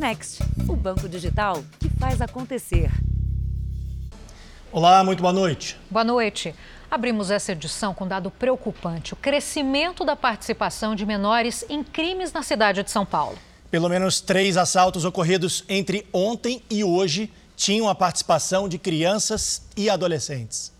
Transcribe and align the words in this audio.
Next, 0.00 0.42
o 0.66 0.74
banco 0.74 1.06
digital 1.06 1.62
que 1.78 1.90
faz 1.90 2.22
acontecer. 2.22 2.90
Olá, 4.72 5.04
muito 5.04 5.20
boa 5.20 5.30
noite. 5.30 5.78
Boa 5.90 6.02
noite. 6.02 6.54
Abrimos 6.90 7.30
essa 7.30 7.52
edição 7.52 7.92
com 7.92 8.06
um 8.06 8.08
dado 8.08 8.30
preocupante: 8.30 9.12
o 9.12 9.16
crescimento 9.16 10.02
da 10.02 10.16
participação 10.16 10.94
de 10.94 11.04
menores 11.04 11.66
em 11.68 11.84
crimes 11.84 12.32
na 12.32 12.42
cidade 12.42 12.82
de 12.82 12.90
São 12.90 13.04
Paulo. 13.04 13.36
Pelo 13.70 13.90
menos 13.90 14.22
três 14.22 14.56
assaltos 14.56 15.04
ocorridos 15.04 15.66
entre 15.68 16.08
ontem 16.14 16.62
e 16.70 16.82
hoje 16.82 17.30
tinham 17.54 17.86
a 17.86 17.94
participação 17.94 18.70
de 18.70 18.78
crianças 18.78 19.68
e 19.76 19.90
adolescentes. 19.90 20.72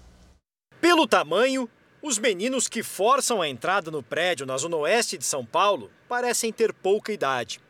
Pelo 0.81 1.07
tamanho, 1.07 1.69
os 2.01 2.19
meninos 2.19 2.69
que 2.69 2.83
forçam 2.83 3.43
a 3.43 3.49
entrada 3.51 3.91
no 3.91 4.03
prédio 4.03 4.47
na 4.47 4.57
zona 4.57 4.77
oeste 4.79 5.19
de 5.19 5.27
São 5.27 5.45
Paulo 5.45 5.91
parecem 6.09 6.51
ter 6.51 6.73
pouca 6.73 7.13
idade. 7.13 7.61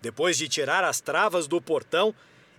Depois 0.00 0.36
de 0.36 0.48
tirar 0.48 0.82
as 0.84 1.00
travas 1.00 1.46
do 1.46 1.60
portão, 1.60 2.14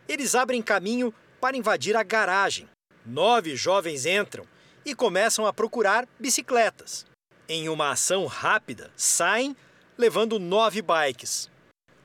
eles 0.07 0.35
abrem 0.35 0.61
caminho 0.61 1.13
para 1.39 1.57
invadir 1.57 1.95
a 1.95 2.03
garagem. 2.03 2.67
Nove 3.05 3.55
jovens 3.55 4.05
entram 4.05 4.45
e 4.85 4.93
começam 4.93 5.45
a 5.45 5.53
procurar 5.53 6.07
bicicletas. 6.20 7.05
Em 7.48 7.67
uma 7.67 7.91
ação 7.91 8.25
rápida, 8.25 8.91
saem 8.95 9.55
levando 9.98 10.39
nove 10.39 10.81
bikes. 10.81 11.49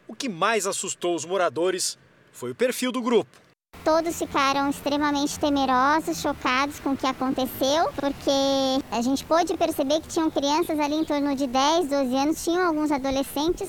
O 0.09 0.15
que 0.15 0.29
mais 0.29 0.66
assustou 0.66 1.15
os 1.15 1.24
moradores 1.24 1.98
foi 2.32 2.51
o 2.51 2.55
perfil 2.55 2.91
do 2.91 3.02
grupo. 3.02 3.45
Todos 3.85 4.19
ficaram 4.19 4.69
extremamente 4.69 5.39
temerosos, 5.39 6.21
chocados 6.21 6.80
com 6.80 6.91
o 6.91 6.97
que 6.97 7.07
aconteceu, 7.07 7.89
porque 7.95 8.83
a 8.91 9.01
gente 9.01 9.25
pôde 9.25 9.57
perceber 9.57 10.01
que 10.01 10.09
tinham 10.09 10.30
crianças 10.30 10.79
ali 10.80 10.95
em 10.95 11.05
torno 11.05 11.35
de 11.37 11.47
10, 11.47 11.89
12 11.89 12.16
anos, 12.16 12.45
tinham 12.45 12.66
alguns 12.66 12.91
adolescentes, 12.91 13.69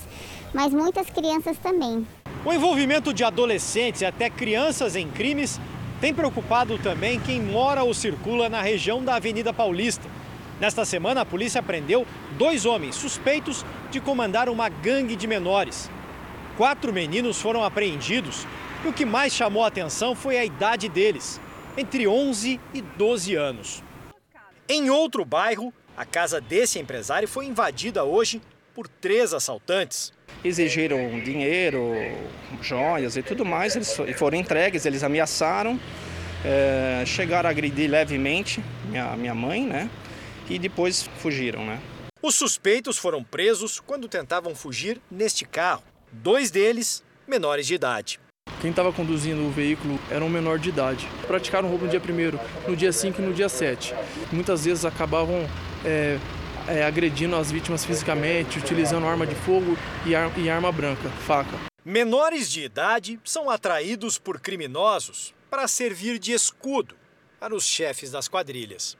mas 0.53 0.73
muitas 0.73 1.07
crianças 1.09 1.57
também. 1.59 2.05
O 2.43 2.51
envolvimento 2.51 3.13
de 3.13 3.23
adolescentes 3.23 4.01
e 4.01 4.05
até 4.05 4.29
crianças 4.29 4.95
em 4.95 5.07
crimes 5.09 5.59
tem 5.99 6.13
preocupado 6.13 6.77
também 6.77 7.19
quem 7.19 7.41
mora 7.41 7.83
ou 7.83 7.93
circula 7.93 8.49
na 8.49 8.61
região 8.61 9.03
da 9.03 9.15
Avenida 9.15 9.51
Paulista. 9.51 10.07
Nesta 10.59 10.85
semana, 10.85 11.21
a 11.21 11.25
polícia 11.25 11.61
prendeu 11.61 12.05
dois 12.37 12.65
homens 12.65 12.95
suspeitos 12.95 13.63
de 13.91 13.99
comandar 13.99 14.49
uma 14.49 14.69
gangue 14.69 15.15
de 15.15 15.27
menores. 15.27 15.89
Quatro 16.57 16.91
meninos 16.91 17.39
foram 17.39 17.63
apreendidos 17.63 18.47
e 18.87 18.89
o 18.89 18.93
que 18.93 19.05
mais 19.05 19.33
chamou 19.33 19.65
a 19.65 19.67
atenção 19.67 20.15
foi 20.15 20.37
a 20.37 20.45
idade 20.45 20.87
deles, 20.87 21.41
entre 21.77 22.07
11 22.07 22.57
e 22.73 22.81
12 22.81 23.35
anos. 23.35 23.83
Em 24.69 24.89
outro 24.89 25.25
bairro, 25.25 25.73
a 25.97 26.05
casa 26.05 26.39
desse 26.39 26.79
empresário 26.79 27.27
foi 27.27 27.45
invadida 27.47 28.05
hoje 28.05 28.41
por 28.73 28.87
três 28.87 29.33
assaltantes. 29.33 30.13
Exigiram 30.41 31.19
dinheiro, 31.19 31.91
joias 32.61 33.17
e 33.17 33.21
tudo 33.21 33.43
mais, 33.43 33.75
eles 33.75 33.93
foram 34.15 34.37
entregues, 34.37 34.85
eles 34.85 35.03
ameaçaram, 35.03 35.77
é, 36.45 37.03
chegaram 37.05 37.49
a 37.49 37.51
agredir 37.51 37.91
levemente 37.91 38.63
minha, 38.85 39.17
minha 39.17 39.35
mãe, 39.35 39.65
né? 39.65 39.89
E 40.49 40.57
depois 40.57 41.09
fugiram, 41.17 41.65
né? 41.65 41.81
Os 42.21 42.35
suspeitos 42.35 42.97
foram 42.97 43.21
presos 43.21 43.81
quando 43.81 44.07
tentavam 44.07 44.55
fugir 44.55 45.01
neste 45.11 45.43
carro. 45.43 45.83
Dois 46.09 46.49
deles, 46.49 47.03
menores 47.27 47.67
de 47.67 47.75
idade. 47.75 48.19
Quem 48.59 48.71
estava 48.71 48.91
conduzindo 48.91 49.45
o 49.45 49.51
veículo 49.51 49.99
era 50.09 50.25
um 50.25 50.29
menor 50.29 50.57
de 50.57 50.69
idade. 50.69 51.07
Praticaram 51.27 51.69
roubo 51.69 51.85
no 51.85 51.91
dia 51.91 52.01
1 52.01 52.69
no 52.69 52.75
dia 52.75 52.91
5 52.91 53.21
e 53.21 53.25
no 53.25 53.33
dia 53.33 53.47
7. 53.47 53.93
Muitas 54.31 54.65
vezes 54.65 54.83
acabavam 54.83 55.47
é, 55.85 56.17
é, 56.67 56.83
agredindo 56.83 57.35
as 57.35 57.51
vítimas 57.51 57.85
fisicamente, 57.85 58.57
utilizando 58.57 59.05
arma 59.05 59.27
de 59.27 59.35
fogo 59.35 59.77
e, 60.07 60.15
ar, 60.15 60.35
e 60.39 60.49
arma 60.49 60.71
branca, 60.71 61.07
faca. 61.09 61.55
Menores 61.85 62.49
de 62.49 62.63
idade 62.63 63.19
são 63.23 63.47
atraídos 63.47 64.17
por 64.17 64.39
criminosos 64.39 65.35
para 65.51 65.67
servir 65.67 66.17
de 66.17 66.33
escudo 66.33 66.95
para 67.39 67.55
os 67.55 67.63
chefes 67.63 68.09
das 68.09 68.27
quadrilhas. 68.27 68.97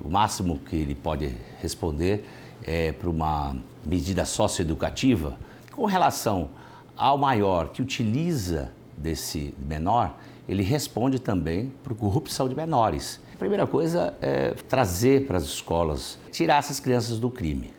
O 0.00 0.08
máximo 0.08 0.60
que 0.60 0.76
ele 0.76 0.94
pode 0.94 1.34
responder 1.60 2.24
é 2.62 2.92
para 2.92 3.10
uma 3.10 3.56
medida 3.84 4.24
socioeducativa 4.24 5.36
com 5.72 5.84
relação 5.84 6.50
ao 6.96 7.18
maior 7.18 7.70
que 7.70 7.82
utiliza 7.82 8.72
desse 8.96 9.54
menor, 9.58 10.16
ele 10.48 10.62
responde 10.62 11.18
também 11.18 11.72
para 11.82 11.94
corrupção 11.94 12.48
de 12.48 12.54
menores. 12.54 13.20
A 13.34 13.38
primeira 13.38 13.66
coisa 13.66 14.14
é 14.20 14.50
trazer 14.68 15.26
para 15.26 15.38
as 15.38 15.44
escolas, 15.44 16.18
tirar 16.30 16.58
essas 16.58 16.78
crianças 16.80 17.18
do 17.18 17.30
crime. 17.30 17.72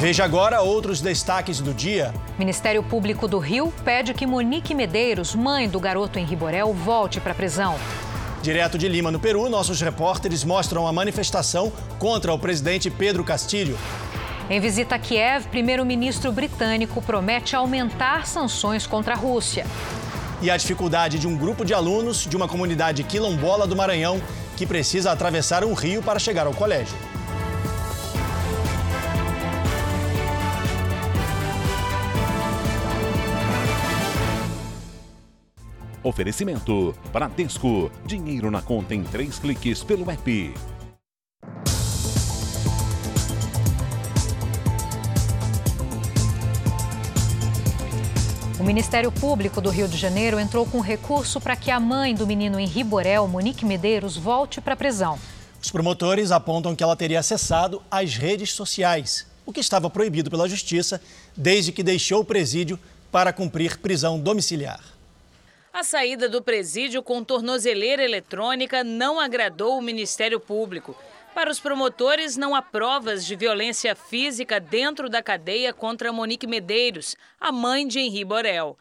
Veja 0.00 0.24
agora 0.24 0.62
outros 0.62 1.02
destaques 1.02 1.60
do 1.60 1.74
dia. 1.74 2.14
Ministério 2.38 2.82
Público 2.82 3.28
do 3.28 3.38
Rio 3.38 3.70
pede 3.84 4.14
que 4.14 4.26
Monique 4.26 4.74
Medeiros, 4.74 5.34
mãe 5.34 5.68
do 5.68 5.78
garoto 5.78 6.18
em 6.18 6.24
Riborel, 6.24 6.72
volte 6.72 7.20
para 7.20 7.32
a 7.32 7.34
prisão. 7.34 7.76
Direto 8.42 8.78
de 8.78 8.88
Lima, 8.88 9.10
no 9.10 9.20
Peru, 9.20 9.50
nossos 9.50 9.78
repórteres 9.82 10.42
mostram 10.42 10.86
a 10.86 10.92
manifestação 10.92 11.70
contra 11.98 12.32
o 12.32 12.38
presidente 12.38 12.90
Pedro 12.90 13.22
Castilho. 13.22 13.76
Em 14.50 14.58
visita 14.58 14.96
a 14.96 14.98
Kiev, 14.98 15.46
primeiro-ministro 15.46 16.32
britânico 16.32 17.00
promete 17.00 17.54
aumentar 17.54 18.26
sanções 18.26 18.84
contra 18.84 19.14
a 19.14 19.16
Rússia. 19.16 19.64
E 20.42 20.50
a 20.50 20.56
dificuldade 20.56 21.20
de 21.20 21.28
um 21.28 21.36
grupo 21.36 21.64
de 21.64 21.72
alunos 21.72 22.26
de 22.26 22.36
uma 22.36 22.48
comunidade 22.48 23.04
quilombola 23.04 23.64
do 23.64 23.76
Maranhão 23.76 24.20
que 24.56 24.66
precisa 24.66 25.12
atravessar 25.12 25.62
um 25.62 25.72
rio 25.72 26.02
para 26.02 26.18
chegar 26.18 26.48
ao 26.48 26.52
colégio. 26.52 26.98
Oferecimento: 36.02 36.92
Bradesco. 37.12 37.88
Dinheiro 38.04 38.50
na 38.50 38.60
conta 38.60 38.96
em 38.96 39.04
três 39.04 39.38
cliques 39.38 39.84
pelo 39.84 40.10
app. 40.10 40.54
O 48.60 48.62
Ministério 48.62 49.10
Público 49.10 49.58
do 49.58 49.70
Rio 49.70 49.88
de 49.88 49.96
Janeiro 49.96 50.38
entrou 50.38 50.66
com 50.66 50.80
recurso 50.80 51.40
para 51.40 51.56
que 51.56 51.70
a 51.70 51.80
mãe 51.80 52.14
do 52.14 52.26
menino 52.26 52.60
Henri 52.60 52.84
Borel, 52.84 53.26
Monique 53.26 53.64
Medeiros, 53.64 54.18
volte 54.18 54.60
para 54.60 54.74
a 54.74 54.76
prisão. 54.76 55.18
Os 55.62 55.70
promotores 55.70 56.30
apontam 56.30 56.76
que 56.76 56.82
ela 56.82 56.94
teria 56.94 57.20
acessado 57.20 57.82
as 57.90 58.16
redes 58.16 58.52
sociais, 58.52 59.26
o 59.46 59.52
que 59.52 59.60
estava 59.60 59.88
proibido 59.88 60.30
pela 60.30 60.46
Justiça 60.46 61.00
desde 61.34 61.72
que 61.72 61.82
deixou 61.82 62.20
o 62.20 62.24
presídio 62.24 62.78
para 63.10 63.32
cumprir 63.32 63.78
prisão 63.78 64.20
domiciliar. 64.20 64.84
A 65.72 65.82
saída 65.82 66.28
do 66.28 66.42
presídio 66.42 67.02
com 67.02 67.24
tornozeleira 67.24 68.04
eletrônica 68.04 68.84
não 68.84 69.18
agradou 69.18 69.78
o 69.78 69.82
Ministério 69.82 70.38
Público. 70.38 70.94
Para 71.34 71.50
os 71.50 71.60
promotores, 71.60 72.36
não 72.36 72.54
há 72.54 72.60
provas 72.60 73.24
de 73.24 73.36
violência 73.36 73.94
física 73.94 74.58
dentro 74.58 75.08
da 75.08 75.22
cadeia 75.22 75.72
contra 75.72 76.12
Monique 76.12 76.46
Medeiros, 76.46 77.16
a 77.40 77.52
mãe 77.52 77.86
de 77.86 78.00
Henri 78.00 78.24
Borel. 78.24 78.76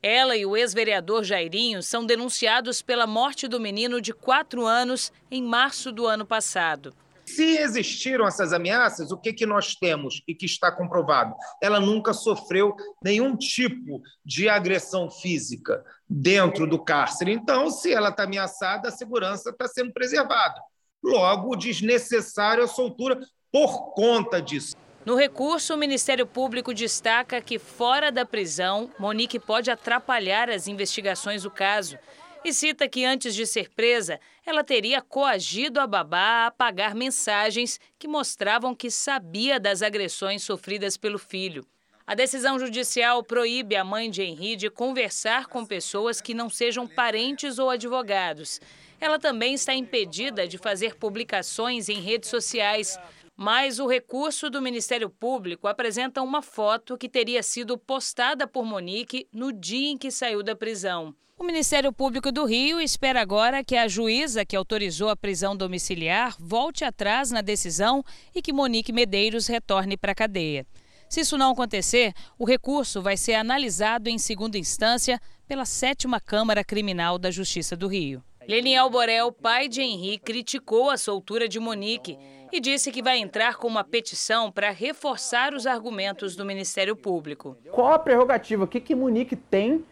Ela 0.00 0.36
e 0.36 0.46
o 0.46 0.56
ex-vereador 0.56 1.24
Jairinho 1.24 1.82
são 1.82 2.06
denunciados 2.06 2.80
pela 2.80 3.04
morte 3.04 3.48
do 3.48 3.58
menino 3.58 4.00
de 4.00 4.12
quatro 4.12 4.64
anos 4.64 5.12
em 5.28 5.42
março 5.42 5.90
do 5.90 6.06
ano 6.06 6.24
passado. 6.24 6.94
Se 7.26 7.58
existiram 7.58 8.26
essas 8.26 8.52
ameaças, 8.52 9.10
o 9.10 9.18
que, 9.18 9.32
que 9.32 9.44
nós 9.44 9.74
temos 9.74 10.22
e 10.26 10.34
que 10.34 10.46
está 10.46 10.72
comprovado? 10.72 11.34
Ela 11.60 11.78
nunca 11.78 12.14
sofreu 12.14 12.74
nenhum 13.04 13.36
tipo 13.36 14.00
de 14.24 14.48
agressão 14.48 15.10
física 15.10 15.84
dentro 16.08 16.66
do 16.66 16.82
cárcere. 16.82 17.32
Então, 17.32 17.70
se 17.70 17.92
ela 17.92 18.08
está 18.08 18.22
ameaçada, 18.22 18.88
a 18.88 18.92
segurança 18.92 19.50
está 19.50 19.66
sendo 19.68 19.92
preservada. 19.92 20.58
Logo, 21.02 21.56
desnecessária 21.56 22.64
a 22.64 22.68
soltura 22.68 23.20
por 23.52 23.94
conta 23.94 24.40
disso. 24.40 24.76
No 25.04 25.14
recurso, 25.14 25.72
o 25.72 25.78
Ministério 25.78 26.26
Público 26.26 26.74
destaca 26.74 27.40
que, 27.40 27.58
fora 27.58 28.12
da 28.12 28.26
prisão, 28.26 28.90
Monique 28.98 29.38
pode 29.38 29.70
atrapalhar 29.70 30.50
as 30.50 30.68
investigações 30.68 31.44
do 31.44 31.50
caso. 31.50 31.98
E 32.44 32.52
cita 32.52 32.88
que, 32.88 33.04
antes 33.04 33.34
de 33.34 33.46
ser 33.46 33.70
presa, 33.70 34.20
ela 34.44 34.62
teria 34.62 35.00
coagido 35.00 35.80
a 35.80 35.86
babá 35.86 36.44
a 36.44 36.46
apagar 36.48 36.94
mensagens 36.94 37.80
que 37.98 38.06
mostravam 38.06 38.74
que 38.74 38.90
sabia 38.90 39.58
das 39.58 39.82
agressões 39.82 40.42
sofridas 40.42 40.96
pelo 40.96 41.18
filho. 41.18 41.66
A 42.06 42.14
decisão 42.14 42.58
judicial 42.58 43.22
proíbe 43.22 43.76
a 43.76 43.84
mãe 43.84 44.10
de 44.10 44.22
Henri 44.22 44.56
de 44.56 44.70
conversar 44.70 45.46
com 45.46 45.64
pessoas 45.64 46.22
que 46.22 46.32
não 46.32 46.48
sejam 46.48 46.86
parentes 46.86 47.58
ou 47.58 47.68
advogados. 47.68 48.60
Ela 49.00 49.18
também 49.18 49.54
está 49.54 49.74
impedida 49.74 50.46
de 50.46 50.58
fazer 50.58 50.96
publicações 50.96 51.88
em 51.88 52.00
redes 52.00 52.28
sociais. 52.28 52.98
Mas 53.36 53.78
o 53.78 53.86
recurso 53.86 54.50
do 54.50 54.60
Ministério 54.60 55.08
Público 55.08 55.68
apresenta 55.68 56.20
uma 56.20 56.42
foto 56.42 56.98
que 56.98 57.08
teria 57.08 57.42
sido 57.42 57.78
postada 57.78 58.48
por 58.48 58.64
Monique 58.64 59.28
no 59.32 59.52
dia 59.52 59.90
em 59.90 59.96
que 59.96 60.10
saiu 60.10 60.42
da 60.42 60.56
prisão. 60.56 61.14
O 61.38 61.44
Ministério 61.44 61.92
Público 61.92 62.32
do 62.32 62.44
Rio 62.44 62.80
espera 62.80 63.20
agora 63.20 63.62
que 63.62 63.76
a 63.76 63.86
juíza 63.86 64.44
que 64.44 64.56
autorizou 64.56 65.08
a 65.08 65.16
prisão 65.16 65.56
domiciliar 65.56 66.34
volte 66.36 66.84
atrás 66.84 67.30
na 67.30 67.40
decisão 67.40 68.04
e 68.34 68.42
que 68.42 68.52
Monique 68.52 68.92
Medeiros 68.92 69.46
retorne 69.46 69.96
para 69.96 70.10
a 70.10 70.16
cadeia. 70.16 70.66
Se 71.08 71.20
isso 71.20 71.38
não 71.38 71.52
acontecer, 71.52 72.12
o 72.36 72.44
recurso 72.44 73.00
vai 73.00 73.16
ser 73.16 73.34
analisado 73.34 74.10
em 74.10 74.18
segunda 74.18 74.58
instância 74.58 75.20
pela 75.46 75.64
sétima 75.64 76.20
Câmara 76.20 76.64
Criminal 76.64 77.18
da 77.18 77.30
Justiça 77.30 77.76
do 77.76 77.86
Rio. 77.86 78.20
Leniel 78.48 78.88
Borel, 78.88 79.30
pai 79.30 79.68
de 79.68 79.82
Henri, 79.82 80.16
criticou 80.16 80.88
a 80.88 80.96
soltura 80.96 81.46
de 81.46 81.60
Monique 81.60 82.18
e 82.50 82.58
disse 82.58 82.90
que 82.90 83.02
vai 83.02 83.18
entrar 83.18 83.56
com 83.56 83.68
uma 83.68 83.84
petição 83.84 84.50
para 84.50 84.70
reforçar 84.70 85.52
os 85.52 85.66
argumentos 85.66 86.34
do 86.34 86.46
Ministério 86.46 86.96
Público. 86.96 87.58
Qual 87.70 87.92
a 87.92 87.98
prerrogativa? 87.98 88.64
O 88.64 88.66
que, 88.66 88.80
que 88.80 88.94
Monique 88.94 89.36
tem 89.36 89.84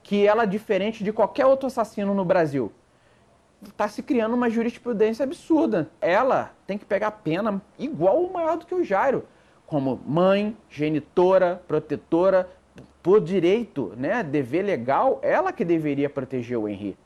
que 0.00 0.24
ela 0.24 0.44
é 0.44 0.46
diferente 0.46 1.02
de 1.02 1.12
qualquer 1.12 1.44
outro 1.44 1.66
assassino 1.66 2.14
no 2.14 2.24
Brasil? 2.24 2.70
Está 3.66 3.88
se 3.88 4.00
criando 4.00 4.34
uma 4.34 4.48
jurisprudência 4.48 5.24
absurda. 5.24 5.90
Ela 6.00 6.54
tem 6.68 6.78
que 6.78 6.84
pegar 6.84 7.10
pena 7.10 7.60
igual 7.76 8.22
ou 8.22 8.32
maior 8.32 8.56
do 8.58 8.64
que 8.64 8.76
o 8.76 8.84
Jairo, 8.84 9.26
como 9.66 10.00
mãe, 10.06 10.56
genitora, 10.70 11.60
protetora, 11.66 12.48
por 13.02 13.20
direito, 13.20 13.92
né, 13.96 14.22
dever 14.22 14.62
legal, 14.62 15.18
ela 15.20 15.52
que 15.52 15.64
deveria 15.64 16.08
proteger 16.08 16.56
o 16.56 16.68
Henrique. 16.68 17.03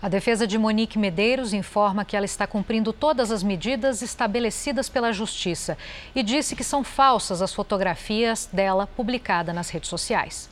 A 0.00 0.10
defesa 0.10 0.46
de 0.46 0.58
Monique 0.58 0.98
Medeiros 0.98 1.54
informa 1.54 2.04
que 2.04 2.14
ela 2.14 2.26
está 2.26 2.46
cumprindo 2.46 2.92
todas 2.92 3.30
as 3.30 3.42
medidas 3.42 4.02
estabelecidas 4.02 4.90
pela 4.90 5.10
Justiça 5.10 5.76
e 6.14 6.22
disse 6.22 6.54
que 6.54 6.62
são 6.62 6.84
falsas 6.84 7.40
as 7.40 7.54
fotografias 7.54 8.46
dela 8.52 8.86
publicadas 8.86 9.54
nas 9.54 9.70
redes 9.70 9.88
sociais. 9.88 10.50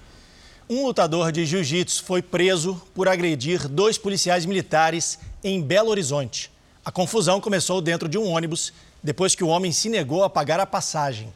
Um 0.69 0.87
lutador 0.87 1.31
de 1.31 1.45
jiu-jitsu 1.45 2.03
foi 2.05 2.23
preso 2.23 2.81
por 2.95 3.07
agredir 3.07 3.69
dois 3.69 3.99
policiais 3.99 4.47
militares 4.47 5.19
em 5.43 5.61
Belo 5.61 5.91
Horizonte. 5.91 6.51
A 6.83 6.91
confusão 6.91 7.39
começou 7.39 7.83
dentro 7.83 8.09
de 8.09 8.17
um 8.17 8.27
ônibus 8.27 8.73
depois 9.03 9.35
que 9.35 9.45
o 9.45 9.49
homem 9.49 9.73
se 9.73 9.91
negou 9.91 10.25
a 10.25 10.31
pagar 10.31 10.59
a 10.59 10.65
passagem. 10.65 11.31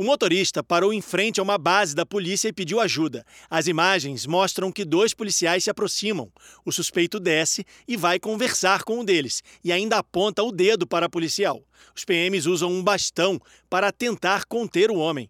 O 0.00 0.04
motorista 0.04 0.62
parou 0.62 0.92
em 0.92 1.00
frente 1.00 1.40
a 1.40 1.42
uma 1.42 1.58
base 1.58 1.92
da 1.92 2.06
polícia 2.06 2.46
e 2.46 2.52
pediu 2.52 2.78
ajuda. 2.78 3.26
As 3.50 3.66
imagens 3.66 4.26
mostram 4.26 4.70
que 4.70 4.84
dois 4.84 5.12
policiais 5.12 5.64
se 5.64 5.70
aproximam. 5.70 6.30
O 6.64 6.70
suspeito 6.70 7.18
desce 7.18 7.66
e 7.86 7.96
vai 7.96 8.20
conversar 8.20 8.84
com 8.84 9.00
um 9.00 9.04
deles 9.04 9.42
e 9.64 9.72
ainda 9.72 9.98
aponta 9.98 10.40
o 10.40 10.52
dedo 10.52 10.86
para 10.86 11.06
a 11.06 11.08
policial. 11.08 11.64
Os 11.96 12.04
PMs 12.04 12.46
usam 12.46 12.70
um 12.70 12.80
bastão 12.80 13.40
para 13.68 13.90
tentar 13.90 14.44
conter 14.44 14.88
o 14.88 14.98
homem. 14.98 15.28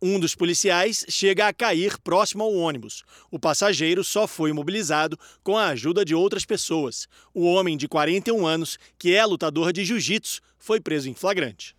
Um 0.00 0.20
dos 0.20 0.36
policiais 0.36 1.04
chega 1.08 1.48
a 1.48 1.52
cair 1.52 1.98
próximo 1.98 2.44
ao 2.44 2.54
ônibus. 2.54 3.02
O 3.28 3.40
passageiro 3.40 4.04
só 4.04 4.28
foi 4.28 4.50
imobilizado 4.50 5.18
com 5.42 5.58
a 5.58 5.66
ajuda 5.70 6.04
de 6.04 6.14
outras 6.14 6.44
pessoas. 6.44 7.08
O 7.34 7.44
homem 7.44 7.76
de 7.76 7.88
41 7.88 8.46
anos, 8.46 8.78
que 8.96 9.12
é 9.12 9.26
lutador 9.26 9.72
de 9.72 9.84
jiu-jitsu, 9.84 10.40
foi 10.56 10.80
preso 10.80 11.08
em 11.08 11.14
flagrante. 11.14 11.76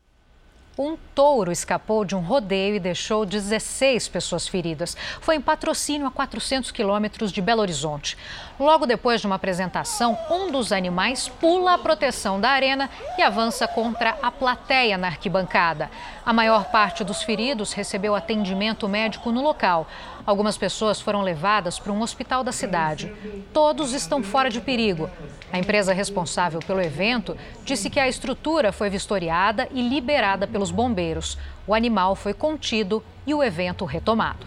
Um 0.82 0.96
touro 1.14 1.52
escapou 1.52 2.06
de 2.06 2.16
um 2.16 2.22
rodeio 2.22 2.76
e 2.76 2.80
deixou 2.80 3.26
16 3.26 4.08
pessoas 4.08 4.48
feridas. 4.48 4.96
Foi 5.20 5.36
em 5.36 5.42
patrocínio 5.42 6.08
a 6.08 6.12
400 6.12 6.72
quilômetros 6.72 7.34
de 7.34 7.42
Belo 7.42 7.60
Horizonte. 7.60 8.18
Logo 8.58 8.86
depois 8.86 9.20
de 9.20 9.28
uma 9.28 9.36
apresentação, 9.36 10.18
um 10.32 10.50
dos 10.50 10.72
animais 10.72 11.28
pula 11.28 11.74
a 11.74 11.78
proteção 11.78 12.40
da 12.40 12.52
arena 12.52 12.90
e 13.18 13.22
avança 13.22 13.68
contra 13.68 14.18
a 14.22 14.32
plateia 14.32 14.98
na 14.98 15.08
arquibancada. 15.08 15.92
A 16.26 16.32
maior 16.32 16.72
parte 16.72 17.04
dos 17.04 17.24
feridos 17.24 17.74
recebeu 17.74 18.16
atendimento 18.16 18.88
médico 18.88 19.34
no 19.34 19.44
local. 19.44 19.86
Algumas 20.30 20.60
pessoas 20.60 21.02
foram 21.02 21.24
levadas 21.24 21.80
para 21.80 21.92
um 21.92 22.04
hospital 22.04 22.44
da 22.44 22.52
cidade. 22.52 23.12
Todos 23.52 23.94
estão 23.94 24.22
fora 24.22 24.48
de 24.48 24.62
perigo. 24.62 25.10
A 25.52 25.58
empresa 25.58 25.92
responsável 25.92 26.60
pelo 26.60 26.80
evento 26.80 27.36
disse 27.66 27.90
que 27.90 28.00
a 28.00 28.08
estrutura 28.08 28.72
foi 28.72 28.92
vistoriada 28.92 29.68
e 29.72 29.82
liberada 29.82 30.46
pelos 30.46 30.70
bombeiros. 30.70 31.36
O 31.66 31.74
animal 31.74 32.16
foi 32.16 32.32
contido 32.32 33.04
e 33.26 33.34
o 33.34 33.42
evento 33.42 33.86
retomado. 33.86 34.46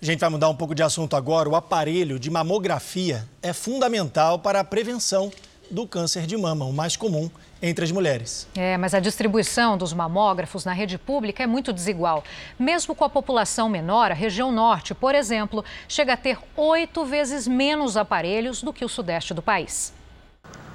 A 0.00 0.04
gente 0.06 0.20
vai 0.20 0.30
mudar 0.30 0.48
um 0.48 0.56
pouco 0.56 0.74
de 0.74 0.82
assunto 0.82 1.14
agora. 1.14 1.46
O 1.46 1.56
aparelho 1.56 2.18
de 2.18 2.30
mamografia 2.30 3.28
é 3.42 3.52
fundamental 3.52 4.38
para 4.38 4.60
a 4.60 4.64
prevenção 4.64 5.30
do 5.70 5.86
câncer 5.86 6.26
de 6.26 6.38
mama, 6.38 6.64
o 6.64 6.72
mais 6.72 6.96
comum 6.96 7.30
entre 7.62 7.84
as 7.84 7.90
mulheres. 7.90 8.46
É, 8.54 8.76
mas 8.76 8.94
a 8.94 9.00
distribuição 9.00 9.78
dos 9.78 9.92
mamógrafos 9.92 10.64
na 10.64 10.72
rede 10.72 10.98
pública 10.98 11.42
é 11.42 11.46
muito 11.46 11.72
desigual. 11.72 12.22
Mesmo 12.58 12.94
com 12.94 13.04
a 13.04 13.08
população 13.08 13.68
menor, 13.68 14.10
a 14.10 14.14
região 14.14 14.52
norte, 14.52 14.94
por 14.94 15.14
exemplo, 15.14 15.64
chega 15.88 16.12
a 16.12 16.16
ter 16.16 16.38
oito 16.56 17.04
vezes 17.04 17.48
menos 17.48 17.96
aparelhos 17.96 18.62
do 18.62 18.72
que 18.72 18.84
o 18.84 18.88
sudeste 18.88 19.32
do 19.32 19.42
país. 19.42 19.92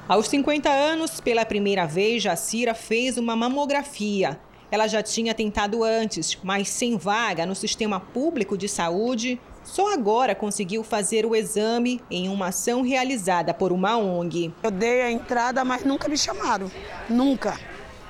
Aos 0.08 0.28
50 0.28 0.70
anos, 0.70 1.20
pela 1.20 1.46
primeira 1.46 1.86
vez, 1.86 2.24
Jacira 2.24 2.74
fez 2.74 3.18
uma 3.18 3.36
mamografia. 3.36 4.40
Ela 4.72 4.88
já 4.88 5.02
tinha 5.02 5.34
tentado 5.34 5.84
antes, 5.84 6.38
mas 6.44 6.70
sem 6.70 6.98
vaga 6.98 7.46
no 7.46 7.56
sistema 7.56 8.00
público 8.00 8.58
de 8.58 8.70
saúde, 8.70 9.40
só 9.64 9.94
agora 9.94 10.36
conseguiu 10.36 10.84
fazer 10.84 11.26
o 11.26 11.36
exame 11.36 12.02
em 12.10 12.30
uma 12.30 12.48
ação 12.48 12.82
realizada 12.82 13.54
por 13.54 13.72
uma 13.72 13.98
ONG. 13.98 14.54
Eu 14.64 14.72
dei 14.72 15.02
a 15.02 15.12
entrada, 15.12 15.64
mas 15.66 15.84
nunca 15.84 16.08
me 16.08 16.18
chamaram. 16.18 16.72
Nunca. 17.10 17.60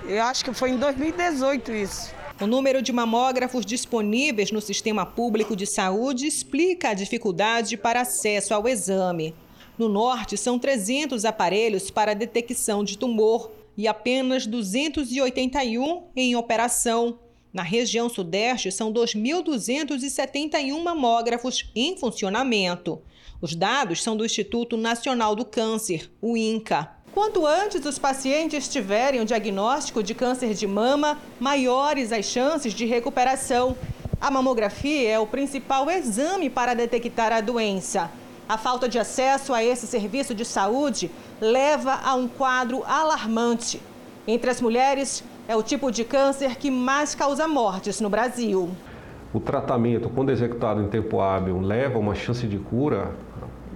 Eu 0.06 0.24
acho 0.24 0.44
que 0.44 0.54
foi 0.54 0.72
em 0.72 0.78
2018 0.78 1.72
isso. 1.72 2.14
O 2.42 2.48
número 2.48 2.82
de 2.82 2.94
mamógrafos 2.94 3.66
disponíveis 3.66 4.52
no 4.52 4.62
sistema 4.62 5.06
público 5.06 5.56
de 5.56 5.66
saúde 5.66 6.26
explica 6.26 6.90
a 6.90 6.94
dificuldade 6.94 7.76
para 7.76 8.02
acesso 8.02 8.54
ao 8.54 8.66
exame. 8.66 9.36
No 9.78 9.90
norte, 9.90 10.38
são 10.38 10.58
300 10.58 11.26
aparelhos 11.26 11.92
para 11.92 12.14
detecção 12.14 12.84
de 12.84 12.98
tumor 12.98 13.52
e 13.80 13.88
apenas 13.88 14.46
281 14.46 16.04
em 16.14 16.36
operação. 16.36 17.18
Na 17.54 17.64
região 17.64 18.10
sudeste, 18.10 18.70
são 18.74 18.92
2.271 18.92 20.84
mamógrafos 20.84 21.72
em 21.74 21.96
funcionamento. 21.96 23.02
Os 23.40 23.56
dados 23.56 24.04
são 24.04 24.18
do 24.18 24.26
Instituto 24.26 24.76
Nacional 24.76 25.34
do 25.34 25.46
Câncer, 25.46 26.12
o 26.22 26.36
INCA. 26.36 26.92
Quanto 27.14 27.48
antes 27.48 27.86
os 27.86 27.98
pacientes 27.98 28.68
tiverem 28.68 29.22
o 29.22 29.26
diagnóstico 29.26 30.04
de 30.04 30.14
câncer 30.14 30.54
de 30.54 30.68
mama, 30.68 31.18
maiores 31.40 32.12
as 32.12 32.26
chances 32.26 32.74
de 32.74 32.86
recuperação. 32.86 33.78
A 34.20 34.30
mamografia 34.30 35.10
é 35.10 35.18
o 35.18 35.26
principal 35.26 35.90
exame 35.90 36.50
para 36.50 36.74
detectar 36.74 37.31
a 37.31 37.40
doença. 37.40 38.12
A 38.50 38.57
falta 38.57 38.90
de 38.90 38.98
acesso 38.98 39.54
a 39.54 39.63
esse 39.63 39.86
serviço 39.86 40.34
de 40.34 40.44
saúde 40.44 41.12
leva 41.40 42.00
a 42.04 42.16
um 42.16 42.28
quadro 42.28 42.84
alarmante. 42.84 43.80
Entre 44.28 44.50
as 44.50 44.60
mulheres, 44.60 45.24
é 45.48 45.56
o 45.56 45.62
tipo 45.62 45.92
de 45.92 46.04
câncer 46.04 46.56
que 46.56 46.72
mais 46.72 47.13
causa 47.13 47.48
mortes 47.48 48.01
no 48.01 48.10
Brasil. 48.10 48.72
O 49.31 49.40
tratamento, 49.40 50.09
quando 50.09 50.31
executado 50.31 50.81
em 50.81 50.88
tempo 50.88 51.19
hábil, 51.19 51.62
leva 51.62 52.00
uma 52.00 52.16
chance 52.16 52.47
de 52.47 52.57
cura 52.57 53.12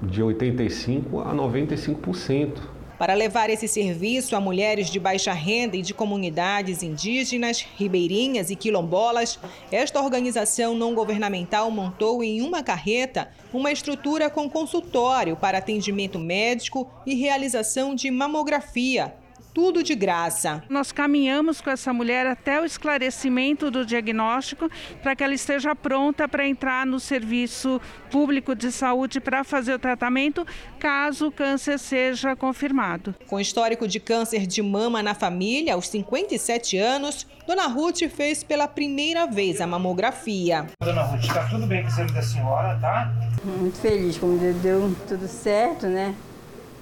de 0.02 0.24
85 0.24 1.20
a 1.20 1.36
95%. 1.36 2.58
Para 2.98 3.16
levar 3.16 3.50
esse 3.50 3.68
serviço 3.68 4.36
a 4.36 4.40
mulheres 4.40 4.90
de 4.90 5.00
baixa 5.00 5.34
renda 5.34 5.76
e 5.76 5.82
de 5.82 5.94
comunidades 5.94 6.84
indígenas, 6.84 7.66
ribeirinhas 7.76 8.50
e 8.50 8.56
quilombolas, 8.56 9.40
esta 9.72 10.00
organização 10.00 10.76
não 10.76 10.94
governamental 10.94 11.72
montou 11.72 12.24
em 12.24 12.42
uma 12.42 12.62
carreta 12.62 13.30
uma 13.52 13.72
estrutura 13.72 14.30
com 14.30 14.50
consultório 14.50 15.36
para 15.36 15.58
atendimento 15.58 16.20
médico 16.20 16.90
e 17.06 17.16
realização 17.16 17.96
de 17.96 18.10
mamografia, 18.12 19.14
tudo 19.54 19.84
de 19.84 19.94
graça. 19.94 20.64
Nós 20.68 20.92
caminhamos 20.92 21.62
com 21.62 21.70
essa 21.70 21.94
mulher 21.94 22.26
até 22.26 22.60
o 22.60 22.66
esclarecimento 22.66 23.70
do 23.70 23.86
diagnóstico 23.86 24.70
para 25.02 25.16
que 25.16 25.24
ela 25.24 25.34
esteja 25.34 25.76
pronta 25.76 26.28
para 26.28 26.48
entrar 26.48 26.86
no 26.86 27.00
serviço 27.00 27.80
público 28.10 28.56
de 28.56 28.72
saúde 28.72 29.20
para 29.20 29.44
fazer 29.44 29.74
o 29.74 29.80
tratamento, 29.80 30.46
caso 30.80 31.28
o 31.28 31.32
câncer 31.32 31.78
seja 31.78 32.36
confirmado. 32.36 33.14
Com 33.28 33.40
histórico 33.40 33.88
de 33.88 34.00
câncer 34.00 34.48
de 34.48 34.62
mama 34.62 35.04
na 35.04 35.14
família, 35.14 35.76
aos 35.76 35.88
57 35.88 36.78
anos, 36.78 37.28
Dona 37.46 37.68
Ruth 37.68 38.08
fez 38.10 38.44
pela 38.44 38.68
primeira 38.68 39.28
vez 39.28 39.62
a 39.62 39.68
mamografia. 39.68 40.68
Dona 40.82 41.04
Ruth, 41.04 41.24
está 41.24 41.48
tudo 41.48 41.68
bem 41.68 41.84
com 41.84 41.90
o 41.90 42.14
da 42.14 42.22
senhora, 42.22 42.78
tá? 42.80 43.12
Muito 43.44 43.78
feliz, 43.80 44.18
como 44.18 44.38
deu 44.38 44.96
tudo 45.08 45.28
certo, 45.28 45.88
né? 45.88 46.16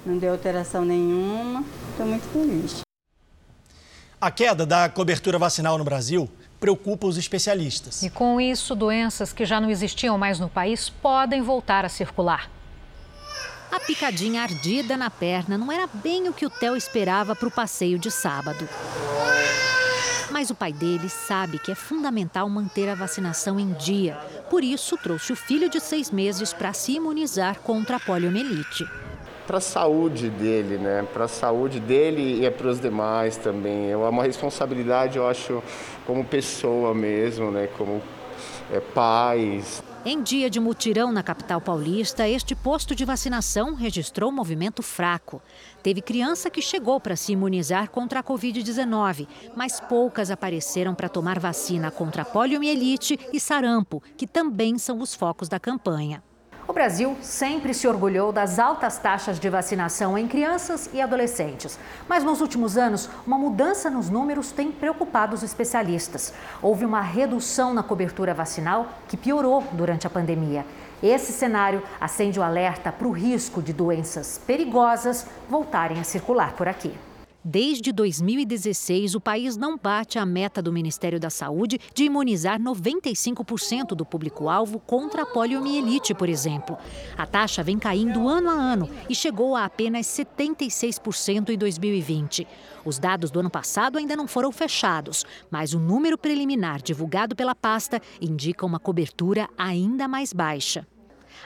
Não 0.06 0.18
deu 0.18 0.32
alteração 0.32 0.84
nenhuma. 0.84 1.64
Estou 1.92 2.06
muito 2.06 2.28
feliz. 2.30 2.82
A 4.20 4.32
queda 4.32 4.66
da 4.66 4.90
cobertura 4.90 5.38
vacinal 5.38 5.78
no 5.78 5.84
Brasil 5.84 6.30
preocupa 6.60 7.08
os 7.08 7.18
especialistas. 7.18 8.04
E 8.04 8.10
com 8.10 8.40
isso, 8.40 8.76
doenças 8.76 9.34
que 9.34 9.46
já 9.46 9.60
não 9.60 9.70
existiam 9.70 10.18
mais 10.18 10.40
no 10.40 10.48
país 10.48 10.90
podem 10.90 11.42
voltar 11.42 11.86
a 11.86 11.90
circular. 11.90 12.50
A 13.72 13.80
picadinha 13.80 14.44
ardida 14.44 14.98
na 14.98 15.10
perna 15.10 15.58
não 15.58 15.72
era 15.72 15.88
bem 15.88 16.28
o 16.28 16.34
que 16.34 16.46
o 16.46 16.50
Theo 16.50 16.76
esperava 16.76 17.36
para 17.36 17.48
o 17.48 17.52
passeio 17.52 17.98
de 17.98 18.12
sábado. 18.12 18.68
Mas 20.30 20.50
o 20.50 20.56
pai 20.56 20.74
dele 20.74 21.10
sabe 21.10 21.58
que 21.58 21.72
é 21.72 21.76
fundamental 21.76 22.48
manter 22.50 22.90
a 22.90 22.96
vacinação 22.96 23.60
em 23.60 23.74
dia. 23.74 24.16
Por 24.50 24.64
isso, 24.64 24.98
trouxe 24.98 25.34
o 25.34 25.36
filho 25.36 25.70
de 25.70 25.80
seis 25.80 26.12
meses 26.12 26.54
para 26.54 26.74
se 26.74 26.94
imunizar 26.94 27.60
contra 27.60 27.98
a 27.98 28.00
poliomielite 28.00 28.86
para 29.52 29.58
a 29.58 29.62
saúde 29.62 30.30
dele, 30.30 30.78
né? 30.78 31.06
Para 31.12 31.26
a 31.26 31.28
saúde 31.28 31.78
dele 31.78 32.46
e 32.46 32.50
para 32.50 32.70
os 32.70 32.80
demais 32.80 33.36
também. 33.36 33.92
É 33.92 33.98
uma 33.98 34.24
responsabilidade, 34.24 35.18
eu 35.18 35.28
acho, 35.28 35.62
como 36.08 36.24
pessoa 36.24 36.94
mesmo, 36.94 37.52
né? 37.52 37.68
Como 37.78 38.02
é, 38.72 38.80
pais. 38.80 39.84
Em 40.06 40.24
dia 40.24 40.50
de 40.50 40.58
mutirão 40.58 41.12
na 41.12 41.22
capital 41.22 41.60
paulista, 41.60 42.26
este 42.30 42.56
posto 42.56 42.96
de 42.96 43.04
vacinação 43.04 43.74
registrou 43.76 44.32
movimento 44.32 44.82
fraco. 44.82 45.42
Teve 45.84 46.02
criança 46.02 46.50
que 46.50 46.62
chegou 46.62 46.98
para 46.98 47.18
se 47.18 47.34
imunizar 47.34 47.90
contra 47.90 48.22
a 48.22 48.24
Covid-19, 48.24 49.28
mas 49.54 49.82
poucas 49.82 50.32
apareceram 50.32 50.96
para 50.96 51.10
tomar 51.10 51.38
vacina 51.40 51.92
contra 51.92 52.24
poliomielite 52.24 53.20
e 53.34 53.40
sarampo, 53.40 54.02
que 54.16 54.26
também 54.26 54.78
são 54.78 55.02
os 55.02 55.14
focos 55.14 55.50
da 55.50 55.60
campanha. 55.60 56.24
O 56.72 56.74
Brasil 56.74 57.18
sempre 57.22 57.74
se 57.74 57.86
orgulhou 57.86 58.32
das 58.32 58.58
altas 58.58 58.98
taxas 58.98 59.38
de 59.38 59.50
vacinação 59.50 60.18
em 60.18 60.26
crianças 60.26 60.90
e 60.94 61.02
adolescentes. 61.02 61.78
Mas 62.08 62.24
nos 62.24 62.40
últimos 62.40 62.78
anos, 62.78 63.10
uma 63.28 63.38
mudança 63.38 63.90
nos 63.90 64.10
números 64.10 64.54
tem 64.54 64.72
preocupado 64.72 65.36
os 65.36 65.44
especialistas. 65.44 66.34
Houve 66.62 66.86
uma 66.86 67.02
redução 67.02 67.74
na 67.74 67.84
cobertura 67.84 68.34
vacinal 68.34 68.88
que 69.10 69.18
piorou 69.18 69.62
durante 69.74 70.08
a 70.08 70.10
pandemia. 70.10 70.66
Esse 71.04 71.34
cenário 71.34 71.84
acende 72.00 72.40
o 72.40 72.44
alerta 72.44 72.90
para 72.90 73.06
o 73.06 73.12
risco 73.12 73.62
de 73.62 73.74
doenças 73.74 74.40
perigosas 74.48 75.28
voltarem 75.50 76.00
a 76.00 76.06
circular 76.06 76.54
por 76.54 76.70
aqui. 76.70 76.98
Desde 77.44 77.92
2016, 77.92 79.16
o 79.16 79.20
país 79.20 79.58
não 79.58 79.76
bate 79.76 80.20
a 80.20 80.26
meta 80.26 80.62
do 80.62 80.72
Ministério 80.72 81.20
da 81.20 81.32
Saúde 81.32 81.80
de 81.92 82.04
imunizar 82.04 82.60
95% 82.60 83.96
do 83.96 84.06
público-alvo 84.06 84.80
contra 84.80 85.24
a 85.24 85.26
poliomielite, 85.26 86.14
por 86.14 86.30
exemplo. 86.30 86.78
A 87.18 87.26
taxa 87.26 87.64
vem 87.64 87.80
caindo 87.80 88.28
ano 88.28 88.48
a 88.48 88.54
ano 88.54 88.88
e 89.10 89.16
chegou 89.16 89.56
a 89.56 89.66
apenas 89.66 90.06
76% 90.06 91.50
em 91.50 91.58
2020. 91.58 92.48
Os 92.86 93.00
dados 93.00 93.32
do 93.32 93.40
ano 93.40 93.50
passado 93.50 93.98
ainda 93.98 94.16
não 94.16 94.28
foram 94.28 94.52
fechados, 94.52 95.26
mas 95.50 95.74
o 95.74 95.80
número 95.80 96.20
preliminar 96.20 96.80
divulgado 96.80 97.36
pela 97.36 97.56
pasta 97.56 98.00
indica 98.22 98.68
uma 98.68 98.80
cobertura 98.80 99.50
ainda 99.58 100.08
mais 100.08 100.32
baixa. 100.32 100.86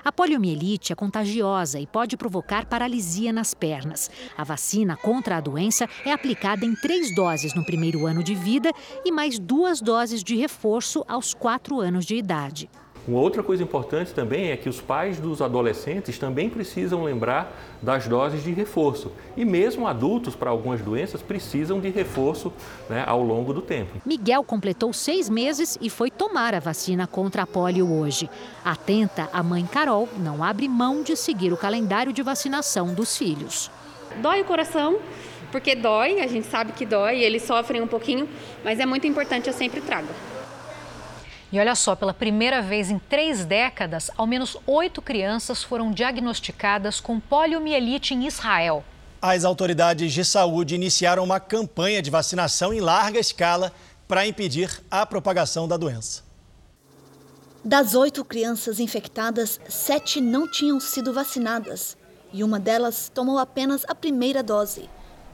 A 0.05 0.11
poliomielite 0.11 0.93
é 0.93 0.95
contagiosa 0.95 1.79
e 1.79 1.87
pode 1.87 2.15
provocar 2.15 2.67
paralisia 2.67 3.33
nas 3.33 3.55
pernas. 3.55 4.11
A 4.37 4.43
vacina 4.43 4.95
contra 4.95 5.37
a 5.37 5.41
doença 5.41 5.89
é 6.05 6.11
aplicada 6.11 6.63
em 6.63 6.75
três 6.75 7.15
doses 7.15 7.55
no 7.55 7.65
primeiro 7.65 8.05
ano 8.05 8.23
de 8.23 8.35
vida 8.35 8.71
e 9.03 9.11
mais 9.11 9.39
duas 9.39 9.81
doses 9.81 10.23
de 10.23 10.35
reforço 10.35 11.03
aos 11.07 11.33
quatro 11.33 11.79
anos 11.79 12.05
de 12.05 12.15
idade. 12.15 12.69
Uma 13.07 13.19
outra 13.19 13.43
coisa 13.43 13.61
importante 13.61 14.13
também 14.13 14.49
é 14.49 14.57
que 14.57 14.67
os 14.67 14.81
pais 14.81 15.19
dos 15.19 15.39
adolescentes 15.39 16.17
também 16.17 16.49
precisam 16.49 17.03
lembrar 17.03 17.55
das 17.79 18.07
doses 18.07 18.43
de 18.43 18.51
reforço. 18.51 19.11
E 19.37 19.45
mesmo 19.45 19.87
adultos, 19.87 20.35
para 20.35 20.49
algumas 20.49 20.81
doenças, 20.81 21.21
precisam 21.21 21.79
de 21.79 21.89
reforço 21.89 22.51
né, 22.89 23.03
ao 23.05 23.21
longo 23.21 23.53
do 23.53 23.61
tempo. 23.61 24.01
Miguel 24.03 24.43
completou 24.43 24.91
seis 24.91 25.29
meses 25.29 25.77
e 25.79 25.87
foi 25.87 26.09
tomar 26.09 26.55
a 26.55 26.59
vacina 26.59 27.05
contra 27.05 27.43
a 27.43 27.47
polio 27.47 27.93
hoje. 27.93 28.27
Atenta, 28.63 29.29
a 29.31 29.43
mãe 29.43 29.67
Carol 29.67 30.09
não 30.17 30.43
abre 30.43 30.67
mão 30.67 31.03
de 31.03 31.15
seguir 31.15 31.53
o 31.53 31.57
calendário 31.57 32.11
de 32.11 32.23
vacinação 32.23 32.91
dos 32.91 33.15
filhos. 33.15 33.69
Dói 34.19 34.41
o 34.41 34.45
coração, 34.45 34.97
porque 35.51 35.75
dói, 35.75 36.21
a 36.21 36.27
gente 36.27 36.47
sabe 36.47 36.71
que 36.71 36.87
dói, 36.87 37.19
eles 37.19 37.43
sofrem 37.43 37.81
um 37.81 37.87
pouquinho, 37.87 38.27
mas 38.63 38.79
é 38.79 38.85
muito 38.85 39.05
importante, 39.05 39.47
eu 39.47 39.53
sempre 39.53 39.79
trago. 39.79 40.07
E 41.55 41.59
olha 41.59 41.73
só, 41.73 41.95
pela 41.95 42.13
primeira 42.13 42.61
vez 42.61 42.91
em 42.91 42.99
três 42.99 43.45
décadas, 43.45 44.11
ao 44.17 44.27
menos 44.27 44.57
oito 44.67 45.01
crianças 45.01 45.63
foram 45.63 45.89
diagnosticadas 45.89 46.99
com 46.99 47.17
poliomielite 47.17 48.13
em 48.13 48.27
Israel. 48.27 48.83
As 49.21 49.45
autoridades 49.45 50.11
de 50.11 50.25
saúde 50.25 50.75
iniciaram 50.75 51.23
uma 51.23 51.39
campanha 51.39 52.01
de 52.01 52.11
vacinação 52.11 52.73
em 52.73 52.81
larga 52.81 53.19
escala 53.19 53.71
para 54.05 54.27
impedir 54.27 54.83
a 54.91 55.05
propagação 55.05 55.65
da 55.65 55.77
doença. 55.77 56.25
Das 57.63 57.95
oito 57.95 58.25
crianças 58.25 58.81
infectadas, 58.81 59.57
sete 59.69 60.19
não 60.19 60.51
tinham 60.51 60.77
sido 60.81 61.13
vacinadas 61.13 61.95
e 62.33 62.43
uma 62.43 62.59
delas 62.59 63.09
tomou 63.15 63.39
apenas 63.39 63.85
a 63.87 63.95
primeira 63.95 64.43
dose. 64.43 64.89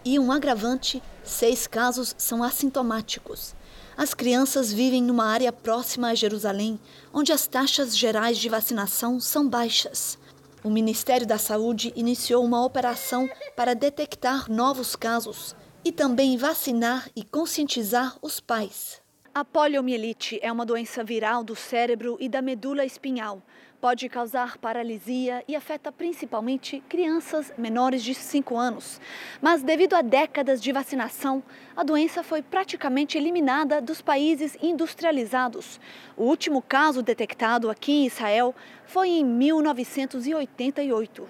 E 0.05 0.19
um 0.19 0.31
agravante: 0.31 1.01
seis 1.23 1.65
casos 1.65 2.13
são 2.15 2.43
assintomáticos. 2.43 3.55
As 3.97 4.13
crianças 4.13 4.71
vivem 4.71 5.03
numa 5.03 5.25
área 5.25 5.51
próxima 5.51 6.09
a 6.09 6.15
Jerusalém, 6.15 6.79
onde 7.13 7.31
as 7.31 7.45
taxas 7.45 7.95
gerais 7.95 8.37
de 8.37 8.47
vacinação 8.47 9.19
são 9.19 9.47
baixas. 9.47 10.17
O 10.63 10.69
Ministério 10.69 11.27
da 11.27 11.37
Saúde 11.37 11.91
iniciou 11.95 12.43
uma 12.43 12.63
operação 12.63 13.29
para 13.55 13.73
detectar 13.73 14.49
novos 14.51 14.95
casos 14.95 15.55
e 15.83 15.91
também 15.91 16.37
vacinar 16.37 17.09
e 17.15 17.23
conscientizar 17.23 18.17
os 18.21 18.39
pais. 18.39 19.01
A 19.33 19.43
poliomielite 19.45 20.39
é 20.41 20.51
uma 20.51 20.65
doença 20.65 21.03
viral 21.03 21.43
do 21.43 21.55
cérebro 21.55 22.17
e 22.19 22.27
da 22.27 22.41
medula 22.41 22.85
espinhal 22.85 23.41
pode 23.81 24.07
causar 24.07 24.57
paralisia 24.59 25.43
e 25.47 25.55
afeta 25.55 25.91
principalmente 25.91 26.83
crianças 26.87 27.51
menores 27.57 28.03
de 28.03 28.13
5 28.13 28.55
anos. 28.55 29.01
Mas, 29.41 29.63
devido 29.63 29.95
a 29.95 30.03
décadas 30.03 30.61
de 30.61 30.71
vacinação, 30.71 31.41
a 31.75 31.83
doença 31.83 32.21
foi 32.21 32.43
praticamente 32.43 33.17
eliminada 33.17 33.81
dos 33.81 33.99
países 33.99 34.55
industrializados. 34.61 35.79
O 36.15 36.25
último 36.25 36.61
caso 36.61 37.01
detectado 37.01 37.71
aqui 37.71 37.91
em 37.91 38.05
Israel 38.05 38.53
foi 38.85 39.09
em 39.09 39.25
1988. 39.25 41.27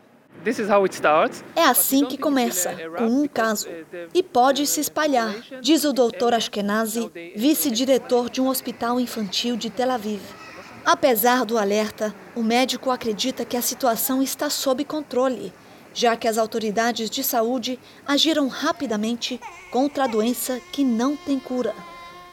É 1.56 1.64
assim 1.64 2.06
que 2.06 2.18
começa, 2.18 2.76
com 2.98 3.06
um 3.06 3.28
caso. 3.28 3.70
E 4.14 4.22
pode 4.24 4.68
se 4.68 4.82
espalhar, 4.82 5.36
diz 5.62 5.86
o 5.86 5.94
Dr. 5.94 6.34
Ashkenazi, 6.34 7.10
vice-diretor 7.36 8.30
de 8.30 8.42
um 8.42 8.48
hospital 8.48 9.00
infantil 9.00 9.56
de 9.56 9.70
Tel 9.70 9.92
Aviv. 9.92 10.41
Apesar 10.86 11.46
do 11.46 11.58
alerta, 11.58 12.14
o 12.36 12.42
médico 12.42 12.90
acredita 12.90 13.46
que 13.46 13.56
a 13.56 13.62
situação 13.62 14.22
está 14.22 14.50
sob 14.50 14.84
controle, 14.84 15.54
já 15.94 16.16
que 16.16 16.28
as 16.28 16.38
autoridades 16.38 17.10
de 17.10 17.24
saúde 17.24 17.80
agiram 18.06 18.48
rapidamente 18.48 19.40
contra 19.72 20.06
a 20.06 20.08
doença 20.08 20.60
que 20.72 20.84
não 20.84 21.16
tem 21.16 21.40
cura. 21.40 21.76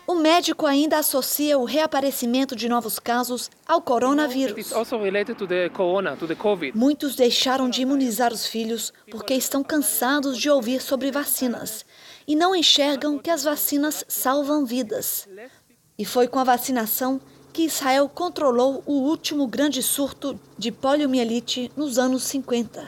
O 0.07 0.15
médico 0.15 0.65
ainda 0.65 0.97
associa 0.97 1.59
o 1.59 1.67
reaparecimento 1.67 2.57
de 2.57 2.67
novos 2.67 2.99
casos 2.99 3.51
ao 3.67 3.83
coronavírus. 3.83 4.73
Muitos 6.75 7.15
deixaram 7.15 7.69
de 7.69 7.83
imunizar 7.83 8.33
os 8.33 8.47
filhos 8.47 8.91
porque 9.11 9.35
estão 9.35 9.63
cansados 9.63 10.39
de 10.39 10.49
ouvir 10.49 10.81
sobre 10.81 11.11
vacinas 11.11 11.85
e 12.27 12.35
não 12.35 12.57
enxergam 12.57 13.19
que 13.19 13.29
as 13.29 13.45
vacinas 13.45 14.03
salvam 14.09 14.65
vidas. 14.65 15.29
E 15.99 16.07
foi 16.07 16.27
com 16.27 16.39
a 16.39 16.45
vacinação 16.45 17.21
que 17.59 17.65
Israel 17.65 18.09
controlou 18.09 18.85
o 18.87 18.93
último 18.93 19.45
grande 19.45 19.83
surto 19.83 20.39
de 20.57 20.71
poliomielite 20.71 21.73
nos 21.77 21.99
anos 21.99 22.23
50. 22.23 22.87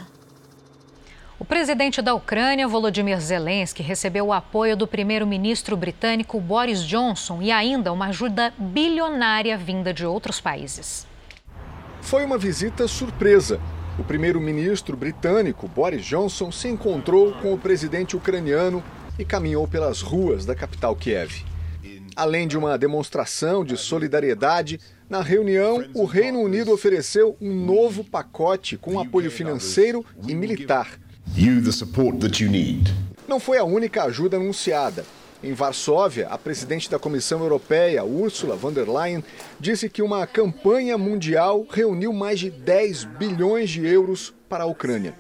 O 1.41 1.45
presidente 1.45 2.01
da 2.01 2.15
Ucrânia, 2.15 2.69
Volodymyr 2.69 3.21
Zelensky, 3.21 3.83
recebeu 3.83 4.27
o 4.27 4.33
apoio 4.33 4.77
do 4.77 4.87
primeiro-ministro 4.87 5.77
britânico 5.77 6.41
Boris 6.41 6.85
Johnson 6.85 7.43
e 7.43 7.51
ainda 7.51 7.93
uma 7.93 8.11
ajuda 8.11 8.55
bilionária 8.57 9.59
vinda 9.59 9.93
de 9.93 10.07
outros 10.07 10.41
países. 10.41 11.05
Foi 12.01 12.25
uma 12.25 12.39
visita 12.39 12.87
surpresa. 12.87 13.61
O 13.99 14.05
primeiro-ministro 14.05 14.97
britânico 14.97 15.67
Boris 15.67 16.05
Johnson 16.05 16.53
se 16.53 16.69
encontrou 16.69 17.33
com 17.43 17.53
o 17.53 17.59
presidente 17.59 18.17
ucraniano 18.17 18.85
e 19.19 19.25
caminhou 19.25 19.67
pelas 19.67 20.01
ruas 20.01 20.47
da 20.47 20.55
capital 20.55 20.95
Kiev. 20.95 21.50
Além 22.17 22.47
de 22.47 22.59
uma 22.59 22.77
demonstração 22.77 23.65
de 23.65 23.77
solidariedade, 23.77 24.81
na 25.09 25.23
reunião, 25.23 25.85
o 25.95 26.05
Reino 26.05 26.41
Unido 26.41 26.73
ofereceu 26.73 27.37
um 27.41 27.53
novo 27.53 28.05
pacote 28.05 28.77
com 28.77 29.01
apoio 29.01 29.31
financeiro 29.31 30.05
e 30.27 30.35
militar. 30.35 30.99
Não 33.27 33.39
foi 33.39 33.59
a 33.59 33.65
única 33.65 34.05
ajuda 34.05 34.37
anunciada. 34.37 35.05
Em 35.43 35.55
Varsóvia, 35.55 36.29
a 36.29 36.37
presidente 36.37 36.91
da 36.91 36.99
Comissão 36.99 37.41
Europeia, 37.41 38.05
Ursula 38.05 38.57
von 38.57 38.73
der 38.73 38.87
Leyen, 38.87 39.25
disse 39.59 39.89
que 39.89 40.03
uma 40.03 40.27
campanha 40.27 40.99
mundial 40.99 41.67
reuniu 41.71 42.13
mais 42.13 42.39
de 42.39 42.51
10 42.51 43.05
bilhões 43.05 43.71
de 43.71 43.87
euros 43.87 44.35
para 44.49 44.65
a 44.65 44.67
Ucrânia. 44.67 45.15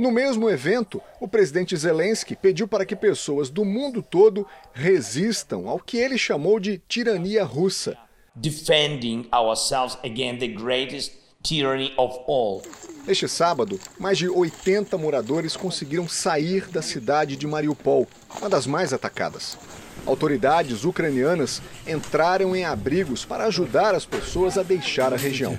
No 0.00 0.10
mesmo 0.10 0.48
evento, 0.48 0.98
o 1.20 1.28
presidente 1.28 1.76
Zelensky 1.76 2.34
pediu 2.34 2.66
para 2.66 2.86
que 2.86 2.96
pessoas 2.96 3.50
do 3.50 3.66
mundo 3.66 4.00
todo 4.02 4.46
resistam 4.72 5.68
ao 5.68 5.78
que 5.78 5.98
ele 5.98 6.16
chamou 6.16 6.58
de 6.58 6.80
tirania 6.88 7.44
russa. 7.44 7.98
Defending 8.34 9.28
ourselves 9.30 9.98
against 10.02 10.40
the 10.40 10.48
greatest 10.48 11.12
tyranny 11.42 11.92
of 11.98 12.18
all. 12.26 12.62
Neste 13.06 13.28
sábado, 13.28 13.78
mais 13.98 14.16
de 14.16 14.26
80 14.26 14.96
moradores 14.96 15.54
conseguiram 15.54 16.08
sair 16.08 16.66
da 16.70 16.80
cidade 16.80 17.36
de 17.36 17.46
Mariupol, 17.46 18.08
uma 18.38 18.48
das 18.48 18.66
mais 18.66 18.94
atacadas. 18.94 19.58
Autoridades 20.06 20.82
ucranianas 20.82 21.60
entraram 21.86 22.56
em 22.56 22.64
abrigos 22.64 23.26
para 23.26 23.44
ajudar 23.44 23.94
as 23.94 24.06
pessoas 24.06 24.56
a 24.56 24.62
deixar 24.62 25.12
a 25.12 25.18
região. 25.18 25.58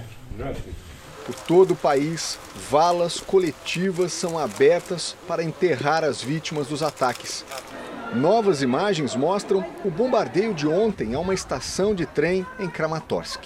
Por 1.26 1.36
todo 1.36 1.72
o 1.72 1.76
país, 1.76 2.40
valas 2.70 3.20
coletivas 3.20 4.12
são 4.12 4.40
abertas 4.40 5.16
para 5.28 5.44
enterrar 5.44 6.04
as 6.04 6.22
vítimas 6.22 6.68
dos 6.68 6.82
ataques. 6.82 7.46
Novas 8.14 8.62
imagens 8.62 9.16
mostram 9.16 9.64
o 9.86 9.92
bombardeio 9.92 10.54
de 10.54 10.68
ontem 10.68 11.14
a 11.14 11.20
uma 11.20 11.34
estação 11.34 11.94
de 11.94 12.06
trem 12.06 12.46
em 12.60 12.70
Kramatorsk. 12.70 13.46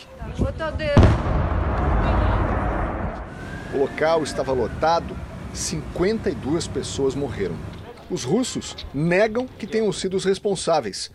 O 3.73 3.77
local 3.77 4.23
estava 4.23 4.53
lotado, 4.53 5.15
52 5.53 6.67
pessoas 6.67 7.13
morreram. 7.13 7.55
Os 8.09 8.23
russos 8.23 8.75
negam 8.93 9.47
que 9.47 9.67
tenham 9.67 9.91
sido 9.91 10.15
os 10.15 10.23
responsáveis. 10.23 11.11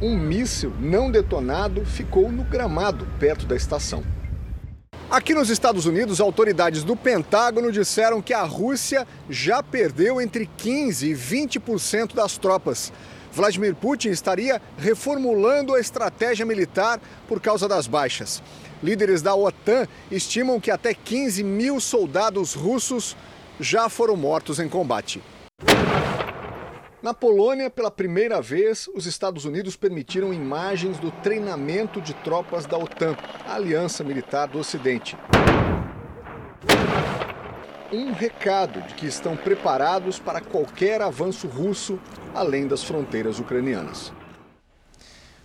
Um 0.00 0.16
míssil 0.16 0.72
não 0.78 1.10
detonado 1.10 1.84
ficou 1.86 2.30
no 2.30 2.44
gramado 2.44 3.06
perto 3.18 3.46
da 3.46 3.56
estação. 3.56 4.04
Aqui 5.12 5.34
nos 5.34 5.50
Estados 5.50 5.84
Unidos, 5.84 6.22
autoridades 6.22 6.82
do 6.82 6.96
Pentágono 6.96 7.70
disseram 7.70 8.22
que 8.22 8.32
a 8.32 8.44
Rússia 8.44 9.06
já 9.28 9.62
perdeu 9.62 10.22
entre 10.22 10.48
15% 10.58 11.02
e 11.02 11.12
20% 11.12 12.14
das 12.14 12.38
tropas. 12.38 12.90
Vladimir 13.30 13.74
Putin 13.74 14.08
estaria 14.08 14.58
reformulando 14.78 15.74
a 15.74 15.80
estratégia 15.80 16.46
militar 16.46 16.98
por 17.28 17.42
causa 17.42 17.68
das 17.68 17.86
baixas. 17.86 18.42
Líderes 18.82 19.20
da 19.20 19.34
OTAN 19.34 19.86
estimam 20.10 20.58
que 20.58 20.70
até 20.70 20.94
15 20.94 21.44
mil 21.44 21.78
soldados 21.78 22.54
russos 22.54 23.14
já 23.60 23.90
foram 23.90 24.16
mortos 24.16 24.58
em 24.58 24.66
combate. 24.66 25.22
Na 27.02 27.12
Polônia, 27.12 27.68
pela 27.68 27.90
primeira 27.90 28.40
vez, 28.40 28.88
os 28.94 29.06
Estados 29.06 29.44
Unidos 29.44 29.74
permitiram 29.74 30.32
imagens 30.32 31.00
do 31.00 31.10
treinamento 31.10 32.00
de 32.00 32.14
tropas 32.14 32.64
da 32.64 32.78
OTAN, 32.78 33.16
a 33.44 33.56
Aliança 33.56 34.04
Militar 34.04 34.46
do 34.46 34.60
Ocidente. 34.60 35.16
Um 37.92 38.12
recado 38.12 38.80
de 38.82 38.94
que 38.94 39.04
estão 39.04 39.36
preparados 39.36 40.20
para 40.20 40.40
qualquer 40.40 41.02
avanço 41.02 41.48
russo 41.48 41.98
além 42.32 42.68
das 42.68 42.84
fronteiras 42.84 43.40
ucranianas. 43.40 44.12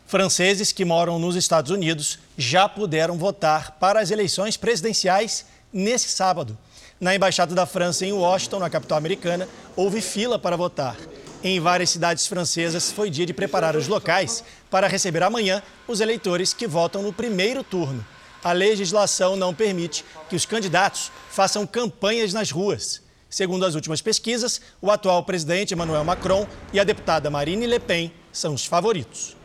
Franceses 0.06 0.72
que 0.72 0.86
moram 0.86 1.18
nos 1.18 1.36
Estados 1.36 1.72
Unidos 1.72 2.20
já 2.38 2.70
puderam 2.70 3.18
votar 3.18 3.72
para 3.80 4.00
as 4.00 4.12
eleições 4.12 4.58
presidenciais 4.58 5.48
nesse 5.74 6.10
sábado. 6.10 6.56
Na 7.02 7.16
Embaixada 7.16 7.56
da 7.56 7.66
França 7.66 8.06
em 8.06 8.14
Washington, 8.14 8.60
na 8.60 8.70
capital 8.70 9.00
americana, 9.00 9.50
houve 9.76 10.02
fila 10.02 10.38
para 10.38 10.56
votar. 10.56 10.96
Em 11.44 11.60
várias 11.60 11.92
cidades 11.92 12.26
francesas, 12.26 12.92
foi 12.92 13.12
dia 13.12 13.26
de 13.26 13.34
preparar 13.34 13.76
os 13.76 13.88
locais 13.88 14.44
para 14.72 14.88
receber 14.88 15.22
amanhã 15.22 15.62
os 15.88 16.00
eleitores 16.00 16.52
que 16.52 16.68
votam 16.68 17.04
no 17.04 17.14
primeiro 17.14 17.64
turno. 17.64 18.04
A 18.44 18.52
legislação 18.52 19.36
não 19.36 19.54
permite 19.54 20.04
que 20.30 20.36
os 20.36 20.46
candidatos 20.46 21.12
façam 21.30 21.68
campanhas 21.68 22.34
nas 22.34 22.50
ruas. 22.50 23.04
Segundo 23.30 23.66
as 23.66 23.76
últimas 23.76 24.02
pesquisas, 24.02 24.60
o 24.82 24.90
atual 24.90 25.24
presidente 25.24 25.74
Emmanuel 25.74 26.04
Macron 26.04 26.48
e 26.74 26.80
a 26.80 26.84
deputada 26.84 27.30
Marine 27.30 27.68
Le 27.68 27.80
Pen 27.80 28.12
são 28.32 28.54
os 28.54 28.66
favoritos. 28.66 29.37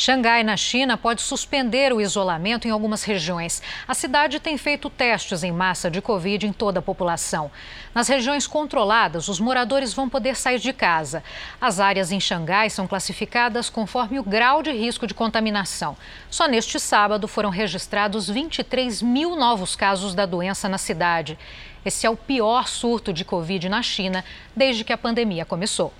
Xangai, 0.00 0.44
na 0.44 0.56
China, 0.56 0.96
pode 0.96 1.22
suspender 1.22 1.92
o 1.92 2.00
isolamento 2.00 2.68
em 2.68 2.70
algumas 2.70 3.02
regiões. 3.02 3.60
A 3.86 3.94
cidade 3.94 4.38
tem 4.38 4.56
feito 4.56 4.88
testes 4.88 5.42
em 5.42 5.50
massa 5.50 5.90
de 5.90 6.00
Covid 6.00 6.46
em 6.46 6.52
toda 6.52 6.78
a 6.78 6.82
população. 6.82 7.50
Nas 7.92 8.06
regiões 8.06 8.46
controladas, 8.46 9.26
os 9.26 9.40
moradores 9.40 9.92
vão 9.92 10.08
poder 10.08 10.36
sair 10.36 10.60
de 10.60 10.72
casa. 10.72 11.24
As 11.60 11.80
áreas 11.80 12.12
em 12.12 12.20
Xangai 12.20 12.70
são 12.70 12.86
classificadas 12.86 13.68
conforme 13.68 14.20
o 14.20 14.22
grau 14.22 14.62
de 14.62 14.70
risco 14.70 15.04
de 15.04 15.14
contaminação. 15.14 15.96
Só 16.30 16.46
neste 16.46 16.78
sábado 16.78 17.26
foram 17.26 17.50
registrados 17.50 18.30
23 18.30 19.02
mil 19.02 19.34
novos 19.34 19.74
casos 19.74 20.14
da 20.14 20.26
doença 20.26 20.68
na 20.68 20.78
cidade. 20.78 21.36
Esse 21.84 22.06
é 22.06 22.10
o 22.10 22.16
pior 22.16 22.68
surto 22.68 23.12
de 23.12 23.24
Covid 23.24 23.68
na 23.68 23.82
China 23.82 24.24
desde 24.54 24.84
que 24.84 24.92
a 24.92 24.98
pandemia 24.98 25.44
começou. 25.44 25.92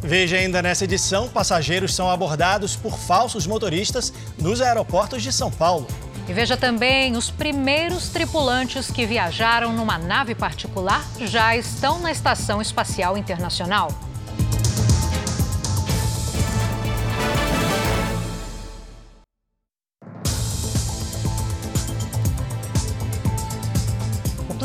Veja 0.00 0.36
ainda 0.36 0.62
nessa 0.62 0.84
edição: 0.84 1.28
passageiros 1.28 1.94
são 1.94 2.10
abordados 2.10 2.76
por 2.76 2.98
falsos 2.98 3.46
motoristas 3.46 4.12
nos 4.38 4.60
aeroportos 4.60 5.22
de 5.22 5.32
São 5.32 5.50
Paulo. 5.50 5.86
E 6.28 6.32
veja 6.32 6.56
também: 6.56 7.16
os 7.16 7.30
primeiros 7.30 8.08
tripulantes 8.10 8.90
que 8.90 9.06
viajaram 9.06 9.72
numa 9.72 9.98
nave 9.98 10.34
particular 10.34 11.04
já 11.20 11.56
estão 11.56 11.98
na 12.00 12.12
Estação 12.12 12.60
Espacial 12.60 13.16
Internacional. 13.16 13.90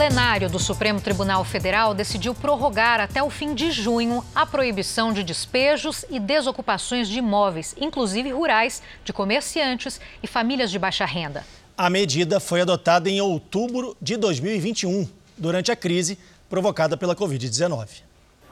Plenário 0.03 0.49
do 0.49 0.59
Supremo 0.59 0.99
Tribunal 0.99 1.45
Federal 1.45 1.93
decidiu 1.93 2.35
prorrogar 2.35 2.99
até 2.99 3.23
o 3.23 3.29
fim 3.29 3.55
de 3.55 3.71
junho 3.71 4.21
a 4.35 4.45
proibição 4.45 5.13
de 5.13 5.23
despejos 5.23 6.03
e 6.09 6.19
desocupações 6.19 7.07
de 7.07 7.19
imóveis, 7.19 7.73
inclusive 7.79 8.29
rurais, 8.29 8.83
de 9.05 9.13
comerciantes 9.13 10.01
e 10.21 10.27
famílias 10.27 10.69
de 10.69 10.77
baixa 10.77 11.05
renda. 11.05 11.45
A 11.77 11.89
medida 11.89 12.41
foi 12.41 12.59
adotada 12.59 13.09
em 13.09 13.21
outubro 13.21 13.95
de 14.01 14.17
2021, 14.17 15.07
durante 15.37 15.71
a 15.71 15.75
crise 15.75 16.19
provocada 16.49 16.97
pela 16.97 17.15
Covid-19. 17.15 18.01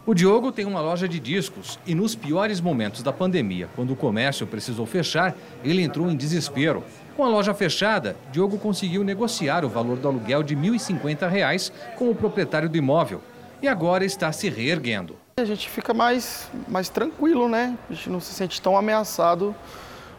O 0.05 0.13
Diogo 0.13 0.53
tem 0.53 0.63
uma 0.63 0.79
loja 0.79 1.05
de 1.05 1.19
discos 1.19 1.77
e, 1.85 1.93
nos 1.93 2.15
piores 2.15 2.61
momentos 2.61 3.03
da 3.03 3.11
pandemia, 3.11 3.69
quando 3.75 3.91
o 3.91 3.95
comércio 3.97 4.47
precisou 4.47 4.85
fechar, 4.85 5.35
ele 5.65 5.83
entrou 5.83 6.09
em 6.09 6.15
desespero. 6.15 6.81
Com 7.15 7.25
a 7.25 7.27
loja 7.27 7.53
fechada, 7.53 8.15
Diogo 8.31 8.57
conseguiu 8.57 9.03
negociar 9.03 9.65
o 9.65 9.69
valor 9.69 9.97
do 9.97 10.07
aluguel 10.07 10.41
de 10.41 10.55
R$ 10.55 10.69
1.050 10.69 11.71
com 11.97 12.09
o 12.09 12.15
proprietário 12.15 12.69
do 12.69 12.77
imóvel 12.77 13.21
e 13.61 13.67
agora 13.67 14.05
está 14.05 14.31
se 14.31 14.49
reerguendo. 14.49 15.15
A 15.37 15.45
gente 15.45 15.69
fica 15.69 15.93
mais, 15.93 16.49
mais 16.67 16.87
tranquilo, 16.87 17.49
né? 17.49 17.77
A 17.89 17.93
gente 17.93 18.09
não 18.09 18.19
se 18.19 18.33
sente 18.33 18.61
tão 18.61 18.77
ameaçado 18.77 19.53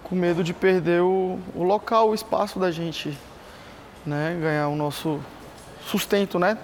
com 0.04 0.14
medo 0.14 0.44
de 0.44 0.52
perder 0.52 1.00
o, 1.00 1.38
o 1.54 1.62
local, 1.62 2.10
o 2.10 2.14
espaço 2.14 2.58
da 2.58 2.70
gente, 2.70 3.16
né? 4.04 4.38
Ganhar 4.40 4.68
o 4.68 4.76
nosso 4.76 5.18
sustento, 5.86 6.38
né? 6.38 6.58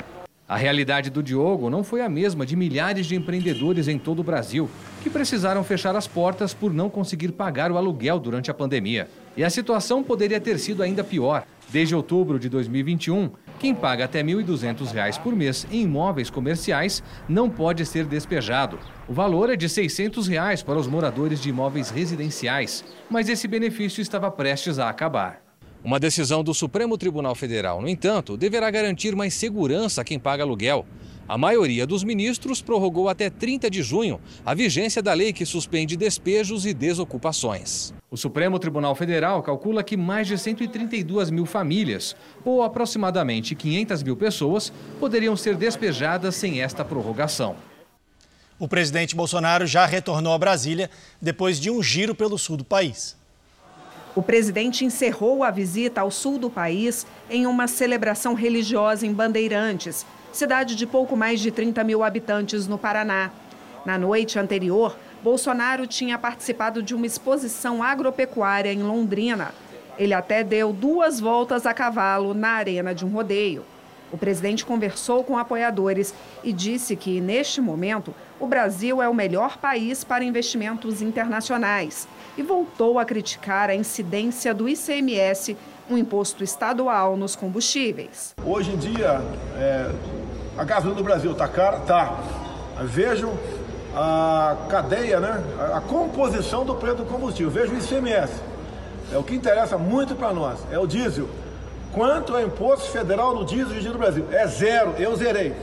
A 0.47 0.57
realidade 0.57 1.11
do 1.11 1.23
Diogo 1.23 1.69
não 1.69 1.83
foi 1.83 2.01
a 2.01 2.09
mesma 2.09 2.47
de 2.47 2.57
milhares 2.57 3.07
de 3.07 3.15
empreendedores 3.15 3.89
em 3.89 3.99
todo 3.99 4.21
o 4.21 4.25
Brasil, 4.25 4.69
que 5.03 5.11
precisaram 5.11 5.63
fechar 5.65 5.95
as 5.97 6.07
portas 6.07 6.55
por 6.55 6.73
não 6.73 6.89
conseguir 6.89 7.33
pagar 7.33 7.71
o 7.71 7.77
aluguel 7.77 8.19
durante 8.19 8.51
a 8.51 8.55
pandemia. 8.55 9.09
E 9.39 9.45
a 9.45 9.49
situação 9.49 10.03
poderia 10.03 10.41
ter 10.41 10.59
sido 10.59 10.83
ainda 10.83 11.05
pior. 11.05 11.47
Desde 11.69 11.95
outubro 11.95 12.41
de 12.41 12.49
2021, 12.49 13.31
quem 13.61 13.73
paga 13.73 14.05
até 14.05 14.21
R$ 14.21 14.35
1.200 14.35 15.23
por 15.23 15.33
mês 15.33 15.65
em 15.71 15.83
imóveis 15.83 16.29
comerciais 16.29 17.05
não 17.29 17.49
pode 17.49 17.87
ser 17.87 18.05
despejado. 18.05 18.81
O 19.07 19.13
valor 19.13 19.49
é 19.49 19.55
de 19.55 19.69
600 19.69 20.27
reais 20.27 20.61
para 20.61 20.77
os 20.77 20.89
moradores 20.89 21.41
de 21.41 21.51
imóveis 21.51 21.89
residenciais, 21.89 22.85
mas 23.09 23.29
esse 23.29 23.47
benefício 23.47 24.03
estava 24.03 24.29
prestes 24.29 24.81
a 24.81 24.89
acabar. 24.89 25.41
Uma 25.85 26.01
decisão 26.01 26.43
do 26.43 26.53
Supremo 26.53 26.99
Tribunal 26.99 27.37
Federal, 27.37 27.81
no 27.81 27.89
entanto, 27.89 28.37
deverá 28.37 28.69
garantir 28.73 29.15
mais 29.15 29.35
segurança 29.35 30.01
a 30.01 30.05
quem 30.05 30.19
paga 30.19 30.43
aluguel. 30.43 30.85
A 31.29 31.37
maioria 31.37 31.87
dos 31.87 32.03
ministros 32.03 32.63
prorrogou 32.63 33.07
até 33.07 33.29
30 33.29 33.69
de 33.69 33.83
junho 33.83 34.19
a 34.47 34.55
vigência 34.55 35.03
da 35.03 35.13
lei 35.13 35.31
que 35.31 35.45
suspende 35.45 35.95
despejos 35.95 36.65
e 36.65 36.73
desocupações. 36.73 37.93
O 38.11 38.17
Supremo 38.17 38.59
Tribunal 38.59 38.95
Federal 38.95 39.43
calcula 39.43 39.85
que 39.85 39.95
mais 39.95 40.27
de 40.27 40.39
132 40.39 41.31
mil 41.31 41.45
famílias, 41.45 42.17
ou 42.43 42.63
aproximadamente 42.63 43.55
500 43.55 44.03
mil 44.03 44.17
pessoas, 44.17 44.73
poderiam 44.99 45.37
ser 45.37 45.55
despejadas 45.55 46.35
sem 46.35 46.63
esta 46.63 46.83
prorrogação. 46.83 47.57
O 48.59 48.67
presidente 48.67 49.15
Bolsonaro 49.15 49.67
já 49.67 49.85
retornou 49.85 50.33
a 50.33 50.39
Brasília 50.39 50.89
depois 51.21 51.61
de 51.61 51.71
um 51.71 51.83
giro 51.83 52.15
pelo 52.15 52.39
sul 52.39 52.57
do 52.57 52.65
país. 52.65 53.19
O 54.17 54.23
presidente 54.23 54.83
encerrou 54.83 55.45
a 55.45 55.51
visita 55.51 56.01
ao 56.01 56.11
sul 56.11 56.39
do 56.39 56.49
país 56.49 57.07
em 57.29 57.47
uma 57.47 57.69
celebração 57.69 58.33
religiosa 58.33 59.07
em 59.07 59.13
Bandeirantes, 59.13 60.07
cidade 60.33 60.75
de 60.75 60.87
pouco 60.87 61.17
mais 61.17 61.41
de 61.41 61.51
30 61.51 61.83
mil 61.85 62.03
habitantes 62.03 62.67
no 62.67 62.79
Paraná. 62.79 63.31
Na 63.85 63.99
noite 63.99 64.39
anterior, 64.39 64.97
Bolsonaro 65.23 65.87
tinha 65.87 66.19
participado 66.19 66.83
de 66.83 66.95
uma 66.95 67.07
exposição 67.07 67.83
agropecuária 67.83 68.73
em 68.73 68.83
Londrina. 68.83 69.53
Ele 69.99 70.15
até 70.15 70.45
deu 70.45 70.73
duas 70.73 71.19
voltas 71.19 71.67
a 71.67 71.75
cavalo 71.75 72.35
na 72.35 72.51
arena 72.51 72.95
de 72.95 73.05
um 73.05 73.09
rodeio. 73.09 73.65
O 74.11 74.17
presidente 74.17 74.65
conversou 74.65 75.23
com 75.23 75.37
apoiadores 75.37 76.15
e 76.43 76.53
disse 76.53 76.97
que, 76.97 77.21
neste 77.21 77.61
momento, 77.61 78.15
o 78.41 78.47
Brasil 78.47 79.03
é 79.03 79.09
o 79.09 79.15
melhor 79.15 79.59
país 79.59 80.03
para 80.03 80.25
investimentos 80.25 81.03
internacionais 81.03 82.09
e 82.37 82.43
voltou 82.43 82.99
a 82.99 83.05
criticar 83.05 83.69
a 83.69 83.75
incidência 83.75 84.55
do 84.55 84.69
ICMS, 84.69 85.57
um 85.91 85.97
imposto 85.97 86.45
estadual 86.45 87.17
nos 87.17 87.35
combustíveis. 87.35 88.35
Hoje 88.45 88.73
em 88.73 88.77
dia, 88.77 89.21
é, 89.57 89.91
a 90.57 90.65
gasolina 90.65 90.97
do 90.97 91.05
Brasil 91.05 91.33
está 91.33 91.49
cara? 91.49 91.81
Tá. 91.81 92.19
Vejam 92.83 93.33
a 93.95 94.57
cadeia, 94.69 95.19
né? 95.19 95.43
a 95.75 95.81
composição 95.81 96.65
do 96.65 96.75
preço 96.75 96.97
do 96.97 97.05
combustível. 97.05 97.51
Veja 97.51 97.73
o 97.73 97.79
ICMS. 97.79 98.33
É 99.13 99.17
o 99.17 99.25
que 99.25 99.35
interessa 99.35 99.79
muito 99.79 100.15
para 100.15 100.33
nós, 100.33 100.59
é 100.71 100.79
o 100.79 100.87
diesel. 100.87 101.29
Quanto 101.93 102.37
é 102.37 102.45
o 102.45 102.47
imposto 102.47 102.91
federal 102.91 103.35
no 103.35 103.45
diesel 103.45 103.93
do 103.93 103.99
Brasil? 103.99 104.27
É 104.31 104.47
zero, 104.47 104.95
eu 104.99 105.17
zerei. 105.17 105.55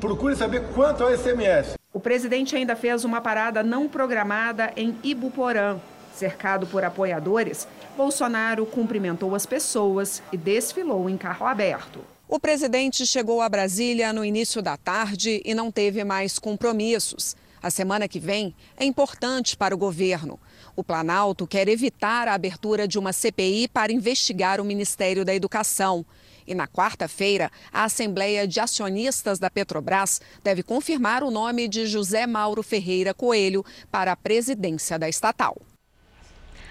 Procure 0.00 0.36
saber 0.36 0.64
quanto 0.74 1.02
é 1.02 1.06
o 1.06 1.14
ICMS. 1.14 1.74
O 1.92 2.00
presidente 2.00 2.54
ainda 2.54 2.76
fez 2.76 3.04
uma 3.04 3.20
parada 3.20 3.62
não 3.62 3.88
programada 3.88 4.70
em 4.76 4.98
Ibuporã. 5.02 5.76
Cercado 6.14 6.66
por 6.66 6.84
apoiadores, 6.84 7.66
Bolsonaro 7.96 8.66
cumprimentou 8.66 9.34
as 9.34 9.46
pessoas 9.46 10.22
e 10.32 10.36
desfilou 10.36 11.08
em 11.08 11.16
carro 11.16 11.46
aberto. 11.46 12.00
O 12.28 12.40
presidente 12.40 13.06
chegou 13.06 13.40
a 13.40 13.48
Brasília 13.48 14.12
no 14.12 14.24
início 14.24 14.60
da 14.60 14.76
tarde 14.76 15.40
e 15.44 15.54
não 15.54 15.70
teve 15.70 16.02
mais 16.02 16.38
compromissos. 16.38 17.36
A 17.62 17.70
semana 17.70 18.08
que 18.08 18.18
vem 18.18 18.54
é 18.76 18.84
importante 18.84 19.56
para 19.56 19.74
o 19.74 19.78
governo. 19.78 20.38
O 20.74 20.82
Planalto 20.82 21.46
quer 21.46 21.68
evitar 21.68 22.26
a 22.26 22.34
abertura 22.34 22.88
de 22.88 22.98
uma 22.98 23.12
CPI 23.12 23.68
para 23.68 23.92
investigar 23.92 24.60
o 24.60 24.64
Ministério 24.64 25.24
da 25.24 25.34
Educação. 25.34 26.04
E 26.46 26.54
na 26.54 26.66
quarta-feira, 26.66 27.50
a 27.72 27.84
Assembleia 27.84 28.46
de 28.46 28.60
Acionistas 28.60 29.38
da 29.38 29.48
Petrobras 29.48 30.20
deve 30.42 30.62
confirmar 30.62 31.22
o 31.22 31.30
nome 31.30 31.68
de 31.68 31.86
José 31.86 32.26
Mauro 32.26 32.62
Ferreira 32.62 33.14
Coelho 33.14 33.64
para 33.90 34.12
a 34.12 34.16
presidência 34.16 34.98
da 34.98 35.08
estatal. 35.08 35.56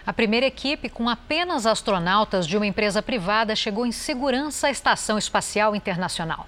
A 0.06 0.12
primeira 0.12 0.46
equipe, 0.46 0.90
com 0.90 1.08
apenas 1.08 1.66
astronautas 1.66 2.46
de 2.46 2.58
uma 2.58 2.66
empresa 2.66 3.02
privada, 3.02 3.56
chegou 3.56 3.86
em 3.86 3.92
segurança 3.92 4.68
à 4.68 4.70
Estação 4.70 5.18
Espacial 5.18 5.74
Internacional. 5.74 6.46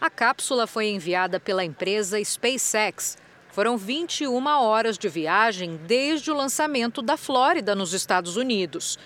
A 0.00 0.08
cápsula 0.08 0.66
foi 0.66 0.88
enviada 0.88 1.38
pela 1.38 1.62
empresa 1.62 2.22
SpaceX. 2.24 3.18
Foram 3.50 3.76
21 3.76 4.46
horas 4.46 4.96
de 4.96 5.06
viagem 5.06 5.78
desde 5.86 6.30
o 6.30 6.34
lançamento 6.34 7.02
da 7.02 7.18
Flórida, 7.18 7.74
nos 7.74 7.92
Estados 7.92 8.36
Unidos. 8.36 8.98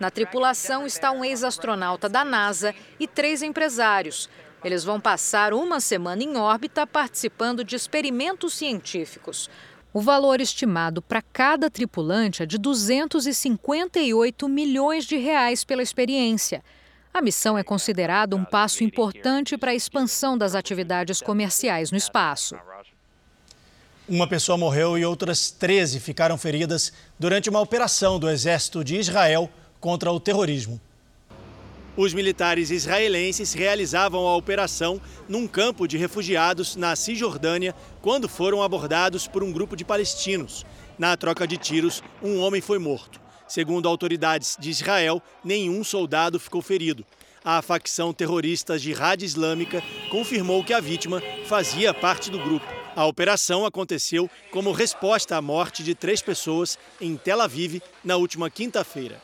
Na 0.00 0.10
tripulação 0.10 0.84
está 0.84 1.12
um 1.12 1.24
ex-astronauta 1.24 2.08
da 2.08 2.24
NASA 2.24 2.74
e 2.98 3.06
três 3.06 3.40
empresários. 3.40 4.28
Eles 4.64 4.82
vão 4.82 5.00
passar 5.00 5.54
uma 5.54 5.78
semana 5.78 6.22
em 6.22 6.36
órbita 6.36 6.86
participando 6.86 7.62
de 7.62 7.76
experimentos 7.76 8.54
científicos. 8.54 9.48
O 9.92 10.00
valor 10.00 10.40
estimado 10.40 11.02
para 11.02 11.20
cada 11.20 11.68
tripulante 11.68 12.44
é 12.44 12.46
de 12.46 12.56
258 12.58 14.48
milhões 14.48 15.04
de 15.04 15.16
reais 15.16 15.64
pela 15.64 15.82
experiência. 15.82 16.62
A 17.12 17.20
missão 17.20 17.58
é 17.58 17.64
considerada 17.64 18.36
um 18.36 18.44
passo 18.44 18.84
importante 18.84 19.58
para 19.58 19.72
a 19.72 19.74
expansão 19.74 20.38
das 20.38 20.54
atividades 20.54 21.20
comerciais 21.20 21.90
no 21.90 21.98
espaço. 21.98 22.54
Uma 24.08 24.28
pessoa 24.28 24.56
morreu 24.56 24.96
e 24.96 25.04
outras 25.04 25.50
13 25.50 25.98
ficaram 25.98 26.38
feridas 26.38 26.92
durante 27.18 27.50
uma 27.50 27.60
operação 27.60 28.16
do 28.16 28.30
exército 28.30 28.84
de 28.84 28.96
Israel 28.96 29.50
contra 29.80 30.12
o 30.12 30.20
terrorismo. 30.20 30.80
Os 32.00 32.14
militares 32.14 32.70
israelenses 32.70 33.52
realizavam 33.52 34.26
a 34.26 34.34
operação 34.34 34.98
num 35.28 35.46
campo 35.46 35.86
de 35.86 35.98
refugiados 35.98 36.74
na 36.74 36.96
Cisjordânia 36.96 37.74
quando 38.00 38.26
foram 38.26 38.62
abordados 38.62 39.28
por 39.28 39.44
um 39.44 39.52
grupo 39.52 39.76
de 39.76 39.84
palestinos. 39.84 40.64
Na 40.98 41.14
troca 41.14 41.46
de 41.46 41.58
tiros, 41.58 42.02
um 42.22 42.40
homem 42.40 42.62
foi 42.62 42.78
morto. 42.78 43.20
Segundo 43.46 43.86
autoridades 43.86 44.56
de 44.58 44.70
Israel, 44.70 45.22
nenhum 45.44 45.84
soldado 45.84 46.40
ficou 46.40 46.62
ferido. 46.62 47.04
A 47.44 47.60
facção 47.60 48.14
terrorista 48.14 48.78
Jihad 48.78 49.22
Islâmica 49.22 49.82
confirmou 50.10 50.64
que 50.64 50.72
a 50.72 50.80
vítima 50.80 51.22
fazia 51.44 51.92
parte 51.92 52.30
do 52.30 52.38
grupo. 52.38 52.64
A 52.96 53.04
operação 53.04 53.66
aconteceu 53.66 54.30
como 54.50 54.72
resposta 54.72 55.36
à 55.36 55.42
morte 55.42 55.82
de 55.82 55.94
três 55.94 56.22
pessoas 56.22 56.78
em 56.98 57.14
Tel 57.14 57.42
Aviv 57.42 57.82
na 58.02 58.16
última 58.16 58.48
quinta-feira. 58.48 59.20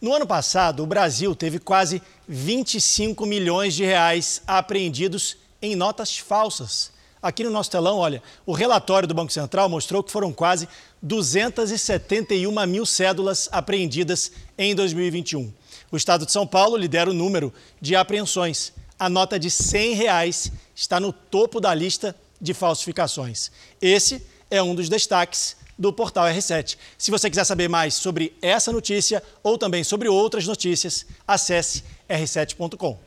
No 0.00 0.14
ano 0.14 0.26
passado, 0.26 0.82
o 0.82 0.86
Brasil 0.86 1.34
teve 1.34 1.58
quase 1.58 2.00
25 2.26 3.26
milhões 3.26 3.74
de 3.74 3.84
reais 3.84 4.40
apreendidos 4.46 5.36
em 5.60 5.76
notas 5.76 6.16
falsas. 6.16 6.90
Aqui 7.22 7.44
no 7.44 7.50
nosso 7.50 7.70
telão, 7.70 7.98
olha, 7.98 8.22
o 8.46 8.54
relatório 8.54 9.06
do 9.06 9.12
Banco 9.12 9.30
Central 9.30 9.68
mostrou 9.68 10.02
que 10.02 10.10
foram 10.10 10.32
quase 10.32 10.66
271 11.02 12.66
mil 12.66 12.86
cédulas 12.86 13.46
apreendidas 13.52 14.32
em 14.56 14.74
2021. 14.74 15.52
O 15.92 15.98
estado 15.98 16.24
de 16.24 16.32
São 16.32 16.46
Paulo 16.46 16.78
lidera 16.78 17.10
o 17.10 17.14
número 17.14 17.52
de 17.78 17.94
apreensões. 17.94 18.72
A 18.98 19.10
nota 19.10 19.38
de 19.38 19.50
100 19.50 19.94
reais 19.96 20.50
está 20.74 20.98
no 20.98 21.12
topo 21.12 21.60
da 21.60 21.74
lista 21.74 22.16
de 22.40 22.54
falsificações. 22.54 23.50
Esse 23.82 24.26
é 24.50 24.62
um 24.62 24.74
dos 24.74 24.88
destaques 24.88 25.59
do 25.80 25.92
portal 25.92 26.26
R7. 26.26 26.76
Se 26.98 27.10
você 27.10 27.30
quiser 27.30 27.44
saber 27.44 27.66
mais 27.66 27.94
sobre 27.94 28.36
essa 28.42 28.70
notícia 28.70 29.22
ou 29.42 29.56
também 29.56 29.82
sobre 29.82 30.08
outras 30.08 30.46
notícias, 30.46 31.06
acesse 31.26 31.82
r7.com. 32.08 32.98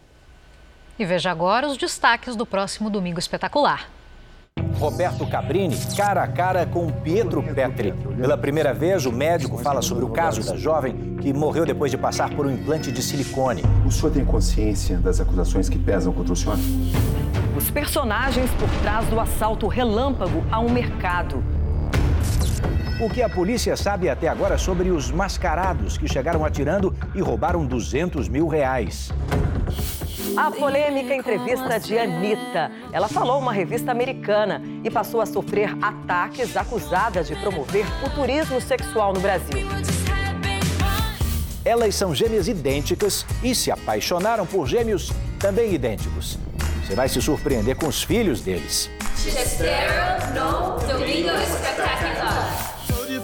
E 0.98 1.06
veja 1.06 1.30
agora 1.30 1.68
os 1.68 1.78
destaques 1.78 2.36
do 2.36 2.46
próximo 2.46 2.90
Domingo 2.90 3.20
Espetacular. 3.20 3.90
Roberto 4.80 5.26
Cabrini, 5.28 5.78
cara 5.96 6.24
a 6.24 6.28
cara 6.28 6.66
com 6.66 6.92
Pietro 6.92 7.42
Petri. 7.42 7.94
Pela 8.20 8.38
primeira 8.38 8.74
vez, 8.74 9.06
o 9.06 9.12
médico 9.12 9.58
fala 9.58 9.82
sobre 9.82 10.04
o 10.04 10.10
caso 10.10 10.44
da 10.44 10.58
jovem 10.58 11.16
que 11.22 11.32
morreu 11.32 11.66
depois 11.66 11.90
de 11.90 11.98
passar 11.98 12.30
por 12.32 12.46
um 12.46 12.52
implante 12.52 12.92
de 12.92 13.02
silicone. 13.02 13.64
O 13.86 13.92
senhor 13.92 14.12
tem 14.12 14.26
consciência 14.26 14.98
das 14.98 15.20
acusações 15.20 15.70
que 15.70 15.80
pesam 15.80 16.12
contra 16.12 16.34
o 16.34 16.36
senhor? 16.36 16.58
Os 17.56 17.72
personagens 17.72 18.50
por 18.52 18.70
trás 18.82 19.08
do 19.08 19.20
assalto 19.20 19.68
relâmpago 19.68 20.44
a 20.52 20.60
um 20.60 20.70
mercado. 20.70 21.44
O 23.04 23.10
que 23.10 23.22
a 23.22 23.28
polícia 23.28 23.76
sabe 23.76 24.08
até 24.08 24.30
agora 24.30 24.58
sobre 24.58 24.90
os 24.90 25.12
mascarados 25.12 25.98
que 25.98 26.08
chegaram 26.08 26.46
atirando 26.46 26.96
e 27.14 27.20
roubaram 27.20 27.66
200 27.66 28.30
mil 28.30 28.48
reais. 28.48 29.12
A 30.38 30.50
polêmica 30.50 31.14
entrevista 31.14 31.78
de 31.82 32.00
Anitta. 32.00 32.72
Ela 32.94 33.10
falou 33.10 33.40
uma 33.40 33.52
revista 33.52 33.92
americana 33.92 34.62
e 34.86 34.90
passou 34.90 35.20
a 35.20 35.26
sofrer 35.26 35.78
ataques 35.82 36.56
acusada 36.56 37.22
de 37.26 37.36
promover 37.36 37.86
o 38.06 38.10
turismo 38.12 38.62
sexual 38.62 39.12
no 39.12 39.20
Brasil. 39.20 39.68
Elas 41.66 41.96
são 41.96 42.16
gêmeas 42.16 42.48
idênticas 42.48 43.26
e 43.44 43.54
se 43.54 43.70
apaixonaram 43.70 44.46
por 44.46 44.66
gêmeos 44.66 45.12
também 45.42 45.74
idênticos. 45.74 46.40
Você 46.82 46.96
vai 46.96 47.10
se 47.10 47.22
surpreender 47.22 47.76
com 47.76 47.88
os 47.88 48.02
filhos 48.02 48.40
deles. 48.40 48.90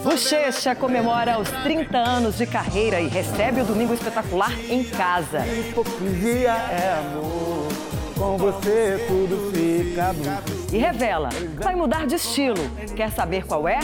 Bochecha 0.09 0.73
comemora 0.73 1.37
os 1.37 1.47
30 1.61 1.95
anos 1.95 2.35
de 2.35 2.47
carreira 2.47 2.99
e 2.99 3.07
recebe 3.07 3.61
o 3.61 3.63
Domingo 3.63 3.93
Espetacular 3.93 4.51
em 4.67 4.83
casa. 4.83 5.45
Hipocrisia 5.45 6.49
é 6.49 6.97
amor, 6.97 7.67
com 8.17 8.35
você 8.35 9.05
tudo 9.07 9.51
fica. 9.53 10.15
E 10.73 10.79
revela, 10.79 11.29
vai 11.61 11.75
mudar 11.75 12.07
de 12.07 12.15
estilo. 12.15 12.57
Quer 12.95 13.11
saber 13.11 13.45
qual 13.45 13.67
é? 13.67 13.77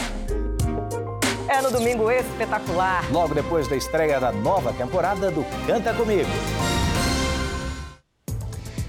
É 1.47 1.61
no 1.61 1.69
Domingo 1.69 2.09
Espetacular. 2.09 3.05
Logo 3.11 3.35
depois 3.35 3.67
da 3.67 3.75
estreia 3.75 4.19
da 4.19 4.31
nova 4.31 4.73
temporada 4.73 5.29
do 5.29 5.45
Canta 5.67 5.93
Comigo. 5.93 6.31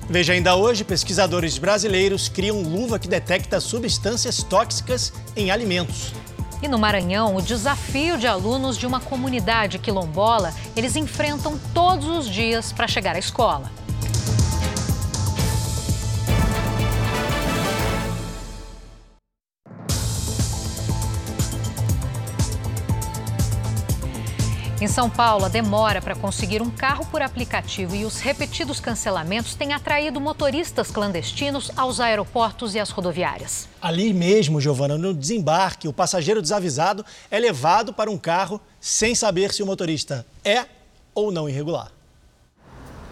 Veja 0.08 0.32
ainda 0.32 0.56
hoje, 0.56 0.84
pesquisadores 0.84 1.58
brasileiros 1.58 2.30
criam 2.30 2.62
luva 2.62 2.98
que 2.98 3.06
detecta 3.08 3.60
substâncias 3.60 4.42
tóxicas 4.42 5.12
em 5.36 5.50
alimentos. 5.50 6.14
E 6.62 6.68
no 6.68 6.78
Maranhão, 6.78 7.36
o 7.36 7.42
desafio 7.42 8.16
de 8.16 8.26
alunos 8.26 8.78
de 8.78 8.86
uma 8.86 9.00
comunidade 9.00 9.78
quilombola, 9.78 10.54
eles 10.74 10.96
enfrentam 10.96 11.58
todos 11.74 12.06
os 12.08 12.28
dias 12.28 12.72
para 12.72 12.88
chegar 12.88 13.14
à 13.14 13.18
escola. 13.18 13.70
Em 24.86 24.88
São 24.88 25.10
Paulo, 25.10 25.44
a 25.44 25.48
demora 25.48 26.00
para 26.00 26.14
conseguir 26.14 26.62
um 26.62 26.70
carro 26.70 27.04
por 27.06 27.20
aplicativo 27.20 27.96
e 27.96 28.04
os 28.04 28.20
repetidos 28.20 28.78
cancelamentos 28.78 29.56
têm 29.56 29.72
atraído 29.72 30.20
motoristas 30.20 30.92
clandestinos 30.92 31.72
aos 31.76 31.98
aeroportos 31.98 32.72
e 32.72 32.78
às 32.78 32.90
rodoviárias. 32.90 33.68
Ali 33.82 34.14
mesmo, 34.14 34.60
Giovana, 34.60 34.96
no 34.96 35.12
desembarque, 35.12 35.88
o 35.88 35.92
passageiro 35.92 36.40
desavisado 36.40 37.04
é 37.32 37.40
levado 37.40 37.92
para 37.92 38.08
um 38.08 38.16
carro 38.16 38.60
sem 38.80 39.12
saber 39.12 39.52
se 39.52 39.60
o 39.60 39.66
motorista 39.66 40.24
é 40.44 40.66
ou 41.12 41.32
não 41.32 41.48
irregular. 41.48 41.90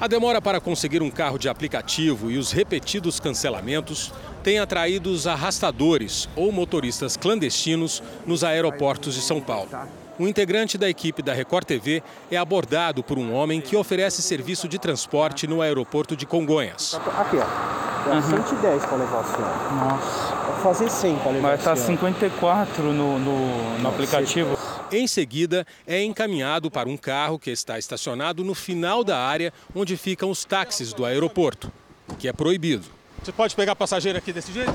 A 0.01 0.07
demora 0.07 0.41
para 0.41 0.61
conseguir 0.61 1.03
um 1.03 1.11
carro 1.11 1.39
de 1.41 1.49
aplicativo 1.49 2.31
e 2.31 2.39
os 2.39 2.53
repetidos 2.53 3.19
cancelamentos 3.19 4.13
têm 4.45 4.61
atraído 4.61 5.11
os 5.11 5.27
arrastadores 5.27 6.29
ou 6.37 6.53
motoristas 6.53 7.17
clandestinos 7.17 8.01
nos 8.25 8.45
aeroportos 8.45 9.17
de 9.17 9.21
São 9.21 9.41
Paulo. 9.41 10.04
Um 10.18 10.29
integrante 10.29 10.79
da 10.79 10.88
equipe 10.88 11.22
da 11.22 11.33
Record 11.33 11.64
TV 11.64 12.03
é 12.31 12.37
abordado 12.37 13.03
por 13.03 13.18
um 13.18 13.33
homem 13.33 13.61
que 13.61 13.77
oferece 13.77 14.22
serviço 14.22 14.68
de 14.68 14.79
transporte 14.79 15.46
no 15.46 15.61
aeroporto 15.61 16.16
de 16.16 16.24
Congonhas. 16.24 16.94
Aqui, 17.18 17.37
ó. 17.37 17.74
É 18.11 18.14
uhum. 18.16 18.22
110 18.22 18.85
para 18.85 18.96
levar 18.96 19.20
o 19.20 19.24
senhor. 19.24 19.72
Nossa. 19.72 20.35
Vou 20.44 20.57
fazer 20.57 20.90
100 20.90 21.16
para 21.16 21.33
levar 21.33 21.48
Mas 21.48 21.64
tá 21.64 21.74
54 21.74 22.92
no, 22.92 23.18
no, 23.18 23.79
no 23.79 23.88
aplicativo. 23.88 24.57
Em 24.92 25.07
seguida, 25.07 25.66
é 25.87 26.03
encaminhado 26.05 26.70
para 26.70 26.88
um 26.88 26.96
carro 26.96 27.38
que 27.38 27.50
está 27.50 27.79
estacionado 27.79 28.44
no 28.44 28.55
final 28.55 29.03
da 29.03 29.18
área 29.18 29.53
onde 29.74 29.96
ficam 29.96 30.31
os 30.31 30.44
táxis 30.44 30.92
do 30.92 31.05
aeroporto, 31.05 31.72
que 32.18 32.29
é 32.29 32.33
proibido. 32.33 32.87
Você 33.22 33.33
pode 33.33 33.57
pegar 33.57 33.74
passageiro 33.74 34.18
aqui 34.18 34.33
desse 34.33 34.53
jeito? 34.53 34.74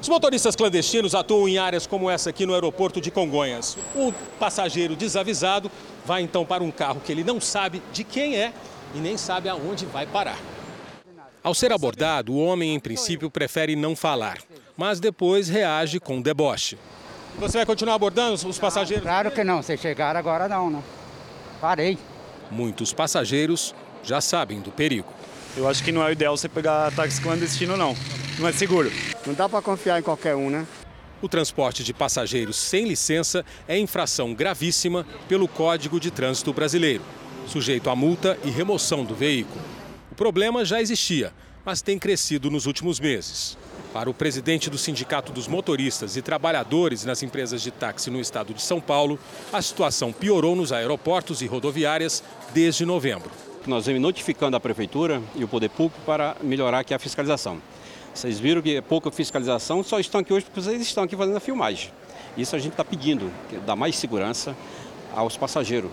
Os 0.00 0.08
motoristas 0.08 0.54
clandestinos 0.54 1.14
atuam 1.14 1.48
em 1.48 1.58
áreas 1.58 1.86
como 1.86 2.08
essa 2.08 2.30
aqui 2.30 2.46
no 2.46 2.54
aeroporto 2.54 3.00
de 3.00 3.10
Congonhas. 3.10 3.76
O 3.94 4.12
passageiro 4.38 4.94
desavisado 4.94 5.70
vai 6.06 6.22
então 6.22 6.44
para 6.46 6.62
um 6.62 6.70
carro 6.70 7.00
que 7.04 7.10
ele 7.10 7.24
não 7.24 7.40
sabe 7.40 7.82
de 7.92 8.04
quem 8.04 8.36
é 8.36 8.52
e 8.94 8.98
nem 8.98 9.16
sabe 9.16 9.48
aonde 9.48 9.84
vai 9.86 10.06
parar. 10.06 10.38
Ao 11.42 11.54
ser 11.54 11.72
abordado, 11.72 12.32
o 12.32 12.38
homem, 12.38 12.74
em 12.74 12.80
princípio, 12.80 13.30
prefere 13.30 13.74
não 13.74 13.96
falar, 13.96 14.38
mas 14.76 15.00
depois 15.00 15.48
reage 15.48 15.98
com 15.98 16.20
deboche. 16.20 16.78
Você 17.38 17.58
vai 17.58 17.66
continuar 17.66 17.94
abordando 17.94 18.34
os 18.34 18.58
passageiros? 18.58 19.04
Claro 19.04 19.30
que 19.30 19.44
não, 19.44 19.62
se 19.62 19.76
chegar 19.76 20.16
agora 20.16 20.48
não, 20.48 20.70
não. 20.70 20.84
Parei. 21.60 21.98
Muitos 22.50 22.92
passageiros 22.92 23.74
já 24.02 24.20
sabem 24.20 24.60
do 24.60 24.70
perigo. 24.70 25.12
Eu 25.58 25.66
acho 25.66 25.82
que 25.82 25.90
não 25.90 26.04
é 26.04 26.06
o 26.06 26.12
ideal 26.12 26.36
você 26.36 26.48
pegar 26.48 26.92
táxi 26.92 27.20
clandestino, 27.20 27.76
não. 27.76 27.92
Não 28.38 28.46
é 28.46 28.52
seguro. 28.52 28.92
Não 29.26 29.34
dá 29.34 29.48
para 29.48 29.60
confiar 29.60 29.98
em 29.98 30.02
qualquer 30.02 30.36
um, 30.36 30.48
né? 30.48 30.64
O 31.20 31.28
transporte 31.28 31.82
de 31.82 31.92
passageiros 31.92 32.54
sem 32.54 32.86
licença 32.86 33.44
é 33.66 33.76
infração 33.76 34.32
gravíssima 34.32 35.04
pelo 35.28 35.48
Código 35.48 35.98
de 35.98 36.12
Trânsito 36.12 36.52
Brasileiro, 36.52 37.02
sujeito 37.48 37.90
a 37.90 37.96
multa 37.96 38.38
e 38.44 38.50
remoção 38.50 39.04
do 39.04 39.16
veículo. 39.16 39.60
O 40.12 40.14
problema 40.14 40.64
já 40.64 40.80
existia, 40.80 41.32
mas 41.64 41.82
tem 41.82 41.98
crescido 41.98 42.52
nos 42.52 42.66
últimos 42.66 43.00
meses. 43.00 43.58
Para 43.92 44.08
o 44.08 44.14
presidente 44.14 44.70
do 44.70 44.78
Sindicato 44.78 45.32
dos 45.32 45.48
Motoristas 45.48 46.16
e 46.16 46.22
Trabalhadores 46.22 47.04
nas 47.04 47.20
empresas 47.24 47.62
de 47.62 47.72
táxi 47.72 48.10
no 48.10 48.20
estado 48.20 48.54
de 48.54 48.62
São 48.62 48.80
Paulo, 48.80 49.18
a 49.52 49.60
situação 49.60 50.12
piorou 50.12 50.54
nos 50.54 50.70
aeroportos 50.70 51.42
e 51.42 51.46
rodoviárias 51.46 52.22
desde 52.54 52.86
novembro. 52.86 53.47
Nós 53.68 53.84
vemos 53.84 54.00
notificando 54.00 54.56
a 54.56 54.60
prefeitura 54.60 55.22
e 55.36 55.44
o 55.44 55.48
poder 55.48 55.68
público 55.68 56.00
para 56.06 56.34
melhorar 56.40 56.78
aqui 56.78 56.94
a 56.94 56.98
fiscalização. 56.98 57.60
Vocês 58.14 58.40
viram 58.40 58.62
que 58.62 58.76
é 58.76 58.80
pouca 58.80 59.10
fiscalização, 59.10 59.82
só 59.82 60.00
estão 60.00 60.22
aqui 60.22 60.32
hoje 60.32 60.46
porque 60.46 60.58
vocês 60.58 60.80
estão 60.80 61.04
aqui 61.04 61.14
fazendo 61.14 61.36
a 61.36 61.40
filmagem. 61.40 61.92
Isso 62.34 62.56
a 62.56 62.58
gente 62.58 62.72
está 62.72 62.82
pedindo, 62.82 63.30
que 63.50 63.58
dá 63.58 63.76
mais 63.76 63.94
segurança 63.96 64.56
aos 65.14 65.36
passageiros. 65.36 65.90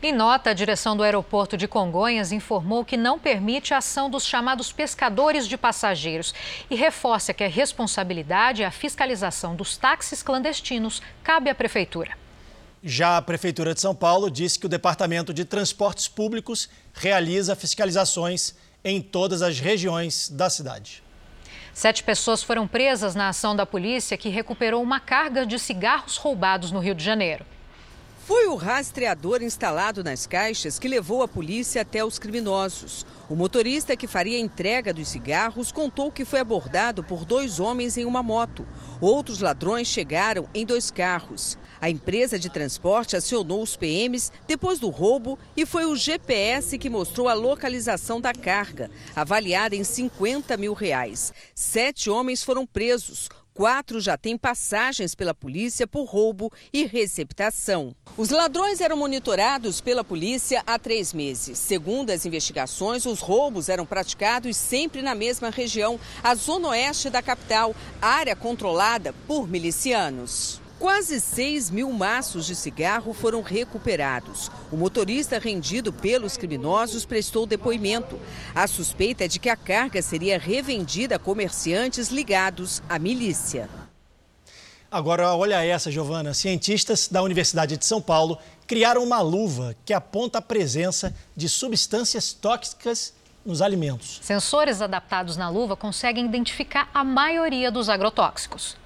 Em 0.00 0.12
nota, 0.12 0.50
a 0.50 0.54
direção 0.54 0.96
do 0.96 1.02
aeroporto 1.02 1.56
de 1.56 1.66
Congonhas 1.66 2.30
informou 2.30 2.84
que 2.84 2.96
não 2.96 3.18
permite 3.18 3.74
a 3.74 3.78
ação 3.78 4.08
dos 4.08 4.24
chamados 4.24 4.70
pescadores 4.70 5.48
de 5.48 5.58
passageiros 5.58 6.32
e 6.70 6.76
reforça 6.76 7.34
que 7.34 7.42
a 7.42 7.48
responsabilidade 7.48 8.62
e 8.62 8.64
a 8.64 8.70
fiscalização 8.70 9.56
dos 9.56 9.76
táxis 9.76 10.22
clandestinos 10.22 11.02
cabe 11.24 11.50
à 11.50 11.56
prefeitura. 11.56 12.21
Já 12.84 13.16
a 13.16 13.22
Prefeitura 13.22 13.74
de 13.74 13.80
São 13.80 13.94
Paulo 13.94 14.28
disse 14.28 14.58
que 14.58 14.66
o 14.66 14.68
Departamento 14.68 15.32
de 15.32 15.44
Transportes 15.44 16.08
Públicos 16.08 16.68
realiza 16.92 17.54
fiscalizações 17.54 18.56
em 18.84 19.00
todas 19.00 19.40
as 19.40 19.60
regiões 19.60 20.28
da 20.28 20.50
cidade. 20.50 21.00
Sete 21.72 22.02
pessoas 22.02 22.42
foram 22.42 22.66
presas 22.66 23.14
na 23.14 23.28
ação 23.28 23.54
da 23.54 23.64
polícia 23.64 24.18
que 24.18 24.28
recuperou 24.28 24.82
uma 24.82 24.98
carga 24.98 25.46
de 25.46 25.60
cigarros 25.60 26.16
roubados 26.16 26.72
no 26.72 26.80
Rio 26.80 26.94
de 26.94 27.04
Janeiro. 27.04 27.46
Foi 28.26 28.46
o 28.46 28.56
rastreador 28.56 29.42
instalado 29.42 30.02
nas 30.02 30.26
caixas 30.26 30.78
que 30.78 30.88
levou 30.88 31.22
a 31.22 31.28
polícia 31.28 31.82
até 31.82 32.04
os 32.04 32.18
criminosos. 32.18 33.06
O 33.28 33.36
motorista 33.36 33.96
que 33.96 34.08
faria 34.08 34.38
a 34.38 34.40
entrega 34.40 34.92
dos 34.92 35.08
cigarros 35.08 35.70
contou 35.70 36.10
que 36.10 36.24
foi 36.24 36.40
abordado 36.40 37.04
por 37.04 37.24
dois 37.24 37.60
homens 37.60 37.96
em 37.96 38.04
uma 38.04 38.22
moto. 38.22 38.66
Outros 39.00 39.40
ladrões 39.40 39.86
chegaram 39.86 40.48
em 40.52 40.66
dois 40.66 40.90
carros. 40.90 41.56
A 41.82 41.90
empresa 41.90 42.38
de 42.38 42.48
transporte 42.48 43.16
acionou 43.16 43.60
os 43.60 43.74
PMs 43.74 44.30
depois 44.46 44.78
do 44.78 44.88
roubo 44.88 45.36
e 45.56 45.66
foi 45.66 45.84
o 45.84 45.96
GPS 45.96 46.78
que 46.78 46.88
mostrou 46.88 47.28
a 47.28 47.34
localização 47.34 48.20
da 48.20 48.32
carga, 48.32 48.88
avaliada 49.16 49.74
em 49.74 49.82
50 49.82 50.56
mil 50.56 50.74
reais. 50.74 51.32
Sete 51.56 52.08
homens 52.08 52.44
foram 52.44 52.64
presos. 52.64 53.28
Quatro 53.52 54.00
já 54.00 54.16
têm 54.16 54.38
passagens 54.38 55.16
pela 55.16 55.34
polícia 55.34 55.84
por 55.84 56.04
roubo 56.04 56.52
e 56.72 56.86
receptação. 56.86 57.96
Os 58.16 58.30
ladrões 58.30 58.80
eram 58.80 58.96
monitorados 58.96 59.80
pela 59.80 60.04
polícia 60.04 60.62
há 60.64 60.78
três 60.78 61.12
meses. 61.12 61.58
Segundo 61.58 62.10
as 62.10 62.24
investigações, 62.24 63.06
os 63.06 63.18
roubos 63.18 63.68
eram 63.68 63.84
praticados 63.84 64.56
sempre 64.56 65.02
na 65.02 65.16
mesma 65.16 65.50
região, 65.50 65.98
a 66.22 66.36
zona 66.36 66.68
oeste 66.68 67.10
da 67.10 67.20
capital, 67.20 67.74
área 68.00 68.36
controlada 68.36 69.12
por 69.26 69.48
milicianos. 69.48 70.61
Quase 70.82 71.20
6 71.20 71.70
mil 71.70 71.92
maços 71.92 72.44
de 72.44 72.56
cigarro 72.56 73.14
foram 73.14 73.40
recuperados. 73.40 74.50
O 74.68 74.76
motorista 74.76 75.38
rendido 75.38 75.92
pelos 75.92 76.36
criminosos 76.36 77.04
prestou 77.04 77.46
depoimento. 77.46 78.18
A 78.52 78.66
suspeita 78.66 79.24
é 79.24 79.28
de 79.28 79.38
que 79.38 79.48
a 79.48 79.54
carga 79.54 80.02
seria 80.02 80.40
revendida 80.40 81.14
a 81.14 81.18
comerciantes 81.20 82.08
ligados 82.08 82.82
à 82.88 82.98
milícia. 82.98 83.70
Agora, 84.90 85.32
olha 85.36 85.64
essa, 85.64 85.88
Giovana. 85.88 86.34
Cientistas 86.34 87.06
da 87.06 87.22
Universidade 87.22 87.76
de 87.76 87.86
São 87.86 88.02
Paulo 88.02 88.36
criaram 88.66 89.04
uma 89.04 89.20
luva 89.20 89.76
que 89.84 89.94
aponta 89.94 90.38
a 90.38 90.42
presença 90.42 91.14
de 91.36 91.48
substâncias 91.48 92.32
tóxicas 92.32 93.14
nos 93.46 93.62
alimentos. 93.62 94.18
Sensores 94.20 94.82
adaptados 94.82 95.36
na 95.36 95.48
luva 95.48 95.76
conseguem 95.76 96.26
identificar 96.26 96.90
a 96.92 97.04
maioria 97.04 97.70
dos 97.70 97.88
agrotóxicos. 97.88 98.81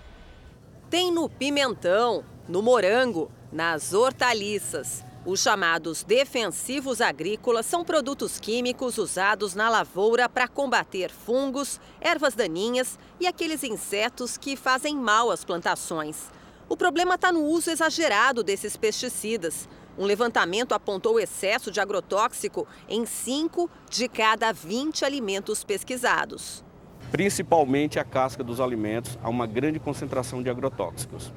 Tem 0.89 1.11
no 1.11 1.29
pimentão, 1.29 2.25
no 2.49 2.63
morango, 2.63 3.29
nas 3.51 3.93
hortaliças. 3.93 5.05
Os 5.25 5.41
chamados 5.41 6.05
defensivos 6.05 7.01
agrícolas 7.01 7.67
são 7.67 7.85
produtos 7.85 8.39
químicos 8.39 8.97
usados 8.97 9.57
na 9.57 9.69
lavoura 9.69 10.29
para 10.29 10.47
combater 10.47 11.11
fungos, 11.11 11.81
ervas 12.01 12.37
daninhas 12.37 12.97
e 13.19 13.27
aqueles 13.27 13.65
insetos 13.65 14.37
que 14.37 14.55
fazem 14.55 14.95
mal 14.95 15.33
às 15.33 15.45
plantações. 15.45 16.31
O 16.69 16.77
problema 16.77 17.17
está 17.17 17.33
no 17.33 17.43
uso 17.43 17.69
exagerado 17.69 18.45
desses 18.45 18.77
pesticidas. 18.77 19.69
Um 19.99 20.05
levantamento 20.05 20.73
apontou 20.73 21.15
o 21.15 21.21
excesso 21.21 21.73
de 21.73 21.81
agrotóxico 21.81 22.65
em 22.89 23.05
5 23.05 23.69
de 23.91 24.09
cada 24.09 24.53
20 24.53 25.05
alimentos 25.05 25.65
pesquisados 25.65 26.65
principalmente 27.11 27.99
a 27.99 28.05
casca 28.05 28.43
dos 28.43 28.61
alimentos, 28.61 29.19
há 29.23 29.29
uma 29.29 29.47
grande 29.47 29.79
concentração 29.79 30.43
de 30.43 30.51
agrotóxicos. 30.51 31.33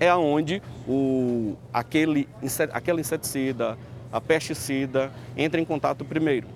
É 0.00 0.14
onde 0.14 0.62
o, 0.86 1.56
aquele, 1.72 2.28
aquele 2.72 3.00
inseticida, 3.00 3.76
a 4.12 4.20
pesticida 4.20 5.12
entra 5.36 5.60
em 5.60 5.64
contato 5.64 6.04
primeiro. 6.04 6.46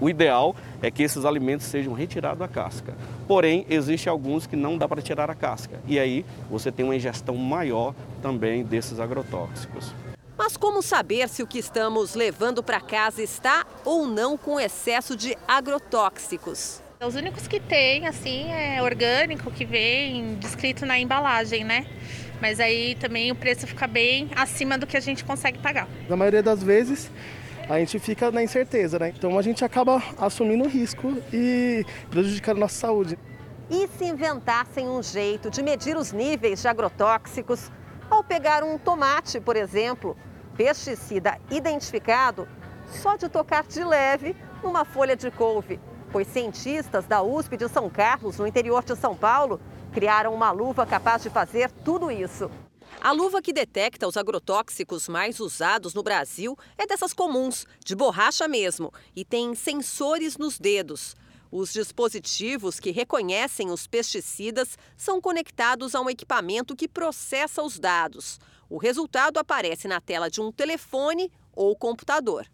O 0.00 0.08
ideal 0.08 0.54
é 0.80 0.90
que 0.90 1.02
esses 1.02 1.24
alimentos 1.24 1.66
sejam 1.66 1.92
retirados 1.92 2.38
da 2.38 2.46
casca. 2.46 2.94
Porém, 3.26 3.66
existe 3.68 4.08
alguns 4.08 4.46
que 4.46 4.54
não 4.54 4.78
dá 4.78 4.88
para 4.88 5.02
tirar 5.02 5.28
a 5.28 5.34
casca. 5.34 5.80
E 5.86 5.98
aí 5.98 6.24
você 6.48 6.70
tem 6.70 6.84
uma 6.84 6.94
ingestão 6.94 7.34
maior 7.34 7.94
também 8.22 8.62
desses 8.62 9.00
agrotóxicos. 9.00 9.92
Mas 10.36 10.56
como 10.56 10.82
saber 10.82 11.28
se 11.28 11.42
o 11.42 11.46
que 11.48 11.58
estamos 11.58 12.14
levando 12.14 12.62
para 12.62 12.80
casa 12.80 13.20
está 13.20 13.66
ou 13.84 14.06
não 14.06 14.36
com 14.36 14.58
excesso 14.58 15.16
de 15.16 15.36
agrotóxicos? 15.48 16.80
Os 17.06 17.14
únicos 17.14 17.46
que 17.46 17.60
tem, 17.60 18.08
assim, 18.08 18.50
é 18.50 18.82
orgânico, 18.82 19.52
que 19.52 19.64
vem 19.64 20.34
descrito 20.34 20.84
na 20.84 20.98
embalagem, 20.98 21.62
né? 21.62 21.86
Mas 22.40 22.58
aí 22.58 22.96
também 22.96 23.30
o 23.30 23.36
preço 23.36 23.68
fica 23.68 23.86
bem 23.86 24.28
acima 24.34 24.76
do 24.76 24.84
que 24.84 24.96
a 24.96 25.00
gente 25.00 25.24
consegue 25.24 25.60
pagar. 25.60 25.86
Na 26.08 26.16
maioria 26.16 26.42
das 26.42 26.60
vezes, 26.60 27.08
a 27.68 27.78
gente 27.78 28.00
fica 28.00 28.32
na 28.32 28.42
incerteza, 28.42 28.98
né? 28.98 29.12
Então 29.16 29.38
a 29.38 29.42
gente 29.42 29.64
acaba 29.64 30.02
assumindo 30.18 30.64
o 30.64 30.68
risco 30.68 31.16
e 31.32 31.86
prejudicando 32.10 32.56
a 32.56 32.60
nossa 32.60 32.74
saúde. 32.74 33.16
E 33.70 33.86
se 33.96 34.04
inventassem 34.04 34.88
um 34.88 35.00
jeito 35.00 35.50
de 35.50 35.62
medir 35.62 35.96
os 35.96 36.10
níveis 36.10 36.60
de 36.60 36.66
agrotóxicos 36.66 37.70
ao 38.10 38.24
pegar 38.24 38.64
um 38.64 38.76
tomate, 38.76 39.38
por 39.38 39.54
exemplo, 39.54 40.16
pesticida 40.56 41.38
identificado, 41.48 42.48
só 42.88 43.16
de 43.16 43.28
tocar 43.28 43.64
de 43.68 43.84
leve 43.84 44.34
numa 44.64 44.84
folha 44.84 45.14
de 45.14 45.30
couve 45.30 45.78
pois 46.10 46.26
cientistas 46.28 47.06
da 47.06 47.22
USP 47.22 47.56
de 47.56 47.68
São 47.68 47.88
Carlos, 47.88 48.38
no 48.38 48.46
interior 48.46 48.82
de 48.84 48.96
São 48.96 49.16
Paulo, 49.16 49.60
criaram 49.92 50.34
uma 50.34 50.50
luva 50.50 50.86
capaz 50.86 51.22
de 51.22 51.30
fazer 51.30 51.70
tudo 51.84 52.10
isso. 52.10 52.50
A 53.00 53.12
luva 53.12 53.40
que 53.40 53.52
detecta 53.52 54.08
os 54.08 54.16
agrotóxicos 54.16 55.08
mais 55.08 55.38
usados 55.38 55.94
no 55.94 56.02
Brasil 56.02 56.56
é 56.76 56.86
dessas 56.86 57.12
comuns, 57.12 57.66
de 57.84 57.94
borracha 57.94 58.48
mesmo, 58.48 58.92
e 59.14 59.24
tem 59.24 59.54
sensores 59.54 60.36
nos 60.36 60.58
dedos. 60.58 61.14
Os 61.50 61.72
dispositivos 61.72 62.78
que 62.78 62.90
reconhecem 62.90 63.70
os 63.70 63.86
pesticidas 63.86 64.76
são 64.96 65.20
conectados 65.20 65.94
a 65.94 66.00
um 66.00 66.10
equipamento 66.10 66.76
que 66.76 66.88
processa 66.88 67.62
os 67.62 67.78
dados. 67.78 68.38
O 68.68 68.76
resultado 68.76 69.38
aparece 69.38 69.88
na 69.88 70.00
tela 70.00 70.28
de 70.28 70.40
um 70.40 70.52
telefone 70.52 71.32
ou 71.52 71.74
computador. 71.74 72.46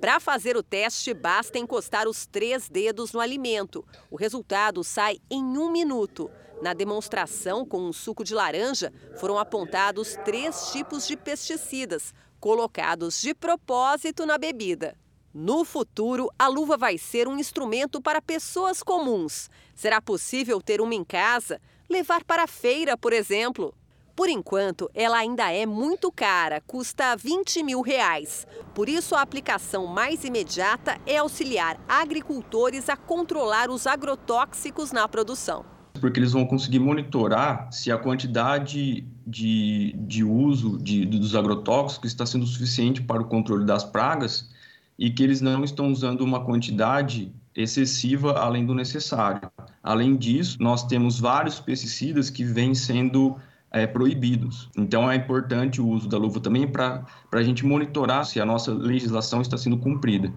Para 0.00 0.18
fazer 0.18 0.56
o 0.56 0.62
teste, 0.62 1.14
basta 1.14 1.58
encostar 1.58 2.08
os 2.08 2.26
três 2.26 2.68
dedos 2.68 3.12
no 3.12 3.20
alimento. 3.20 3.84
O 4.10 4.16
resultado 4.16 4.82
sai 4.82 5.18
em 5.30 5.42
um 5.42 5.70
minuto. 5.70 6.30
Na 6.60 6.74
demonstração 6.74 7.64
com 7.64 7.80
um 7.80 7.92
suco 7.92 8.24
de 8.24 8.34
laranja, 8.34 8.92
foram 9.18 9.38
apontados 9.38 10.16
três 10.24 10.70
tipos 10.70 11.06
de 11.06 11.16
pesticidas, 11.16 12.12
colocados 12.38 13.20
de 13.20 13.34
propósito 13.34 14.26
na 14.26 14.38
bebida. 14.38 14.96
No 15.34 15.64
futuro, 15.64 16.28
a 16.38 16.46
luva 16.46 16.76
vai 16.76 16.98
ser 16.98 17.26
um 17.26 17.38
instrumento 17.38 18.00
para 18.02 18.20
pessoas 18.20 18.82
comuns. 18.82 19.48
Será 19.74 20.00
possível 20.00 20.60
ter 20.60 20.80
uma 20.80 20.94
em 20.94 21.02
casa, 21.02 21.60
levar 21.88 22.22
para 22.22 22.44
a 22.44 22.48
feira, 22.48 22.98
por 22.98 23.12
exemplo. 23.12 23.74
Por 24.14 24.28
enquanto, 24.28 24.90
ela 24.94 25.16
ainda 25.16 25.50
é 25.50 25.64
muito 25.64 26.12
cara, 26.12 26.60
custa 26.66 27.16
20 27.16 27.62
mil 27.62 27.80
reais. 27.80 28.46
Por 28.74 28.88
isso, 28.88 29.14
a 29.14 29.22
aplicação 29.22 29.86
mais 29.86 30.22
imediata 30.22 30.98
é 31.06 31.16
auxiliar 31.16 31.80
agricultores 31.88 32.90
a 32.90 32.96
controlar 32.96 33.70
os 33.70 33.86
agrotóxicos 33.86 34.92
na 34.92 35.08
produção. 35.08 35.64
Porque 35.98 36.20
eles 36.20 36.32
vão 36.32 36.44
conseguir 36.44 36.78
monitorar 36.78 37.72
se 37.72 37.90
a 37.90 37.96
quantidade 37.96 39.06
de, 39.26 39.94
de 39.96 40.22
uso 40.22 40.78
de, 40.78 41.06
dos 41.06 41.34
agrotóxicos 41.34 42.10
está 42.10 42.26
sendo 42.26 42.46
suficiente 42.46 43.00
para 43.00 43.22
o 43.22 43.24
controle 43.24 43.64
das 43.64 43.82
pragas 43.82 44.50
e 44.98 45.10
que 45.10 45.22
eles 45.22 45.40
não 45.40 45.64
estão 45.64 45.90
usando 45.90 46.20
uma 46.20 46.44
quantidade 46.44 47.32
excessiva 47.54 48.32
além 48.32 48.66
do 48.66 48.74
necessário. 48.74 49.50
Além 49.82 50.16
disso, 50.16 50.58
nós 50.60 50.84
temos 50.84 51.18
vários 51.18 51.60
pesticidas 51.60 52.28
que 52.28 52.44
vêm 52.44 52.74
sendo 52.74 53.36
é, 53.72 53.86
proibidos. 53.86 54.68
Então 54.76 55.10
é 55.10 55.16
importante 55.16 55.80
o 55.80 55.88
uso 55.88 56.08
da 56.08 56.18
luva 56.18 56.38
também 56.38 56.68
para 56.68 57.04
a 57.32 57.42
gente 57.42 57.64
monitorar 57.64 58.24
se 58.24 58.40
a 58.40 58.44
nossa 58.44 58.72
legislação 58.72 59.40
está 59.40 59.56
sendo 59.56 59.78
cumprida. 59.78 60.32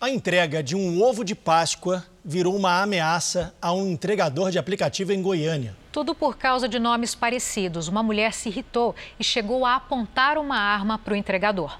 A 0.00 0.10
entrega 0.10 0.62
de 0.62 0.76
um 0.76 1.00
ovo 1.02 1.24
de 1.24 1.34
Páscoa 1.34 2.04
virou 2.22 2.54
uma 2.54 2.82
ameaça 2.82 3.54
a 3.62 3.72
um 3.72 3.92
entregador 3.92 4.50
de 4.50 4.58
aplicativo 4.58 5.12
em 5.12 5.22
Goiânia. 5.22 5.74
Tudo 5.90 6.14
por 6.14 6.36
causa 6.36 6.68
de 6.68 6.78
nomes 6.78 7.14
parecidos. 7.14 7.88
Uma 7.88 8.02
mulher 8.02 8.34
se 8.34 8.48
irritou 8.48 8.94
e 9.18 9.24
chegou 9.24 9.64
a 9.64 9.76
apontar 9.76 10.36
uma 10.36 10.58
arma 10.58 10.98
para 10.98 11.14
o 11.14 11.16
entregador. 11.16 11.78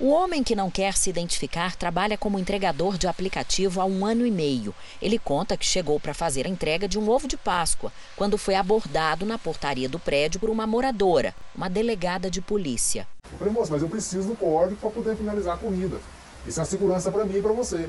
O 0.00 0.10
homem 0.10 0.44
que 0.44 0.54
não 0.54 0.70
quer 0.70 0.96
se 0.96 1.10
identificar 1.10 1.74
trabalha 1.74 2.16
como 2.16 2.38
entregador 2.38 2.96
de 2.96 3.08
aplicativo 3.08 3.80
há 3.80 3.84
um 3.84 4.06
ano 4.06 4.24
e 4.24 4.30
meio. 4.30 4.72
Ele 5.02 5.18
conta 5.18 5.56
que 5.56 5.66
chegou 5.66 5.98
para 5.98 6.14
fazer 6.14 6.46
a 6.46 6.48
entrega 6.48 6.86
de 6.86 6.96
um 6.96 7.10
ovo 7.10 7.26
de 7.26 7.36
Páscoa 7.36 7.92
quando 8.14 8.38
foi 8.38 8.54
abordado 8.54 9.26
na 9.26 9.36
portaria 9.36 9.88
do 9.88 9.98
prédio 9.98 10.38
por 10.38 10.50
uma 10.50 10.68
moradora, 10.68 11.34
uma 11.52 11.68
delegada 11.68 12.30
de 12.30 12.40
polícia. 12.40 13.08
Eu 13.32 13.38
falei, 13.38 13.52
moço, 13.52 13.72
mas 13.72 13.82
eu 13.82 13.88
preciso 13.88 14.28
do 14.28 14.36
código 14.36 14.76
para 14.76 14.88
poder 14.88 15.16
finalizar 15.16 15.56
a 15.56 15.58
comida. 15.58 15.98
Isso 16.46 16.60
é 16.60 16.64
segurança 16.64 17.10
para 17.10 17.24
mim 17.24 17.38
e 17.38 17.42
para 17.42 17.52
você. 17.52 17.88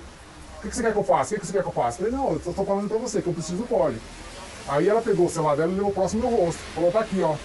O 0.58 0.62
que, 0.68 0.76
você 0.76 0.82
quer 0.82 0.92
que 0.92 0.98
eu 0.98 1.04
faça? 1.04 1.36
O 1.36 1.40
que, 1.40 1.46
você 1.46 1.54
quer 1.54 1.62
que 1.62 1.70
eu 1.70 1.74
faça? 1.74 2.02
Eu 2.02 2.10
falei, 2.10 2.20
não, 2.20 2.32
eu 2.32 2.38
estou 2.38 2.66
falando 2.66 2.88
para 2.88 2.98
você 2.98 3.22
que 3.22 3.28
eu 3.28 3.34
preciso 3.34 3.58
do 3.58 3.68
código. 3.68 4.02
Aí 4.68 4.90
ela 4.90 5.02
pegou 5.04 5.28
o 5.28 5.30
celular 5.30 5.56
dela 5.56 5.72
e 5.72 5.76
levou 5.76 5.92
próximo 5.92 6.24
do 6.24 6.28
rosto. 6.28 6.60
Falou, 6.74 6.92
tá 6.92 7.02
aqui, 7.02 7.22
ó. 7.22 7.36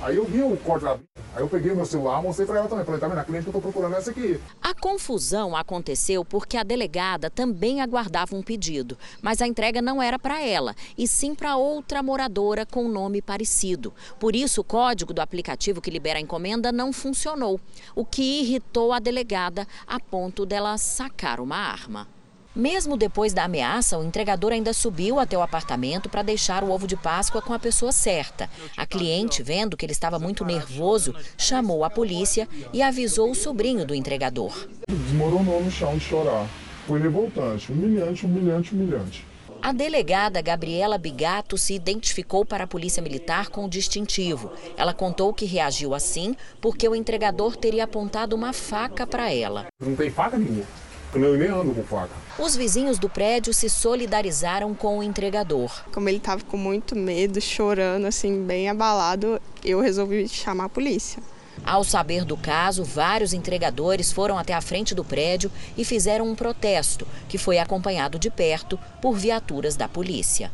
Aí 0.00 0.16
eu 0.16 0.24
vi 0.24 0.42
o 0.42 0.56
código 0.56 1.00
Aí 1.34 1.42
eu 1.42 1.48
peguei 1.48 1.72
meu 1.72 1.84
celular, 1.84 2.20
mostrei 2.22 2.46
para 2.46 2.58
ela 2.58 2.68
também. 2.68 2.84
Falei, 2.84 3.00
tá 3.00 3.06
vendo? 3.06 3.18
A 3.18 3.24
cliente 3.24 3.44
que 3.44 3.50
eu 3.50 3.52
tô 3.52 3.60
procurando 3.60 3.94
é 3.94 3.98
essa 3.98 4.10
aqui. 4.10 4.40
A 4.60 4.74
confusão 4.74 5.56
aconteceu 5.56 6.24
porque 6.24 6.56
a 6.56 6.64
delegada 6.64 7.30
também 7.30 7.80
aguardava 7.80 8.34
um 8.34 8.42
pedido, 8.42 8.98
mas 9.22 9.40
a 9.40 9.46
entrega 9.46 9.80
não 9.80 10.02
era 10.02 10.18
para 10.18 10.44
ela, 10.44 10.74
e 10.96 11.06
sim 11.06 11.36
para 11.36 11.56
outra 11.56 12.02
moradora 12.02 12.66
com 12.66 12.88
nome 12.88 13.22
parecido. 13.22 13.92
Por 14.18 14.34
isso, 14.34 14.62
o 14.62 14.64
código 14.64 15.12
do 15.12 15.20
aplicativo 15.20 15.80
que 15.80 15.90
libera 15.90 16.18
a 16.18 16.22
encomenda 16.22 16.72
não 16.72 16.92
funcionou, 16.92 17.60
o 17.94 18.04
que 18.04 18.40
irritou 18.40 18.92
a 18.92 18.98
delegada 18.98 19.66
a 19.86 20.00
ponto 20.00 20.44
dela 20.44 20.76
sacar 20.76 21.38
uma 21.38 21.56
arma. 21.56 22.17
Mesmo 22.56 22.96
depois 22.96 23.32
da 23.32 23.44
ameaça, 23.44 23.98
o 23.98 24.04
entregador 24.04 24.52
ainda 24.52 24.72
subiu 24.72 25.20
até 25.20 25.36
o 25.36 25.42
apartamento 25.42 26.08
para 26.08 26.22
deixar 26.22 26.64
o 26.64 26.70
ovo 26.70 26.86
de 26.86 26.96
Páscoa 26.96 27.42
com 27.42 27.52
a 27.52 27.58
pessoa 27.58 27.92
certa. 27.92 28.48
A 28.76 28.86
cliente, 28.86 29.42
vendo 29.42 29.76
que 29.76 29.84
ele 29.84 29.92
estava 29.92 30.18
muito 30.18 30.44
nervoso, 30.44 31.14
chamou 31.36 31.84
a 31.84 31.90
polícia 31.90 32.48
e 32.72 32.82
avisou 32.82 33.30
o 33.30 33.34
sobrinho 33.34 33.86
do 33.86 33.94
entregador. 33.94 34.66
Desmoronou 34.88 35.62
no 35.62 35.70
chão 35.70 35.96
de 35.96 36.04
chorar. 36.04 36.48
Foi 36.86 37.00
revoltante, 37.00 37.70
humilhante, 37.70 38.24
humilhante, 38.24 38.74
humilhante. 38.74 39.24
A 39.60 39.72
delegada 39.72 40.40
Gabriela 40.40 40.96
Bigato 40.96 41.58
se 41.58 41.74
identificou 41.74 42.44
para 42.44 42.64
a 42.64 42.66
Polícia 42.66 43.02
Militar 43.02 43.48
com 43.48 43.64
o 43.64 43.68
distintivo. 43.68 44.52
Ela 44.76 44.94
contou 44.94 45.34
que 45.34 45.44
reagiu 45.44 45.94
assim 45.94 46.34
porque 46.60 46.88
o 46.88 46.94
entregador 46.94 47.56
teria 47.56 47.84
apontado 47.84 48.34
uma 48.34 48.52
faca 48.52 49.06
para 49.06 49.32
ela. 49.32 49.66
Não 49.80 49.96
tem 49.96 50.10
faca 50.10 50.38
nenhuma. 50.38 50.64
Eu 51.14 51.36
nem 51.38 51.48
ando 51.48 51.74
com 51.74 51.82
faca. 51.82 52.10
Os 52.38 52.54
vizinhos 52.54 52.98
do 52.98 53.08
prédio 53.08 53.54
se 53.54 53.68
solidarizaram 53.68 54.74
com 54.74 54.98
o 54.98 55.02
entregador. 55.02 55.72
Como 55.92 56.08
ele 56.08 56.18
estava 56.18 56.42
com 56.44 56.56
muito 56.56 56.94
medo, 56.94 57.40
chorando, 57.40 58.06
assim, 58.06 58.44
bem 58.44 58.68
abalado, 58.68 59.40
eu 59.64 59.80
resolvi 59.80 60.28
chamar 60.28 60.64
a 60.64 60.68
polícia. 60.68 61.22
Ao 61.64 61.82
saber 61.82 62.24
do 62.24 62.36
caso, 62.36 62.84
vários 62.84 63.32
entregadores 63.32 64.12
foram 64.12 64.38
até 64.38 64.54
a 64.54 64.60
frente 64.60 64.94
do 64.94 65.04
prédio 65.04 65.50
e 65.76 65.84
fizeram 65.84 66.28
um 66.28 66.34
protesto, 66.34 67.06
que 67.28 67.38
foi 67.38 67.58
acompanhado 67.58 68.18
de 68.18 68.30
perto 68.30 68.78
por 69.02 69.16
viaturas 69.16 69.76
da 69.76 69.88
polícia. 69.88 70.52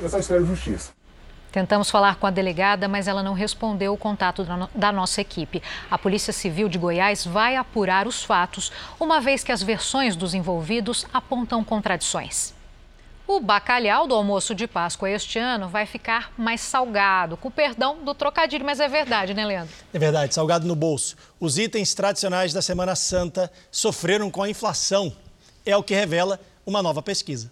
Eu 0.00 0.08
só 0.08 0.18
espero 0.18 0.46
justiça. 0.46 0.92
Tentamos 1.52 1.90
falar 1.90 2.16
com 2.16 2.26
a 2.26 2.30
delegada, 2.30 2.88
mas 2.88 3.06
ela 3.06 3.22
não 3.22 3.34
respondeu 3.34 3.92
o 3.92 3.98
contato 3.98 4.42
da 4.74 4.90
nossa 4.90 5.20
equipe. 5.20 5.62
A 5.90 5.98
Polícia 5.98 6.32
Civil 6.32 6.66
de 6.66 6.78
Goiás 6.78 7.26
vai 7.26 7.56
apurar 7.56 8.08
os 8.08 8.24
fatos, 8.24 8.72
uma 8.98 9.20
vez 9.20 9.44
que 9.44 9.52
as 9.52 9.62
versões 9.62 10.16
dos 10.16 10.32
envolvidos 10.32 11.06
apontam 11.12 11.62
contradições. 11.62 12.54
O 13.26 13.38
bacalhau 13.38 14.06
do 14.06 14.14
almoço 14.14 14.54
de 14.54 14.66
Páscoa 14.66 15.10
este 15.10 15.38
ano 15.38 15.68
vai 15.68 15.84
ficar 15.84 16.32
mais 16.38 16.62
salgado, 16.62 17.36
com 17.36 17.50
perdão 17.50 18.02
do 18.02 18.14
trocadilho, 18.14 18.64
mas 18.64 18.80
é 18.80 18.88
verdade, 18.88 19.34
né, 19.34 19.44
Leandro? 19.44 19.74
É 19.92 19.98
verdade, 19.98 20.34
salgado 20.34 20.66
no 20.66 20.74
bolso. 20.74 21.16
Os 21.38 21.58
itens 21.58 21.94
tradicionais 21.94 22.52
da 22.52 22.62
Semana 22.62 22.96
Santa 22.96 23.52
sofreram 23.70 24.30
com 24.30 24.42
a 24.42 24.48
inflação. 24.48 25.14
É 25.64 25.76
o 25.76 25.82
que 25.82 25.94
revela 25.94 26.40
uma 26.64 26.82
nova 26.82 27.02
pesquisa. 27.02 27.50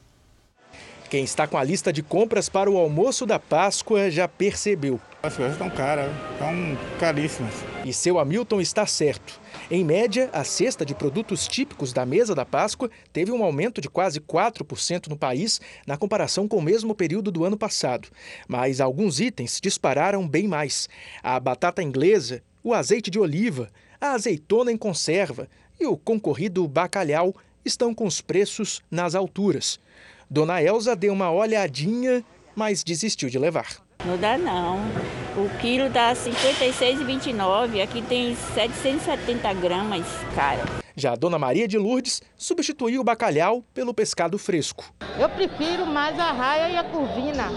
Quem 1.10 1.24
está 1.24 1.44
com 1.44 1.58
a 1.58 1.64
lista 1.64 1.92
de 1.92 2.04
compras 2.04 2.48
para 2.48 2.70
o 2.70 2.78
almoço 2.78 3.26
da 3.26 3.36
Páscoa 3.36 4.08
já 4.12 4.28
percebeu. 4.28 5.00
As 5.24 5.34
coisas 5.34 5.54
estão 5.54 5.68
caras, 5.68 6.08
estão 6.30 6.78
caríssimas. 7.00 7.52
E 7.84 7.92
seu 7.92 8.16
Hamilton 8.16 8.60
está 8.60 8.86
certo. 8.86 9.40
Em 9.68 9.84
média, 9.84 10.30
a 10.32 10.44
cesta 10.44 10.86
de 10.86 10.94
produtos 10.94 11.48
típicos 11.48 11.92
da 11.92 12.06
mesa 12.06 12.32
da 12.32 12.44
Páscoa 12.46 12.88
teve 13.12 13.32
um 13.32 13.42
aumento 13.42 13.80
de 13.80 13.90
quase 13.90 14.20
4% 14.20 15.08
no 15.08 15.16
país 15.16 15.60
na 15.84 15.96
comparação 15.96 16.46
com 16.46 16.58
o 16.58 16.62
mesmo 16.62 16.94
período 16.94 17.32
do 17.32 17.44
ano 17.44 17.58
passado. 17.58 18.06
Mas 18.46 18.80
alguns 18.80 19.18
itens 19.18 19.58
dispararam 19.60 20.28
bem 20.28 20.46
mais. 20.46 20.88
A 21.24 21.40
batata 21.40 21.82
inglesa, 21.82 22.40
o 22.62 22.72
azeite 22.72 23.10
de 23.10 23.18
oliva, 23.18 23.68
a 24.00 24.12
azeitona 24.12 24.70
em 24.70 24.76
conserva 24.76 25.48
e 25.80 25.86
o 25.86 25.96
concorrido 25.96 26.68
bacalhau 26.68 27.34
estão 27.64 27.92
com 27.92 28.06
os 28.06 28.20
preços 28.20 28.80
nas 28.88 29.16
alturas. 29.16 29.80
Dona 30.32 30.62
Elza 30.62 30.94
deu 30.94 31.12
uma 31.12 31.28
olhadinha, 31.32 32.24
mas 32.54 32.84
desistiu 32.84 33.28
de 33.28 33.36
levar. 33.36 33.78
Não 34.06 34.16
dá 34.16 34.38
não. 34.38 34.78
O 35.36 35.50
quilo 35.58 35.90
dá 35.90 36.10
R$ 36.10 36.14
56,29. 36.14 37.82
Aqui 37.82 38.00
tem 38.02 38.36
770 38.54 39.52
gramas, 39.54 40.06
cara. 40.36 40.62
Já 40.94 41.14
a 41.14 41.16
Dona 41.16 41.36
Maria 41.36 41.66
de 41.66 41.76
Lourdes 41.76 42.22
substituiu 42.36 43.00
o 43.00 43.04
bacalhau 43.04 43.64
pelo 43.74 43.92
pescado 43.92 44.38
fresco. 44.38 44.94
Eu 45.18 45.28
prefiro 45.30 45.84
mais 45.84 46.16
a 46.16 46.30
raia 46.30 46.74
e 46.74 46.76
a 46.76 46.84
curvina. 46.84 47.48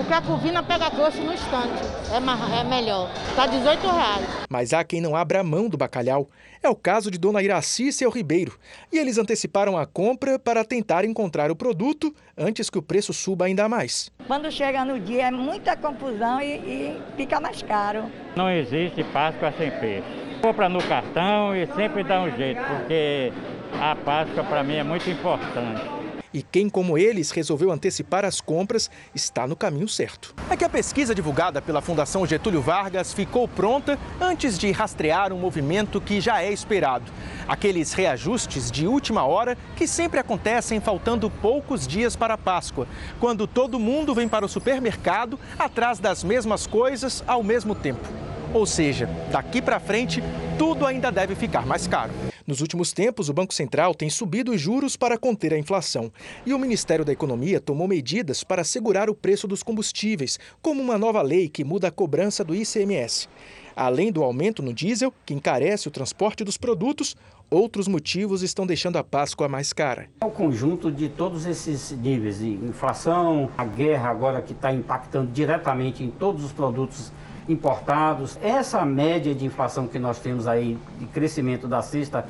Porque 0.00 0.14
a 0.14 0.22
curvina 0.22 0.62
pega 0.62 0.88
gosto 0.88 1.20
no 1.20 1.30
instante. 1.30 1.74
É, 2.10 2.18
mais, 2.18 2.40
é 2.58 2.64
melhor. 2.64 3.10
Está 3.28 3.46
18 3.46 3.86
reais. 3.86 4.26
Mas 4.48 4.72
há 4.72 4.82
quem 4.82 4.98
não 4.98 5.14
abra 5.14 5.44
mão 5.44 5.68
do 5.68 5.76
bacalhau. 5.76 6.26
É 6.62 6.70
o 6.70 6.74
caso 6.74 7.10
de 7.10 7.18
Dona 7.18 7.42
Iraci 7.42 7.88
e 7.88 7.92
seu 7.92 8.08
Ribeiro. 8.08 8.58
E 8.90 8.96
eles 8.96 9.18
anteciparam 9.18 9.76
a 9.76 9.84
compra 9.84 10.38
para 10.38 10.64
tentar 10.64 11.04
encontrar 11.04 11.50
o 11.50 11.56
produto 11.56 12.14
antes 12.34 12.70
que 12.70 12.78
o 12.78 12.82
preço 12.82 13.12
suba 13.12 13.44
ainda 13.44 13.68
mais. 13.68 14.10
Quando 14.26 14.50
chega 14.50 14.86
no 14.86 14.98
dia 14.98 15.26
é 15.26 15.30
muita 15.30 15.76
confusão 15.76 16.40
e, 16.40 16.54
e 16.54 17.02
fica 17.18 17.38
mais 17.38 17.60
caro. 17.60 18.10
Não 18.34 18.50
existe 18.50 19.04
Páscoa 19.04 19.52
sem 19.58 19.70
peixe. 19.70 20.08
Compra 20.40 20.66
no 20.70 20.82
cartão 20.82 21.54
e 21.54 21.66
sempre 21.76 22.02
dá 22.04 22.22
um 22.22 22.34
jeito, 22.38 22.62
porque 22.62 23.30
a 23.78 23.94
Páscoa 23.96 24.44
para 24.44 24.64
mim 24.64 24.76
é 24.76 24.82
muito 24.82 25.10
importante. 25.10 25.99
E 26.32 26.42
quem, 26.42 26.68
como 26.68 26.96
eles, 26.96 27.32
resolveu 27.32 27.72
antecipar 27.72 28.24
as 28.24 28.40
compras 28.40 28.88
está 29.12 29.46
no 29.48 29.56
caminho 29.56 29.88
certo. 29.88 30.32
É 30.48 30.56
que 30.56 30.64
a 30.64 30.68
pesquisa 30.68 31.14
divulgada 31.14 31.60
pela 31.60 31.80
Fundação 31.80 32.24
Getúlio 32.24 32.62
Vargas 32.62 33.12
ficou 33.12 33.48
pronta 33.48 33.98
antes 34.20 34.56
de 34.56 34.70
rastrear 34.70 35.32
um 35.32 35.38
movimento 35.38 36.00
que 36.00 36.20
já 36.20 36.40
é 36.40 36.52
esperado. 36.52 37.10
Aqueles 37.48 37.92
reajustes 37.92 38.70
de 38.70 38.86
última 38.86 39.24
hora 39.24 39.58
que 39.74 39.88
sempre 39.88 40.20
acontecem 40.20 40.80
faltando 40.80 41.28
poucos 41.28 41.84
dias 41.86 42.14
para 42.14 42.34
a 42.34 42.38
Páscoa, 42.38 42.86
quando 43.18 43.46
todo 43.48 43.80
mundo 43.80 44.14
vem 44.14 44.28
para 44.28 44.44
o 44.44 44.48
supermercado 44.48 45.38
atrás 45.58 45.98
das 45.98 46.22
mesmas 46.22 46.64
coisas 46.64 47.24
ao 47.26 47.42
mesmo 47.42 47.74
tempo. 47.74 48.08
Ou 48.54 48.66
seja, 48.66 49.08
daqui 49.32 49.60
para 49.60 49.80
frente, 49.80 50.22
tudo 50.58 50.86
ainda 50.86 51.10
deve 51.10 51.34
ficar 51.34 51.66
mais 51.66 51.86
caro. 51.86 52.29
Nos 52.50 52.60
últimos 52.60 52.92
tempos, 52.92 53.28
o 53.28 53.32
Banco 53.32 53.54
Central 53.54 53.94
tem 53.94 54.10
subido 54.10 54.50
os 54.50 54.60
juros 54.60 54.96
para 54.96 55.16
conter 55.16 55.54
a 55.54 55.56
inflação. 55.56 56.10
E 56.44 56.52
o 56.52 56.58
Ministério 56.58 57.04
da 57.04 57.12
Economia 57.12 57.60
tomou 57.60 57.86
medidas 57.86 58.42
para 58.42 58.64
segurar 58.64 59.08
o 59.08 59.14
preço 59.14 59.46
dos 59.46 59.62
combustíveis, 59.62 60.36
como 60.60 60.82
uma 60.82 60.98
nova 60.98 61.22
lei 61.22 61.48
que 61.48 61.62
muda 61.62 61.86
a 61.86 61.92
cobrança 61.92 62.42
do 62.42 62.52
ICMS. 62.52 63.28
Além 63.76 64.10
do 64.10 64.24
aumento 64.24 64.64
no 64.64 64.74
diesel, 64.74 65.14
que 65.24 65.32
encarece 65.32 65.86
o 65.86 65.92
transporte 65.92 66.42
dos 66.42 66.58
produtos, 66.58 67.14
outros 67.48 67.86
motivos 67.86 68.42
estão 68.42 68.66
deixando 68.66 68.96
a 68.96 69.04
Páscoa 69.04 69.48
mais 69.48 69.72
cara. 69.72 70.08
É 70.20 70.26
o 70.26 70.30
conjunto 70.32 70.90
de 70.90 71.08
todos 71.08 71.46
esses 71.46 71.92
níveis 71.92 72.40
de 72.40 72.50
inflação, 72.50 73.48
a 73.56 73.64
guerra 73.64 74.10
agora 74.10 74.42
que 74.42 74.54
está 74.54 74.72
impactando 74.72 75.30
diretamente 75.30 76.02
em 76.02 76.10
todos 76.10 76.42
os 76.44 76.50
produtos 76.50 77.12
importados. 77.48 78.38
Essa 78.42 78.84
média 78.84 79.34
de 79.34 79.44
inflação 79.44 79.86
que 79.86 79.98
nós 79.98 80.18
temos 80.18 80.46
aí, 80.46 80.78
de 80.98 81.06
crescimento 81.06 81.66
da 81.66 81.82
cesta 81.82 82.26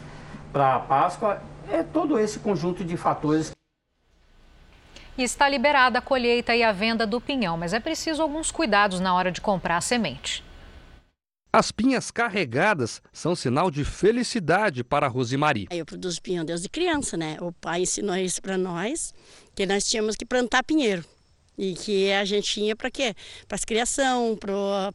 para 0.52 0.76
a 0.76 0.80
Páscoa, 0.80 1.42
é 1.70 1.82
todo 1.82 2.18
esse 2.18 2.38
conjunto 2.38 2.84
de 2.84 2.96
fatores. 2.96 3.52
E 5.16 5.22
está 5.22 5.48
liberada 5.48 5.98
a 5.98 6.02
colheita 6.02 6.54
e 6.54 6.62
a 6.62 6.72
venda 6.72 7.06
do 7.06 7.20
pinhão, 7.20 7.56
mas 7.56 7.72
é 7.72 7.80
preciso 7.80 8.22
alguns 8.22 8.50
cuidados 8.50 9.00
na 9.00 9.14
hora 9.14 9.30
de 9.30 9.40
comprar 9.40 9.76
a 9.76 9.80
semente. 9.80 10.44
As 11.52 11.72
pinhas 11.72 12.12
carregadas 12.12 13.02
são 13.12 13.34
sinal 13.34 13.72
de 13.72 13.84
felicidade 13.84 14.84
para 14.84 15.06
a 15.06 15.08
Rosimari. 15.08 15.66
Eu 15.68 15.84
produzo 15.84 16.22
pinhão 16.22 16.44
desde 16.44 16.68
criança, 16.68 17.16
né? 17.16 17.38
O 17.40 17.50
pai 17.52 17.82
ensinou 17.82 18.14
isso 18.14 18.40
para 18.40 18.56
nós, 18.56 19.12
que 19.54 19.66
nós 19.66 19.84
tínhamos 19.84 20.14
que 20.14 20.24
plantar 20.24 20.62
pinheiro. 20.62 21.04
E 21.62 21.74
que 21.74 22.10
a 22.10 22.24
gente 22.24 22.50
tinha 22.50 22.74
para 22.74 22.90
quê? 22.90 23.14
Para 23.46 23.54
as 23.54 23.66
criação, 23.66 24.34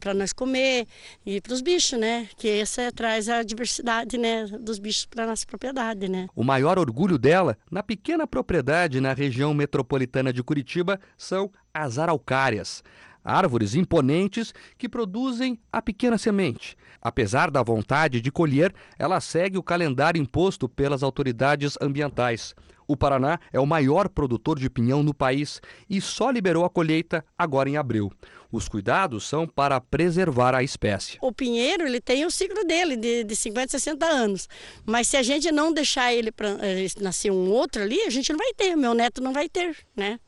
para 0.00 0.12
nós 0.12 0.32
comer 0.32 0.88
e 1.24 1.40
para 1.40 1.52
os 1.52 1.60
bichos, 1.60 1.96
né? 1.96 2.28
Que 2.36 2.48
essa 2.48 2.90
traz 2.90 3.28
a 3.28 3.44
diversidade 3.44 4.18
né, 4.18 4.46
dos 4.46 4.80
bichos 4.80 5.06
para 5.06 5.28
nossa 5.28 5.46
propriedade, 5.46 6.08
né? 6.08 6.26
O 6.34 6.42
maior 6.42 6.76
orgulho 6.76 7.18
dela, 7.18 7.56
na 7.70 7.84
pequena 7.84 8.26
propriedade 8.26 9.00
na 9.00 9.12
região 9.12 9.54
metropolitana 9.54 10.32
de 10.32 10.42
Curitiba, 10.42 10.98
são 11.16 11.52
as 11.72 11.98
araucárias 11.98 12.82
árvores 13.26 13.74
imponentes 13.74 14.54
que 14.78 14.88
produzem 14.88 15.58
a 15.72 15.82
pequena 15.82 16.16
semente. 16.16 16.76
Apesar 17.02 17.50
da 17.50 17.62
vontade 17.62 18.20
de 18.20 18.30
colher, 18.30 18.72
ela 18.98 19.20
segue 19.20 19.58
o 19.58 19.62
calendário 19.62 20.20
imposto 20.20 20.68
pelas 20.68 21.02
autoridades 21.02 21.76
ambientais. 21.80 22.54
O 22.86 22.96
Paraná 22.96 23.38
é 23.52 23.58
o 23.58 23.66
maior 23.66 24.08
produtor 24.08 24.58
de 24.58 24.70
pinhão 24.70 25.02
no 25.02 25.14
país 25.14 25.60
e 25.88 26.00
só 26.00 26.30
liberou 26.30 26.64
a 26.64 26.70
colheita 26.70 27.24
agora 27.36 27.68
em 27.68 27.76
abril. 27.76 28.12
Os 28.50 28.68
cuidados 28.68 29.24
são 29.24 29.46
para 29.46 29.80
preservar 29.80 30.54
a 30.54 30.62
espécie. 30.62 31.18
O 31.20 31.32
pinheiro 31.32 31.86
ele 31.86 32.00
tem 32.00 32.24
o 32.24 32.30
ciclo 32.30 32.64
dele 32.64 32.96
de, 32.96 33.24
de 33.24 33.36
50, 33.36 33.70
60 33.72 34.06
anos. 34.06 34.48
Mas 34.84 35.08
se 35.08 35.16
a 35.16 35.22
gente 35.22 35.50
não 35.50 35.72
deixar 35.72 36.14
ele 36.14 36.30
pra, 36.30 36.50
eh, 36.60 36.86
nascer 37.00 37.30
um 37.30 37.50
outro 37.50 37.82
ali, 37.82 38.00
a 38.02 38.10
gente 38.10 38.30
não 38.30 38.38
vai 38.38 38.54
ter, 38.54 38.76
meu 38.76 38.94
neto 38.94 39.20
não 39.20 39.32
vai 39.32 39.48
ter, 39.48 39.76
né? 39.96 40.18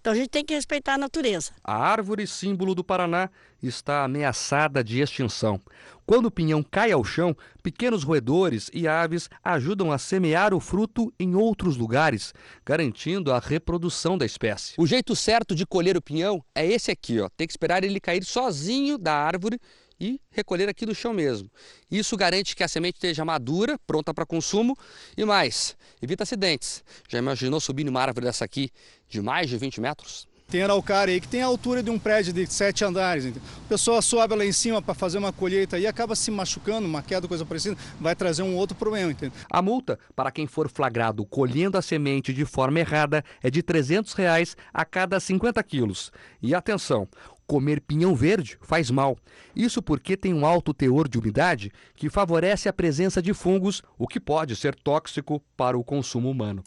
Então 0.00 0.12
a 0.12 0.16
gente 0.16 0.28
tem 0.28 0.44
que 0.44 0.54
respeitar 0.54 0.94
a 0.94 0.98
natureza. 0.98 1.52
A 1.62 1.76
árvore 1.76 2.26
símbolo 2.26 2.74
do 2.74 2.84
Paraná 2.84 3.30
está 3.62 4.04
ameaçada 4.04 4.84
de 4.84 5.00
extinção. 5.00 5.60
Quando 6.06 6.26
o 6.26 6.30
pinhão 6.30 6.62
cai 6.62 6.92
ao 6.92 7.02
chão, 7.02 7.34
pequenos 7.62 8.04
roedores 8.04 8.70
e 8.74 8.86
aves 8.86 9.30
ajudam 9.42 9.90
a 9.90 9.96
semear 9.96 10.52
o 10.52 10.60
fruto 10.60 11.12
em 11.18 11.34
outros 11.34 11.76
lugares, 11.76 12.34
garantindo 12.64 13.32
a 13.32 13.38
reprodução 13.38 14.18
da 14.18 14.26
espécie. 14.26 14.74
O 14.76 14.86
jeito 14.86 15.16
certo 15.16 15.54
de 15.54 15.64
colher 15.64 15.96
o 15.96 16.02
pinhão 16.02 16.44
é 16.54 16.66
esse 16.66 16.90
aqui, 16.90 17.20
ó. 17.20 17.28
Tem 17.34 17.46
que 17.46 17.52
esperar 17.52 17.82
ele 17.84 18.00
cair 18.00 18.24
sozinho 18.24 18.98
da 18.98 19.14
árvore 19.14 19.58
e 20.00 20.20
recolher 20.30 20.68
aqui 20.68 20.84
do 20.84 20.94
chão 20.94 21.12
mesmo. 21.12 21.50
Isso 21.90 22.16
garante 22.16 22.54
que 22.54 22.62
a 22.62 22.68
semente 22.68 22.96
esteja 22.96 23.24
madura, 23.24 23.78
pronta 23.86 24.12
para 24.12 24.26
consumo 24.26 24.76
e 25.16 25.24
mais, 25.24 25.76
evita 26.02 26.22
acidentes. 26.22 26.82
Já 27.08 27.18
imaginou 27.18 27.60
subir 27.60 27.84
numa 27.84 28.00
árvore 28.00 28.26
dessa 28.26 28.44
aqui 28.44 28.70
de 29.08 29.20
mais 29.20 29.48
de 29.48 29.56
20 29.56 29.80
metros? 29.80 30.26
Tem 30.48 30.62
araucária 30.62 31.12
aí 31.12 31.20
que 31.20 31.26
tem 31.26 31.42
a 31.42 31.46
altura 31.46 31.82
de 31.82 31.90
um 31.90 31.98
prédio 31.98 32.32
de 32.32 32.46
sete 32.46 32.84
andares. 32.84 33.26
A 33.26 33.68
pessoa 33.68 34.02
sobe 34.02 34.34
lá 34.36 34.44
em 34.44 34.52
cima 34.52 34.80
para 34.80 34.94
fazer 34.94 35.18
uma 35.18 35.32
colheita 35.32 35.78
e 35.78 35.86
acaba 35.86 36.14
se 36.14 36.30
machucando, 36.30 36.86
uma 36.86 37.02
queda, 37.02 37.26
coisa 37.26 37.44
parecida, 37.44 37.76
vai 37.98 38.14
trazer 38.14 38.42
um 38.42 38.54
outro 38.54 38.76
problema. 38.76 39.10
Entendeu? 39.10 39.36
A 39.50 39.62
multa 39.62 39.98
para 40.14 40.30
quem 40.30 40.46
for 40.46 40.68
flagrado 40.68 41.24
colhendo 41.24 41.78
a 41.78 41.82
semente 41.82 42.32
de 42.32 42.44
forma 42.44 42.78
errada 42.78 43.24
é 43.42 43.50
de 43.50 43.62
300 43.62 44.12
reais 44.12 44.56
a 44.72 44.84
cada 44.84 45.18
50 45.18 45.62
quilos. 45.62 46.12
E 46.42 46.54
atenção, 46.54 47.08
Comer 47.46 47.80
pinhão 47.80 48.14
verde 48.14 48.58
faz 48.62 48.90
mal. 48.90 49.16
Isso 49.54 49.82
porque 49.82 50.16
tem 50.16 50.32
um 50.32 50.46
alto 50.46 50.72
teor 50.72 51.08
de 51.08 51.18
umidade 51.18 51.70
que 51.94 52.08
favorece 52.08 52.68
a 52.68 52.72
presença 52.72 53.20
de 53.20 53.34
fungos, 53.34 53.82
o 53.98 54.08
que 54.08 54.18
pode 54.18 54.56
ser 54.56 54.74
tóxico 54.74 55.42
para 55.56 55.78
o 55.78 55.84
consumo 55.84 56.30
humano. 56.30 56.64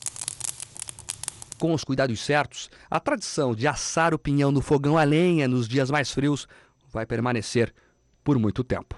Com 1.59 1.73
os 1.73 1.83
cuidados 1.83 2.19
certos, 2.19 2.69
a 2.89 2.99
tradição 2.99 3.55
de 3.55 3.67
assar 3.67 4.13
o 4.13 4.19
pinhão 4.19 4.51
no 4.51 4.61
fogão 4.61 4.97
a 4.97 5.03
lenha 5.03 5.47
nos 5.47 5.67
dias 5.67 5.89
mais 5.89 6.11
frios 6.11 6.47
vai 6.91 7.05
permanecer 7.05 7.73
por 8.23 8.37
muito 8.37 8.63
tempo. 8.63 8.95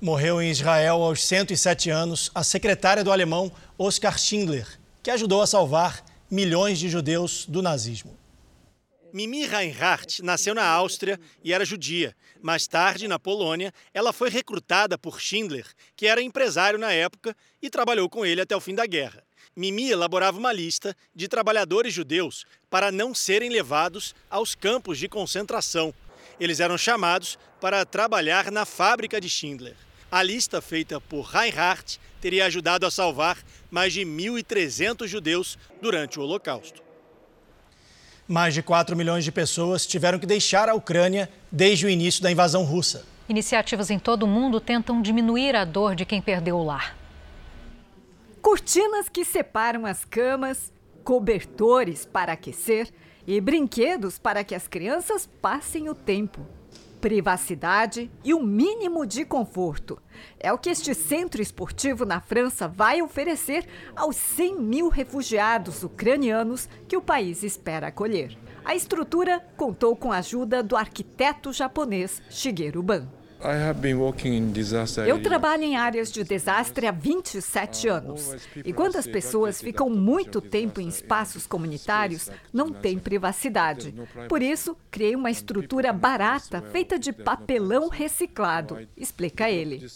Morreu 0.00 0.40
em 0.40 0.50
Israel 0.50 1.02
aos 1.02 1.22
107 1.22 1.90
anos 1.90 2.30
a 2.34 2.42
secretária 2.42 3.04
do 3.04 3.12
alemão 3.12 3.52
Oskar 3.76 4.18
Schindler, 4.18 4.66
que 5.02 5.10
ajudou 5.10 5.42
a 5.42 5.46
salvar 5.46 6.02
milhões 6.30 6.78
de 6.78 6.88
judeus 6.88 7.44
do 7.46 7.60
nazismo. 7.60 8.19
Mimi 9.12 9.44
Reinhardt 9.44 10.22
nasceu 10.22 10.54
na 10.54 10.64
Áustria 10.64 11.18
e 11.42 11.52
era 11.52 11.64
judia. 11.64 12.14
Mais 12.40 12.66
tarde, 12.66 13.08
na 13.08 13.18
Polônia, 13.18 13.72
ela 13.92 14.12
foi 14.12 14.30
recrutada 14.30 14.96
por 14.96 15.20
Schindler, 15.20 15.66
que 15.96 16.06
era 16.06 16.22
empresário 16.22 16.78
na 16.78 16.92
época 16.92 17.36
e 17.60 17.68
trabalhou 17.68 18.08
com 18.08 18.24
ele 18.24 18.40
até 18.40 18.54
o 18.54 18.60
fim 18.60 18.74
da 18.74 18.86
guerra. 18.86 19.24
Mimi 19.56 19.90
elaborava 19.90 20.38
uma 20.38 20.52
lista 20.52 20.96
de 21.14 21.26
trabalhadores 21.26 21.92
judeus 21.92 22.46
para 22.68 22.92
não 22.92 23.14
serem 23.14 23.50
levados 23.50 24.14
aos 24.28 24.54
campos 24.54 24.98
de 24.98 25.08
concentração. 25.08 25.92
Eles 26.38 26.60
eram 26.60 26.78
chamados 26.78 27.38
para 27.60 27.84
trabalhar 27.84 28.50
na 28.50 28.64
fábrica 28.64 29.20
de 29.20 29.28
Schindler. 29.28 29.76
A 30.10 30.22
lista 30.22 30.60
feita 30.60 31.00
por 31.00 31.22
Reinhardt 31.22 32.00
teria 32.20 32.46
ajudado 32.46 32.86
a 32.86 32.90
salvar 32.90 33.38
mais 33.70 33.92
de 33.92 34.02
1.300 34.02 35.06
judeus 35.06 35.58
durante 35.80 36.18
o 36.18 36.22
Holocausto. 36.22 36.89
Mais 38.30 38.54
de 38.54 38.62
4 38.62 38.96
milhões 38.96 39.24
de 39.24 39.32
pessoas 39.32 39.84
tiveram 39.84 40.16
que 40.16 40.24
deixar 40.24 40.68
a 40.68 40.74
Ucrânia 40.74 41.28
desde 41.50 41.84
o 41.84 41.90
início 41.90 42.22
da 42.22 42.30
invasão 42.30 42.62
russa. 42.62 43.04
Iniciativas 43.28 43.90
em 43.90 43.98
todo 43.98 44.22
o 44.22 44.28
mundo 44.28 44.60
tentam 44.60 45.02
diminuir 45.02 45.56
a 45.56 45.64
dor 45.64 45.96
de 45.96 46.04
quem 46.04 46.22
perdeu 46.22 46.56
o 46.56 46.62
lar. 46.62 46.96
Cortinas 48.40 49.08
que 49.08 49.24
separam 49.24 49.84
as 49.84 50.04
camas, 50.04 50.72
cobertores 51.02 52.06
para 52.06 52.34
aquecer 52.34 52.88
e 53.26 53.40
brinquedos 53.40 54.16
para 54.16 54.44
que 54.44 54.54
as 54.54 54.68
crianças 54.68 55.28
passem 55.42 55.88
o 55.88 55.94
tempo 55.96 56.46
privacidade 57.00 58.10
e 58.22 58.34
o 58.34 58.42
mínimo 58.42 59.06
de 59.06 59.24
conforto. 59.24 60.00
É 60.38 60.52
o 60.52 60.58
que 60.58 60.68
este 60.68 60.94
centro 60.94 61.40
esportivo 61.40 62.04
na 62.04 62.20
França 62.20 62.68
vai 62.68 63.00
oferecer 63.00 63.66
aos 63.96 64.16
100 64.16 64.60
mil 64.60 64.88
refugiados 64.88 65.82
ucranianos 65.82 66.68
que 66.86 66.96
o 66.96 67.02
país 67.02 67.42
espera 67.42 67.88
acolher. 67.88 68.36
A 68.64 68.74
estrutura 68.74 69.40
contou 69.56 69.96
com 69.96 70.12
a 70.12 70.18
ajuda 70.18 70.62
do 70.62 70.76
arquiteto 70.76 71.52
japonês 71.52 72.22
Shigeru 72.28 72.82
Ban. 72.82 73.19
Eu 75.08 75.22
trabalho 75.22 75.62
em 75.62 75.76
áreas 75.76 76.12
de 76.12 76.22
desastre 76.22 76.86
há 76.86 76.90
27 76.90 77.88
anos. 77.88 78.36
E 78.64 78.72
quando 78.72 78.96
as 78.96 79.06
pessoas 79.06 79.60
ficam 79.60 79.88
muito 79.88 80.40
tempo 80.40 80.80
em 80.80 80.88
espaços 80.88 81.46
comunitários, 81.46 82.30
não 82.52 82.72
tem 82.72 82.98
privacidade. 82.98 83.94
Por 84.28 84.42
isso, 84.42 84.76
criei 84.90 85.16
uma 85.16 85.30
estrutura 85.30 85.92
barata 85.92 86.60
feita 86.70 86.98
de 86.98 87.12
papelão 87.12 87.88
reciclado, 87.88 88.86
explica 88.96 89.50
ele. 89.50 89.86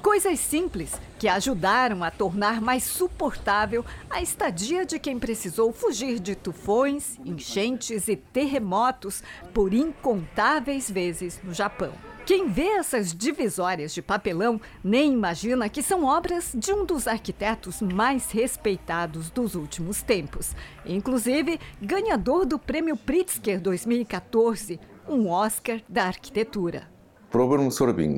Coisas 0.00 0.38
simples 0.38 0.92
que 1.18 1.28
ajudaram 1.28 2.04
a 2.04 2.10
tornar 2.10 2.60
mais 2.60 2.84
suportável 2.84 3.84
a 4.08 4.22
estadia 4.22 4.86
de 4.86 4.98
quem 4.98 5.18
precisou 5.18 5.72
fugir 5.72 6.18
de 6.18 6.34
tufões, 6.34 7.18
enchentes 7.24 8.08
e 8.08 8.16
terremotos 8.16 9.22
por 9.52 9.74
incontáveis 9.74 10.90
vezes 10.90 11.40
no 11.42 11.52
Japão. 11.52 11.92
Quem 12.24 12.48
vê 12.48 12.68
essas 12.68 13.12
divisórias 13.12 13.92
de 13.92 14.00
papelão 14.00 14.60
nem 14.82 15.12
imagina 15.12 15.68
que 15.68 15.82
são 15.82 16.04
obras 16.04 16.52
de 16.54 16.72
um 16.72 16.84
dos 16.84 17.08
arquitetos 17.08 17.82
mais 17.82 18.30
respeitados 18.30 19.28
dos 19.28 19.56
últimos 19.56 20.02
tempos. 20.02 20.54
Inclusive, 20.86 21.58
ganhador 21.80 22.46
do 22.46 22.60
Prêmio 22.60 22.96
Pritzker 22.96 23.60
2014, 23.60 24.78
um 25.08 25.28
Oscar 25.28 25.80
da 25.88 26.04
arquitetura. 26.04 26.88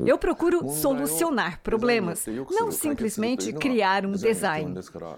Eu 0.07 0.19
procuro 0.19 0.69
solucionar 0.69 1.61
problemas, 1.63 2.27
não 2.51 2.73
simplesmente 2.73 3.53
criar 3.53 4.05
um 4.05 4.13
design. 4.13 4.75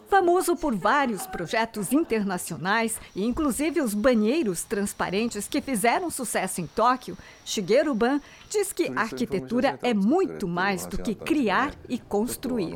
Famoso 0.08 0.54
por 0.54 0.74
vários 0.74 1.26
projetos 1.26 1.92
internacionais 1.92 3.00
e 3.14 3.24
inclusive 3.24 3.80
os 3.80 3.94
banheiros 3.94 4.64
transparentes 4.64 5.48
que 5.48 5.60
fizeram 5.60 6.10
sucesso 6.10 6.60
em 6.60 6.66
Tóquio, 6.66 7.16
Shigeru 7.44 7.94
Ban 7.94 8.20
diz 8.50 8.72
que 8.72 8.92
a 8.94 9.00
arquitetura 9.00 9.78
é 9.82 9.94
muito 9.94 10.46
mais 10.46 10.84
do 10.86 10.98
que 10.98 11.14
criar 11.14 11.72
e 11.88 11.98
construir. 11.98 12.74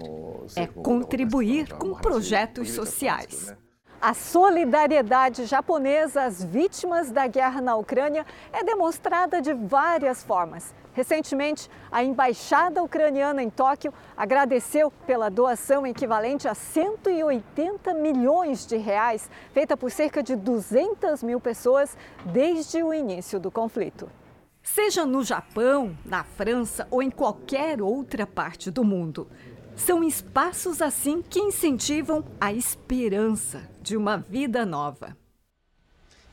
É 0.57 0.67
contribuir 0.67 1.73
com 1.75 1.95
projetos 1.95 2.71
sociais. 2.71 3.55
A 4.01 4.15
solidariedade 4.15 5.45
japonesa 5.45 6.23
às 6.23 6.43
vítimas 6.43 7.11
da 7.11 7.27
guerra 7.27 7.61
na 7.61 7.77
Ucrânia 7.77 8.25
é 8.51 8.65
demonstrada 8.65 9.43
de 9.43 9.53
várias 9.53 10.25
formas. 10.25 10.75
Recentemente, 10.93 11.71
a 11.91 12.03
embaixada 12.03 12.83
ucraniana 12.83 13.43
em 13.43 13.49
Tóquio 13.49 13.93
agradeceu 14.17 14.91
pela 15.07 15.29
doação 15.29 15.87
equivalente 15.87 16.49
a 16.49 16.55
180 16.55 17.95
milhões 17.95 18.67
de 18.67 18.77
reais, 18.77 19.31
feita 19.53 19.77
por 19.77 19.91
cerca 19.91 20.23
de 20.23 20.35
200 20.35 21.23
mil 21.23 21.41
pessoas 21.41 21.97
desde 22.25 22.83
o 22.83 22.93
início 22.93 23.39
do 23.39 23.51
conflito. 23.51 24.11
Seja 24.63 25.07
no 25.07 25.23
Japão, 25.23 25.97
na 26.05 26.23
França 26.23 26.87
ou 26.91 27.03
em 27.03 27.11
qualquer 27.11 27.81
outra 27.81 28.27
parte 28.27 28.71
do 28.71 28.85
mundo, 28.85 29.29
são 29.75 30.05
espaços 30.05 30.83
assim 30.83 31.23
que 31.23 31.41
incentivam 31.41 32.25
a 32.39 32.53
esperança 32.53 33.69
de 33.81 33.97
uma 33.97 34.19
vida 34.19 34.67
nova. 34.67 35.17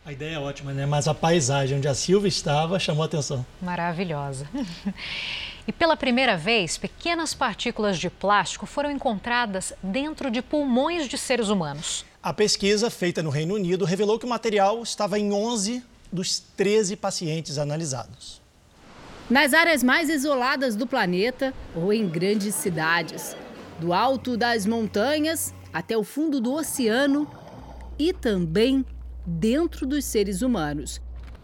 A 0.07 0.13
ideia 0.13 0.35
é 0.35 0.39
ótima, 0.39 0.71
né? 0.71 0.85
Mas 0.85 1.05
a 1.05 1.13
paisagem 1.13 1.79
onde 1.79 1.87
a 1.89 1.93
Silva 1.93 2.29
estava 2.29 2.79
chamou 2.79 3.03
a 3.03 3.07
atenção. 3.07 3.45
Maravilhosa. 3.61 4.47
E 5.67 5.71
pela 5.73 5.97
primeira 5.97 6.37
vez, 6.37 6.77
pequenas 6.77 7.33
partículas 7.33 7.99
de 7.99 8.09
plástico 8.09 8.65
foram 8.65 8.89
encontradas 8.89 9.73
dentro 9.83 10.31
de 10.31 10.41
pulmões 10.41 11.09
de 11.09 11.17
seres 11.17 11.49
humanos. 11.49 12.05
A 12.23 12.31
pesquisa 12.31 12.89
feita 12.89 13.21
no 13.21 13.29
Reino 13.29 13.55
Unido 13.55 13.83
revelou 13.83 14.17
que 14.17 14.25
o 14.25 14.29
material 14.29 14.81
estava 14.81 15.19
em 15.19 15.33
11 15.33 15.83
dos 16.09 16.39
13 16.39 16.95
pacientes 16.95 17.57
analisados. 17.57 18.41
Nas 19.29 19.53
áreas 19.53 19.83
mais 19.83 20.09
isoladas 20.09 20.77
do 20.77 20.87
planeta 20.87 21.53
ou 21.75 21.91
em 21.91 22.07
grandes 22.07 22.55
cidades, 22.55 23.35
do 23.77 23.91
alto 23.91 24.37
das 24.37 24.65
montanhas 24.65 25.53
até 25.73 25.97
o 25.97 26.03
fundo 26.05 26.39
do 26.39 26.53
oceano 26.53 27.29
e 27.99 28.13
também 28.13 28.85
dentro 29.27 29.85
dos 29.85 30.05
seres 30.05 30.41
humanos. 30.41 31.01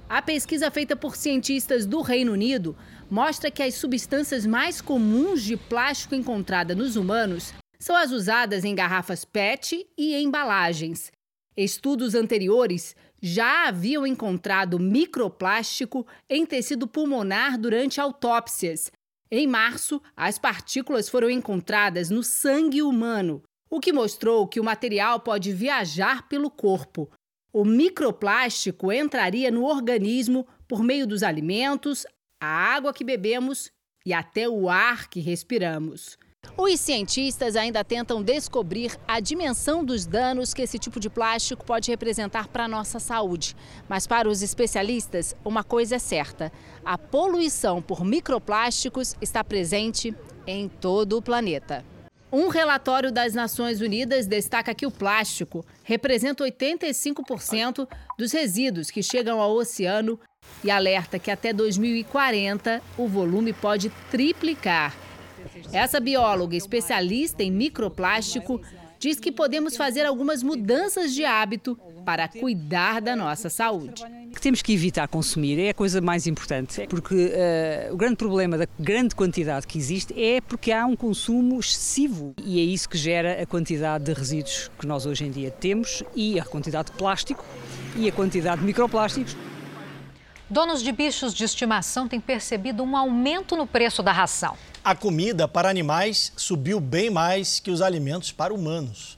A 0.08 0.22
pesquisa 0.22 0.72
feita 0.72 0.96
por 0.96 1.18
cientistas 1.18 1.86
do 1.86 2.02
Reino 2.02 2.32
Unido 2.32 2.78
mostra 3.12 3.52
que 3.52 3.62
as 3.62 3.76
substâncias 3.76 4.46
mais 4.46 4.80
comuns 4.80 5.44
de 5.44 5.58
plástico 5.58 6.16
encontrada 6.16 6.74
nos 6.74 6.96
humanos 6.96 7.54
são 7.78 7.96
as 7.96 8.12
usadas 8.12 8.64
em 8.64 8.74
garrafas 8.74 9.26
PET 9.26 9.86
e 9.98 10.16
embalagens. 10.16 11.12
Estudos 11.58 12.16
anteriores 12.16 12.96
já 13.22 13.68
haviam 13.68 14.08
encontrado 14.08 14.80
microplástico 14.80 16.08
em 16.30 16.46
tecido 16.46 16.88
pulmonar 16.88 17.58
durante 17.58 18.00
autópsias. 18.00 18.92
Em 19.30 19.48
março, 19.48 20.02
as 20.16 20.38
partículas 20.38 21.10
foram 21.10 21.30
encontradas 21.30 22.10
no 22.10 22.24
sangue 22.24 22.82
humano, 22.82 23.42
o 23.70 23.80
que 23.80 23.92
mostrou 23.92 24.48
que 24.48 24.60
o 24.60 24.64
material 24.64 25.20
pode 25.20 25.52
viajar 25.52 26.28
pelo 26.30 26.50
corpo. 26.50 27.10
O 27.56 27.64
microplástico 27.64 28.91
entraria 28.91 29.51
no 29.51 29.64
organismo 29.64 30.47
por 30.68 30.82
meio 30.82 31.06
dos 31.06 31.22
alimentos, 31.22 32.04
a 32.41 32.47
água 32.47 32.91
que 32.91 33.04
bebemos 33.04 33.72
e 34.04 34.12
até 34.12 34.49
o 34.49 34.68
ar 34.68 35.08
que 35.08 35.20
respiramos. 35.20 36.18
Os 36.58 36.80
cientistas 36.80 37.56
ainda 37.56 37.84
tentam 37.84 38.24
descobrir 38.24 38.97
a 39.08 39.20
dimensão 39.20 39.86
dos 39.86 40.08
danos 40.08 40.51
que 40.51 40.64
esse 40.64 40.80
tipo 40.80 40.99
de 40.99 41.12
plástico 41.12 41.64
pode 41.64 41.91
representar 41.91 42.47
para 42.47 42.66
a 42.66 42.68
nossa 42.68 42.99
saúde. 42.99 43.56
Mas 43.88 44.08
para 44.08 44.28
os 44.28 44.41
especialistas, 44.41 45.36
uma 45.45 45.64
coisa 45.64 45.97
é 45.97 45.99
certa: 45.99 46.51
a 46.84 46.97
poluição 46.97 47.84
por 47.84 48.04
microplásticos 48.04 49.16
está 49.22 49.43
presente 49.43 50.14
em 50.47 50.68
todo 50.68 51.18
o 51.18 51.22
planeta. 51.22 51.86
Um 52.34 52.48
relatório 52.48 53.12
das 53.12 53.36
Nações 53.36 53.80
Unidas 53.80 54.26
destaca 54.26 54.74
que 54.74 54.88
o 54.88 54.92
plástico 54.92 55.64
representa 55.84 56.44
85% 56.44 57.88
dos 58.18 58.32
resíduos 58.32 58.90
que 58.90 59.04
chegam 59.04 59.40
ao 59.40 59.54
oceano 59.54 60.20
e 60.64 60.72
alerta 60.72 61.20
que 61.20 61.30
até 61.30 61.54
2040 61.54 62.82
o 62.98 63.08
volume 63.08 63.54
pode 63.54 63.92
triplicar. 64.10 64.96
Essa 65.72 66.00
bióloga 66.00 66.56
especialista 66.56 67.44
em 67.44 67.52
microplástico 67.52 68.60
diz 68.98 69.20
que 69.20 69.32
podemos 69.32 69.78
fazer 69.78 70.04
algumas 70.04 70.42
mudanças 70.42 71.14
de 71.14 71.24
hábito 71.24 71.78
para 72.06 72.28
cuidar 72.28 73.01
da 73.01 73.16
nossa 73.16 73.49
saúde. 73.49 74.04
Que 74.34 74.41
temos 74.41 74.62
que 74.62 74.74
evitar 74.74 75.08
consumir 75.08 75.60
é 75.60 75.70
a 75.70 75.74
coisa 75.74 76.01
mais 76.01 76.28
importante, 76.28 76.86
porque 76.88 77.14
uh, 77.16 77.93
o 77.93 77.97
grande 77.97 78.16
problema 78.16 78.58
da 78.58 78.68
grande 78.80 79.16
quantidade 79.16 79.68
que 79.68 79.78
existe 79.78 80.14
é 80.20 80.41
porque 80.41 80.72
há 80.72 80.86
um 80.86 80.95
consumo 80.95 81.60
excessivo 81.60 82.34
e 82.43 82.60
é 82.60 82.64
isso 82.64 82.89
que 82.89 82.97
gera 82.97 83.41
a 83.41 83.45
quantidade 83.45 84.06
de 84.06 84.14
resíduos 84.14 84.72
que 84.80 84.88
nós 84.88 85.06
hoje 85.06 85.26
em 85.26 85.32
dia 85.32 85.51
temos 85.51 86.04
e 86.16 86.39
a 86.39 86.45
quantidade 86.45 86.91
de 86.91 86.97
plástico 86.97 87.45
e 87.95 88.08
a 88.08 88.12
quantidade 88.12 88.62
de 88.62 88.66
microplásticos. 88.68 89.36
Donos 90.49 90.84
de 90.84 90.91
bichos 90.91 91.34
de 91.34 91.43
estimação 91.43 92.08
têm 92.08 92.20
percebido 92.20 92.84
um 92.84 92.95
aumento 92.95 93.56
no 93.56 93.66
preço 93.66 94.04
da 94.04 94.12
ração. 94.12 94.56
A 94.84 94.93
comida 94.93 95.47
para 95.47 95.70
animais 95.70 96.34
subiu 96.36 96.80
bem 96.80 97.10
mais 97.10 97.60
que 97.60 97.72
os 97.72 97.82
alimentos 97.82 98.32
para 98.32 98.54
humanos. 98.54 99.18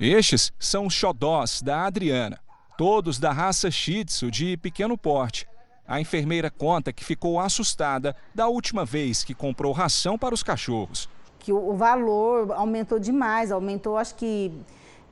Estes 0.00 0.52
são 0.58 0.86
os 0.86 0.94
xodós 0.94 1.62
da 1.62 1.84
Adriana, 1.84 2.40
todos 2.76 3.18
da 3.18 3.32
raça 3.32 3.70
Shih 3.70 4.04
Tzu 4.04 4.28
de 4.28 4.56
pequeno 4.56 4.98
porte. 4.98 5.46
A 5.86 6.00
enfermeira 6.00 6.50
conta 6.50 6.92
que 6.92 7.04
ficou 7.04 7.38
assustada 7.38 8.16
da 8.34 8.48
última 8.48 8.84
vez 8.84 9.22
que 9.22 9.34
comprou 9.34 9.72
ração 9.72 10.18
para 10.18 10.34
os 10.34 10.42
cachorros. 10.42 11.08
Que 11.38 11.52
o 11.52 11.74
valor 11.74 12.52
aumentou 12.52 12.98
demais, 12.98 13.52
aumentou 13.52 13.96
acho 13.96 14.16
que 14.16 14.50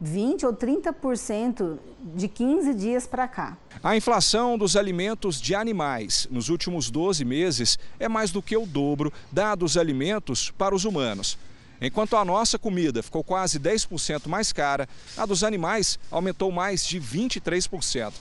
20 0.01 0.47
ou 0.47 0.53
30% 0.53 1.79
de 2.17 2.27
15 2.27 2.75
dias 2.75 3.07
para 3.07 3.29
cá. 3.29 3.57
A 3.85 3.97
inflação 3.97 4.59
dos 4.59 4.77
alimentos 4.77 5.41
de 5.41 5.55
animais 5.55 6.27
nos 6.29 6.49
últimos 6.49 6.91
12 6.91 7.25
meses 7.25 7.79
é 8.01 8.09
mais 8.09 8.33
do 8.33 8.43
que 8.43 8.57
o 8.57 8.67
dobro 8.67 9.13
da 9.31 9.55
dos 9.55 9.77
alimentos 9.77 10.51
para 10.51 10.75
os 10.75 10.85
humanos. 10.85 11.39
Enquanto 11.83 12.17
a 12.17 12.25
nossa 12.25 12.59
comida 12.59 13.03
ficou 13.03 13.25
quase 13.25 13.59
10% 13.59 14.29
mais 14.29 14.53
cara, 14.53 14.89
a 15.17 15.27
dos 15.27 15.43
animais 15.43 15.99
aumentou 16.11 16.53
mais 16.53 16.87
de 16.87 17.01
23%. 17.01 18.13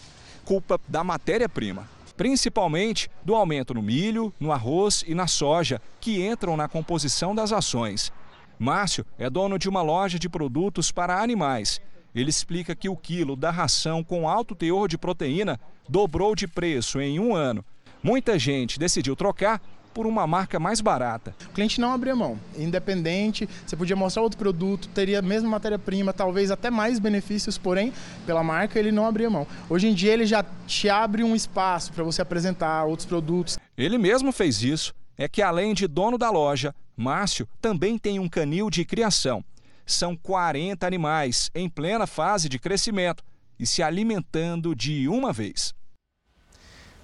Culpa 0.43 0.79
da 0.87 1.03
matéria-prima 1.03 1.87
principalmente 2.21 3.09
do 3.25 3.33
aumento 3.33 3.73
no 3.73 3.81
milho, 3.81 4.31
no 4.39 4.51
arroz 4.51 5.03
e 5.07 5.15
na 5.15 5.25
soja, 5.25 5.81
que 5.99 6.23
entram 6.23 6.55
na 6.55 6.67
composição 6.67 7.33
das 7.33 7.51
ações. 7.51 8.13
Márcio 8.59 9.03
é 9.17 9.27
dono 9.27 9.57
de 9.57 9.67
uma 9.67 9.81
loja 9.81 10.19
de 10.19 10.29
produtos 10.29 10.91
para 10.91 11.19
animais. 11.19 11.81
Ele 12.13 12.29
explica 12.29 12.75
que 12.75 12.87
o 12.87 12.95
quilo 12.95 13.35
da 13.35 13.49
ração 13.49 14.03
com 14.03 14.29
alto 14.29 14.53
teor 14.53 14.87
de 14.87 14.99
proteína 14.99 15.59
dobrou 15.89 16.35
de 16.35 16.47
preço 16.47 17.01
em 17.01 17.19
um 17.19 17.33
ano. 17.33 17.65
Muita 18.03 18.37
gente 18.37 18.77
decidiu 18.77 19.15
trocar 19.15 19.59
por 19.93 20.07
uma 20.07 20.25
marca 20.25 20.59
mais 20.59 20.81
barata. 20.81 21.35
O 21.49 21.53
cliente 21.53 21.79
não 21.79 21.93
abria 21.93 22.15
mão, 22.15 22.39
independente, 22.57 23.47
você 23.65 23.75
podia 23.75 23.95
mostrar 23.95 24.23
outro 24.23 24.37
produto, 24.37 24.87
teria 24.89 25.19
a 25.19 25.21
mesma 25.21 25.49
matéria-prima, 25.49 26.13
talvez 26.13 26.51
até 26.51 26.69
mais 26.69 26.99
benefícios, 26.99 27.57
porém, 27.57 27.93
pela 28.25 28.43
marca 28.43 28.79
ele 28.79 28.91
não 28.91 29.05
abria 29.05 29.29
mão. 29.29 29.47
Hoje 29.69 29.87
em 29.87 29.93
dia 29.93 30.13
ele 30.13 30.25
já 30.25 30.45
te 30.65 30.89
abre 30.89 31.23
um 31.23 31.35
espaço 31.35 31.91
para 31.93 32.03
você 32.03 32.21
apresentar 32.21 32.85
outros 32.85 33.05
produtos. 33.05 33.57
Ele 33.77 33.97
mesmo 33.97 34.31
fez 34.31 34.63
isso. 34.63 34.93
É 35.17 35.27
que 35.27 35.41
além 35.41 35.73
de 35.73 35.87
dono 35.87 36.17
da 36.17 36.31
loja, 36.31 36.73
Márcio 36.95 37.47
também 37.61 37.97
tem 37.97 38.17
um 38.17 38.27
canil 38.27 38.69
de 38.69 38.83
criação. 38.83 39.43
São 39.85 40.15
40 40.15 40.87
animais 40.87 41.51
em 41.53 41.69
plena 41.69 42.07
fase 42.07 42.47
de 42.49 42.57
crescimento 42.57 43.23
e 43.59 43.65
se 43.65 43.83
alimentando 43.83 44.75
de 44.75 45.07
uma 45.07 45.31
vez. 45.31 45.75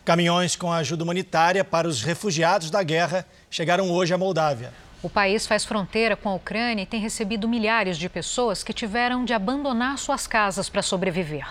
Caminhões 0.07 0.55
com 0.55 0.71
ajuda 0.71 1.03
humanitária 1.03 1.65
para 1.65 1.85
os 1.85 2.01
refugiados 2.01 2.71
da 2.71 2.81
guerra 2.81 3.27
chegaram 3.49 3.91
hoje 3.91 4.13
à 4.13 4.17
Moldávia. 4.17 4.71
O 5.03 5.09
país 5.09 5.45
faz 5.45 5.65
fronteira 5.65 6.15
com 6.15 6.29
a 6.29 6.33
Ucrânia 6.33 6.83
e 6.83 6.85
tem 6.85 7.01
recebido 7.01 7.45
milhares 7.45 7.97
de 7.97 8.07
pessoas 8.07 8.63
que 8.63 8.71
tiveram 8.71 9.25
de 9.25 9.33
abandonar 9.33 9.97
suas 9.97 10.25
casas 10.25 10.69
para 10.69 10.81
sobreviver. 10.81 11.45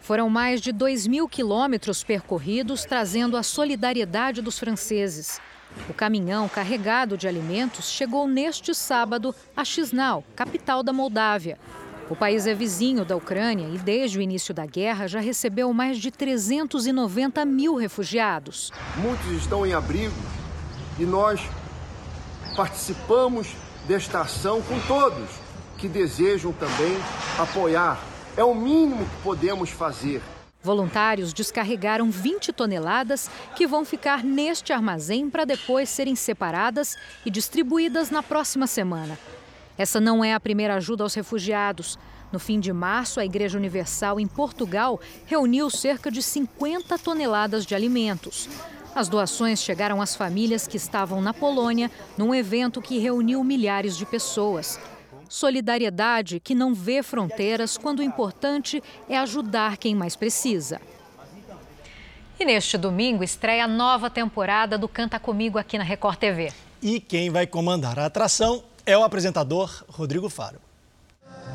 Foram 0.00 0.28
mais 0.28 0.60
de 0.60 0.72
2 0.72 1.06
mil 1.06 1.28
quilômetros 1.28 2.02
percorridos, 2.02 2.84
trazendo 2.84 3.36
a 3.36 3.42
solidariedade 3.44 4.42
dos 4.42 4.58
franceses. 4.58 5.40
O 5.88 5.94
caminhão 5.94 6.48
carregado 6.48 7.16
de 7.16 7.28
alimentos 7.28 7.88
chegou 7.88 8.26
neste 8.26 8.74
sábado 8.74 9.32
a 9.56 9.64
Chisinau, 9.64 10.24
capital 10.34 10.82
da 10.82 10.92
Moldávia. 10.92 11.56
O 12.10 12.14
país 12.14 12.46
é 12.46 12.54
vizinho 12.54 13.04
da 13.04 13.16
Ucrânia 13.16 13.66
e, 13.68 13.78
desde 13.78 14.18
o 14.18 14.22
início 14.22 14.52
da 14.52 14.66
guerra, 14.66 15.06
já 15.06 15.20
recebeu 15.20 15.72
mais 15.72 15.98
de 15.98 16.10
390 16.10 17.44
mil 17.46 17.76
refugiados. 17.76 18.70
Muitos 18.96 19.30
estão 19.32 19.66
em 19.66 19.72
abrigo 19.72 20.14
E 20.98 21.04
nós 21.04 21.40
participamos 22.54 23.56
desta 23.88 24.20
ação 24.20 24.60
com 24.62 24.78
todos 24.80 25.28
que 25.78 25.88
desejam 25.88 26.52
também 26.52 26.96
apoiar. 27.38 27.98
É 28.36 28.44
o 28.44 28.54
mínimo 28.54 29.04
que 29.04 29.22
podemos 29.22 29.70
fazer. 29.70 30.20
Voluntários 30.62 31.32
descarregaram 31.32 32.10
20 32.10 32.52
toneladas 32.52 33.30
que 33.54 33.66
vão 33.66 33.84
ficar 33.84 34.22
neste 34.22 34.72
armazém 34.72 35.28
para 35.28 35.44
depois 35.44 35.88
serem 35.88 36.14
separadas 36.14 36.96
e 37.24 37.30
distribuídas 37.30 38.10
na 38.10 38.22
próxima 38.22 38.66
semana. 38.66 39.18
Essa 39.76 40.00
não 40.00 40.24
é 40.24 40.32
a 40.32 40.40
primeira 40.40 40.76
ajuda 40.76 41.02
aos 41.02 41.14
refugiados. 41.14 41.98
No 42.30 42.38
fim 42.38 42.60
de 42.60 42.72
março, 42.72 43.20
a 43.20 43.24
Igreja 43.24 43.58
Universal 43.58 44.20
em 44.20 44.26
Portugal 44.26 45.00
reuniu 45.26 45.68
cerca 45.70 46.10
de 46.10 46.22
50 46.22 46.98
toneladas 46.98 47.66
de 47.66 47.74
alimentos. 47.74 48.48
As 48.94 49.08
doações 49.08 49.60
chegaram 49.60 50.00
às 50.00 50.14
famílias 50.14 50.68
que 50.68 50.76
estavam 50.76 51.20
na 51.20 51.34
Polônia 51.34 51.90
num 52.16 52.32
evento 52.32 52.80
que 52.80 52.98
reuniu 52.98 53.42
milhares 53.42 53.96
de 53.96 54.06
pessoas. 54.06 54.78
Solidariedade 55.28 56.38
que 56.38 56.54
não 56.54 56.72
vê 56.72 57.02
fronteiras 57.02 57.76
quando 57.76 57.98
o 57.98 58.02
importante 58.04 58.80
é 59.08 59.18
ajudar 59.18 59.76
quem 59.76 59.94
mais 59.94 60.14
precisa. 60.14 60.80
E 62.38 62.44
neste 62.44 62.76
domingo 62.78 63.24
estreia 63.24 63.64
a 63.64 63.68
nova 63.68 64.08
temporada 64.08 64.76
do 64.78 64.88
Canta 64.88 65.18
Comigo 65.18 65.58
aqui 65.58 65.76
na 65.76 65.84
Record 65.84 66.18
TV. 66.18 66.52
E 66.80 67.00
quem 67.00 67.30
vai 67.30 67.46
comandar 67.46 67.98
a 67.98 68.06
atração 68.06 68.62
é 68.86 68.96
o 68.96 69.02
apresentador 69.02 69.84
Rodrigo 69.88 70.28
Faro. 70.28 70.58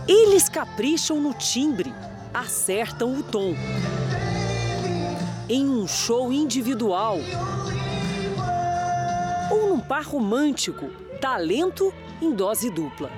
Eles 0.08 0.50
capricham 0.50 1.22
no 1.22 1.34
timbre, 1.34 1.94
acertam 2.34 3.14
o 3.14 3.24
tom. 3.24 3.54
Em 5.48 5.68
um 5.68 5.88
show 5.88 6.32
individual 6.32 7.18
ou 9.52 9.70
num 9.70 9.80
par 9.80 10.04
romântico, 10.04 10.90
talento 11.22 11.94
em 12.22 12.34
dose 12.34 12.70
dupla. 12.70 13.10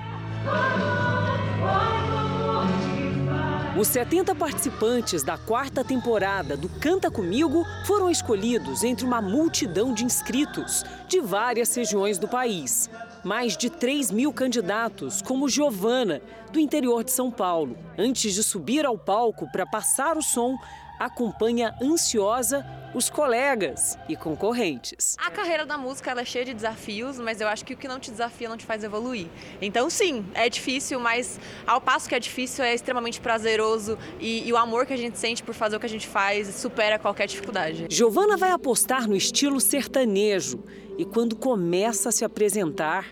Os 3.78 3.88
70 3.88 4.34
participantes 4.34 5.22
da 5.22 5.38
quarta 5.38 5.82
temporada 5.82 6.56
do 6.56 6.68
Canta 6.68 7.10
Comigo 7.10 7.64
foram 7.86 8.10
escolhidos 8.10 8.84
entre 8.84 9.04
uma 9.06 9.22
multidão 9.22 9.94
de 9.94 10.04
inscritos 10.04 10.84
de 11.08 11.20
várias 11.20 11.74
regiões 11.74 12.18
do 12.18 12.28
país. 12.28 12.90
Mais 13.24 13.56
de 13.56 13.70
3 13.70 14.10
mil 14.10 14.32
candidatos, 14.32 15.22
como 15.22 15.48
Giovana, 15.48 16.20
do 16.52 16.58
interior 16.58 17.04
de 17.04 17.12
São 17.12 17.30
Paulo. 17.30 17.76
Antes 17.96 18.34
de 18.34 18.42
subir 18.42 18.84
ao 18.84 18.98
palco 18.98 19.50
para 19.52 19.64
passar 19.64 20.16
o 20.16 20.22
som, 20.22 20.56
acompanha 21.04 21.74
ansiosa 21.82 22.64
os 22.94 23.08
colegas 23.08 23.98
e 24.08 24.14
concorrentes. 24.14 25.16
A 25.18 25.30
carreira 25.30 25.64
da 25.64 25.78
música 25.78 26.12
é 26.12 26.24
cheia 26.24 26.44
de 26.44 26.54
desafios, 26.54 27.18
mas 27.18 27.40
eu 27.40 27.48
acho 27.48 27.64
que 27.64 27.74
o 27.74 27.76
que 27.76 27.88
não 27.88 27.98
te 27.98 28.10
desafia 28.10 28.48
não 28.48 28.56
te 28.56 28.66
faz 28.66 28.84
evoluir. 28.84 29.26
Então, 29.60 29.88
sim, 29.88 30.24
é 30.34 30.48
difícil, 30.48 31.00
mas 31.00 31.40
ao 31.66 31.80
passo 31.80 32.08
que 32.08 32.14
é 32.14 32.20
difícil, 32.20 32.64
é 32.64 32.74
extremamente 32.74 33.20
prazeroso 33.20 33.98
e, 34.20 34.46
e 34.46 34.52
o 34.52 34.56
amor 34.56 34.86
que 34.86 34.92
a 34.92 34.96
gente 34.96 35.18
sente 35.18 35.42
por 35.42 35.54
fazer 35.54 35.76
o 35.76 35.80
que 35.80 35.86
a 35.86 35.88
gente 35.88 36.06
faz 36.06 36.48
supera 36.54 36.98
qualquer 36.98 37.26
dificuldade. 37.26 37.86
Giovana 37.90 38.36
vai 38.36 38.50
apostar 38.50 39.08
no 39.08 39.16
estilo 39.16 39.60
sertanejo 39.60 40.62
e 40.98 41.04
quando 41.04 41.34
começa 41.34 42.10
a 42.10 42.12
se 42.12 42.24
apresentar. 42.24 43.06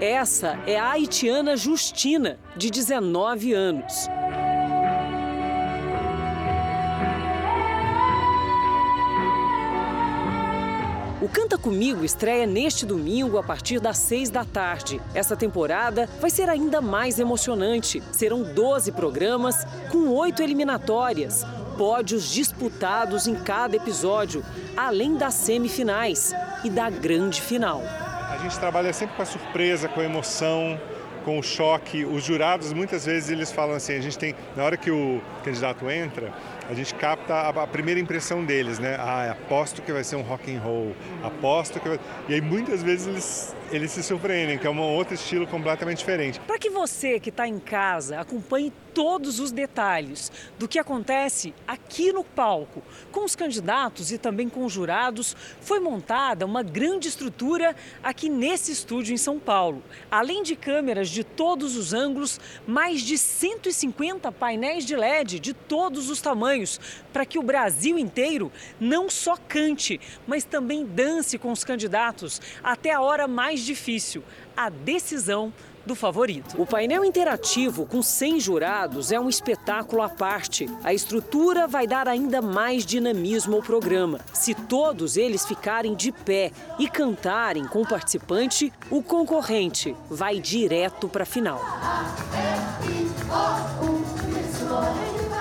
Essa 0.00 0.58
é 0.66 0.78
a 0.78 0.92
haitiana 0.92 1.58
Justina, 1.58 2.38
de 2.56 2.70
19 2.70 3.52
anos. 3.52 4.08
O 11.20 11.28
Canta 11.28 11.58
Comigo 11.58 12.02
estreia 12.02 12.46
neste 12.46 12.86
domingo 12.86 13.36
a 13.36 13.42
partir 13.42 13.78
das 13.78 13.98
seis 13.98 14.30
da 14.30 14.42
tarde. 14.42 14.98
Essa 15.12 15.36
temporada 15.36 16.08
vai 16.18 16.30
ser 16.30 16.48
ainda 16.48 16.80
mais 16.80 17.18
emocionante. 17.18 18.02
Serão 18.10 18.42
12 18.42 18.92
programas 18.92 19.66
com 19.92 20.08
oito 20.14 20.42
eliminatórias, 20.42 21.44
pódios 21.76 22.30
disputados 22.30 23.26
em 23.26 23.34
cada 23.34 23.76
episódio, 23.76 24.42
além 24.74 25.16
das 25.16 25.34
semifinais 25.34 26.32
e 26.64 26.70
da 26.70 26.88
grande 26.88 27.42
final. 27.42 27.82
Gente 28.42 28.58
trabalha 28.58 28.90
sempre 28.92 29.16
com 29.16 29.22
a 29.22 29.26
surpresa, 29.26 29.86
com 29.86 30.00
a 30.00 30.04
emoção, 30.04 30.80
com 31.24 31.38
o 31.38 31.42
choque. 31.42 32.06
Os 32.06 32.24
jurados 32.24 32.72
muitas 32.72 33.04
vezes 33.04 33.28
eles 33.28 33.52
falam 33.52 33.76
assim, 33.76 33.94
a 33.94 34.00
gente 34.00 34.16
tem 34.16 34.34
na 34.56 34.64
hora 34.64 34.78
que 34.78 34.90
o 34.90 35.20
candidato 35.44 35.90
entra, 35.90 36.32
a 36.68 36.72
gente 36.72 36.94
capta 36.94 37.34
a, 37.34 37.48
a, 37.50 37.66
primeira 37.66 38.00
impressão 38.00 38.42
deles, 38.42 38.78
né? 38.78 38.96
Ah, 38.98 39.32
aposto 39.32 39.82
que 39.82 39.92
vai 39.92 40.02
ser 40.02 40.16
um 40.16 40.22
rock 40.22 40.54
and 40.54 40.60
roll, 40.60 40.96
aposto 41.22 41.78
que 41.80 41.88
vai... 41.88 42.00
E 42.28 42.34
aí 42.34 42.40
muitas 42.40 42.82
vezes 42.82 43.06
eles, 43.06 43.56
eles 43.70 43.92
se 43.92 44.02
surpreendem, 44.02 44.58
que 44.58 44.66
é 44.66 44.70
um 44.70 44.80
outro 44.80 45.14
estilo 45.14 45.46
completamente 45.46 45.98
diferente. 45.98 46.40
Para 46.40 46.58
que 46.58 46.70
você 46.70 47.20
que 47.20 47.30
está 47.30 47.46
em 47.46 47.58
casa 47.58 48.20
acompanhe 48.20 48.72
todos 48.92 49.38
os 49.38 49.52
detalhes 49.52 50.30
do 50.58 50.66
que 50.66 50.78
acontece 50.78 51.54
aqui 51.66 52.12
no 52.12 52.24
palco, 52.24 52.82
com 53.12 53.24
os 53.24 53.36
candidatos 53.36 54.10
e 54.10 54.18
também 54.18 54.48
com 54.48 54.64
os 54.64 54.72
jurados, 54.72 55.36
foi 55.60 55.78
montada 55.78 56.44
uma 56.44 56.62
grande 56.62 57.08
estrutura 57.08 57.74
aqui 58.02 58.28
nesse 58.28 58.72
estúdio 58.72 59.14
em 59.14 59.16
São 59.16 59.38
Paulo. 59.38 59.82
Além 60.10 60.42
de 60.42 60.56
câmeras 60.56 61.08
de 61.08 61.22
todos 61.22 61.76
os 61.76 61.92
ângulos, 61.92 62.40
mais 62.66 63.00
de 63.00 63.16
150 63.16 64.32
painéis 64.32 64.84
de 64.84 64.96
LED 64.96 65.38
de 65.38 65.54
todos 65.54 66.10
os 66.10 66.20
tamanhos 66.20 66.80
para 67.12 67.24
que 67.24 67.38
o 67.38 67.42
Brasil 67.42 67.98
inteiro 67.98 68.50
não 68.78 69.08
só 69.08 69.36
cante, 69.36 70.00
mas 70.26 70.44
também 70.44 70.84
dance 70.84 71.38
com 71.38 71.52
os 71.52 71.64
candidatos 71.64 72.40
até 72.62 72.92
a 72.92 73.00
hora 73.00 73.28
mais 73.28 73.59
difícil, 73.64 74.22
a 74.56 74.68
decisão 74.68 75.52
do 75.84 75.94
favorito. 75.94 76.60
O 76.60 76.66
painel 76.66 77.04
interativo 77.04 77.86
com 77.86 78.02
100 78.02 78.40
jurados 78.40 79.12
é 79.12 79.18
um 79.18 79.28
espetáculo 79.28 80.02
à 80.02 80.08
parte. 80.08 80.68
A 80.84 80.92
estrutura 80.92 81.66
vai 81.66 81.86
dar 81.86 82.06
ainda 82.06 82.42
mais 82.42 82.84
dinamismo 82.84 83.56
ao 83.56 83.62
programa. 83.62 84.20
Se 84.32 84.54
todos 84.54 85.16
eles 85.16 85.44
ficarem 85.46 85.94
de 85.94 86.12
pé 86.12 86.52
e 86.78 86.88
cantarem 86.88 87.66
com 87.66 87.82
o 87.82 87.88
participante, 87.88 88.72
o 88.90 89.02
concorrente 89.02 89.96
vai 90.08 90.38
direto 90.38 91.08
para 91.08 91.22
a 91.22 91.26
final. 91.26 91.60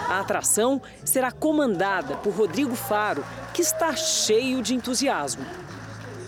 A 0.07 0.19
atração 0.19 0.81
será 1.05 1.31
comandada 1.31 2.15
por 2.17 2.33
Rodrigo 2.33 2.75
Faro, 2.75 3.23
que 3.53 3.61
está 3.61 3.95
cheio 3.95 4.61
de 4.61 4.73
entusiasmo. 4.73 5.45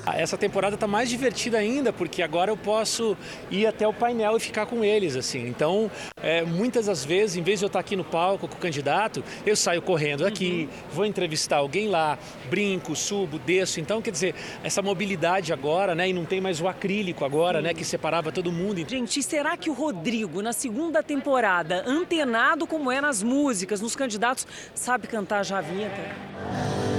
Essa 0.05 0.37
temporada 0.37 0.75
está 0.75 0.87
mais 0.87 1.09
divertida 1.09 1.57
ainda, 1.57 1.93
porque 1.93 2.21
agora 2.21 2.51
eu 2.51 2.57
posso 2.57 3.15
ir 3.49 3.67
até 3.67 3.87
o 3.87 3.93
painel 3.93 4.37
e 4.37 4.39
ficar 4.39 4.65
com 4.65 4.83
eles, 4.83 5.15
assim. 5.15 5.47
Então, 5.47 5.91
é, 6.21 6.41
muitas 6.43 6.87
das 6.87 7.05
vezes, 7.05 7.37
em 7.37 7.43
vez 7.43 7.59
de 7.59 7.65
eu 7.65 7.67
estar 7.67 7.79
aqui 7.79 7.95
no 7.95 8.03
palco 8.03 8.47
com 8.47 8.55
o 8.55 8.59
candidato, 8.59 9.23
eu 9.45 9.55
saio 9.55 9.81
correndo 9.81 10.25
aqui, 10.25 10.67
uhum. 10.69 10.87
vou 10.91 11.05
entrevistar 11.05 11.57
alguém 11.57 11.87
lá, 11.87 12.17
brinco, 12.49 12.95
subo, 12.95 13.37
desço. 13.39 13.79
Então, 13.79 14.01
quer 14.01 14.11
dizer, 14.11 14.35
essa 14.63 14.81
mobilidade 14.81 15.53
agora, 15.53 15.93
né? 15.93 16.09
E 16.09 16.13
não 16.13 16.25
tem 16.25 16.41
mais 16.41 16.59
o 16.59 16.67
acrílico 16.67 17.23
agora, 17.23 17.59
uhum. 17.59 17.65
né? 17.65 17.73
Que 17.73 17.85
separava 17.85 18.31
todo 18.31 18.51
mundo. 18.51 18.83
Gente, 18.87 19.21
será 19.21 19.55
que 19.55 19.69
o 19.69 19.73
Rodrigo, 19.73 20.41
na 20.41 20.53
segunda 20.53 21.03
temporada, 21.03 21.83
antenado 21.85 22.65
como 22.65 22.91
é 22.91 22.99
nas 22.99 23.21
músicas, 23.21 23.81
nos 23.81 23.95
candidatos, 23.95 24.47
sabe 24.73 25.07
cantar 25.07 25.43
já 25.43 25.59
a 25.59 25.61
vinheta? 25.61 26.01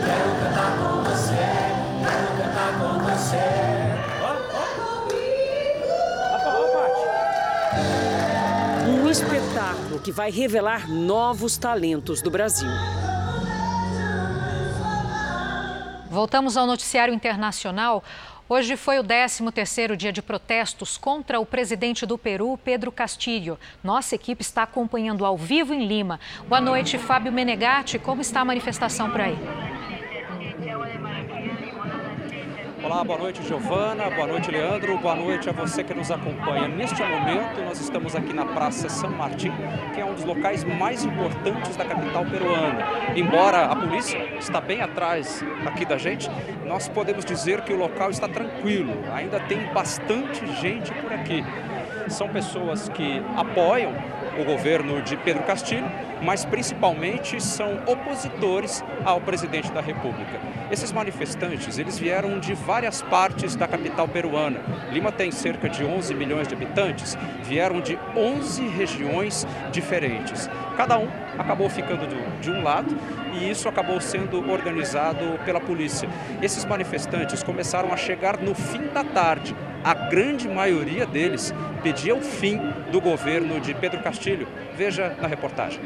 Quero 0.05 0.31
cantar 0.41 0.79
com 0.79 1.03
você 1.05 1.72
Um 8.89 9.09
espetáculo 9.09 10.01
que 10.01 10.11
vai 10.13 10.31
revelar 10.31 10.89
novos 10.89 11.57
talentos 11.57 12.21
do 12.23 12.31
Brasil. 12.31 12.69
Voltamos 16.11 16.57
ao 16.57 16.67
noticiário 16.67 17.15
internacional. 17.15 18.05
Hoje 18.49 18.77
foi 18.77 18.99
o 18.99 19.05
13º 19.05 19.97
dia 19.97 20.13
de 20.13 20.21
protestos 20.21 20.99
contra 20.99 21.41
o 21.41 21.47
presidente 21.47 22.05
do 22.05 22.19
Peru, 22.19 22.59
Pedro 22.63 22.93
Castillo. 22.93 23.59
Nossa 23.83 24.15
equipe 24.15 24.43
está 24.43 24.65
acompanhando 24.65 25.25
ao 25.25 25.39
vivo 25.39 25.73
em 25.73 25.87
Lima. 25.87 26.21
Boa 26.47 26.61
noite, 26.61 26.99
Fábio 26.99 27.33
Menegatti. 27.33 27.99
Como 27.99 28.21
está 28.21 28.41
a 28.41 28.45
manifestação 28.45 29.11
por 29.11 29.23
aí? 29.23 29.39
Olá, 32.93 33.05
boa 33.05 33.19
noite, 33.21 33.43
Giovana. 33.49 34.11
Boa 34.11 34.27
noite, 34.27 34.51
Leandro. 34.51 34.99
Boa 34.99 35.17
noite 35.17 35.49
a 35.49 35.53
você 35.53 35.83
que 35.83 35.95
nos 35.95 36.11
acompanha. 36.11 36.69
Neste 36.69 37.03
momento, 37.03 37.63
nós 37.65 37.81
estamos 37.81 38.15
aqui 38.15 38.35
na 38.35 38.45
Praça 38.45 38.87
São 38.91 39.09
Martim, 39.09 39.51
que 39.95 40.01
é 40.03 40.05
um 40.05 40.13
dos 40.13 40.25
locais 40.25 40.63
mais 40.63 41.03
importantes 41.03 41.75
da 41.75 41.87
capital 41.87 42.27
peruana. 42.27 42.87
Embora 43.17 43.65
a 43.65 43.75
polícia 43.75 44.19
está 44.39 44.61
bem 44.61 44.83
atrás 44.83 45.43
aqui 45.65 45.87
da 45.87 45.97
gente, 45.97 46.31
nós 46.67 46.87
podemos 46.87 47.25
dizer 47.25 47.63
que 47.63 47.73
o 47.73 47.79
local 47.79 48.11
está 48.11 48.29
tranquilo. 48.29 48.93
Ainda 49.15 49.41
tem 49.41 49.73
bastante 49.73 50.47
gente 50.61 50.93
por 50.93 51.15
aqui. 51.15 51.43
São 52.09 52.29
pessoas 52.29 52.91
que 52.91 53.23
apoiam 53.35 53.95
o 54.39 54.45
governo 54.45 55.03
de 55.03 55.17
Pedro 55.17 55.43
Castilho, 55.43 55.91
mas 56.23 56.45
principalmente 56.45 57.43
são 57.43 57.81
opositores 57.87 58.83
ao 59.05 59.21
presidente 59.21 59.71
da 59.73 59.81
República. 59.81 60.41
Esses 60.71 60.93
manifestantes, 60.93 61.79
eles 61.79 61.99
vieram 61.99 62.39
de 62.39 62.55
várias 62.55 63.03
partes 63.03 63.57
da 63.57 63.67
capital 63.67 64.09
peruana. 64.09 64.61
Lima 64.91 65.13
tem 65.13 65.31
cerca 65.31 65.69
de 65.69 65.85
11 65.85 66.15
milhões 66.15 66.49
de 66.49 66.55
habitantes, 66.55 67.17
vieram 67.43 67.81
de 67.81 67.99
11 68.17 68.69
regiões 68.69 69.47
diferentes. 69.71 70.49
Cada 70.77 70.99
um 70.99 71.09
acabou 71.39 71.69
ficando 71.69 72.07
de 72.41 72.51
um 72.51 72.63
lado 72.63 72.97
e 73.35 73.51
isso 73.51 73.69
acabou 73.69 74.01
sendo 74.01 74.51
organizado 74.51 75.39
pela 75.45 75.61
polícia. 75.61 76.09
Esses 76.41 76.65
manifestantes 76.65 77.43
começaram 77.43 77.93
a 77.93 77.97
chegar 77.97 78.39
no 78.39 78.55
fim 78.55 78.89
da 78.89 79.05
tarde. 79.05 79.55
A 79.85 79.95
grande 79.95 80.49
maioria 80.49 81.05
deles 81.05 81.53
pedia 81.83 82.15
o 82.15 82.21
fim 82.21 82.61
do 82.93 83.01
governo 83.01 83.59
de 83.59 83.73
Pedro 83.73 84.03
Castilho. 84.03 84.47
Veja 84.77 85.17
na 85.21 85.27
reportagem. 85.27 85.81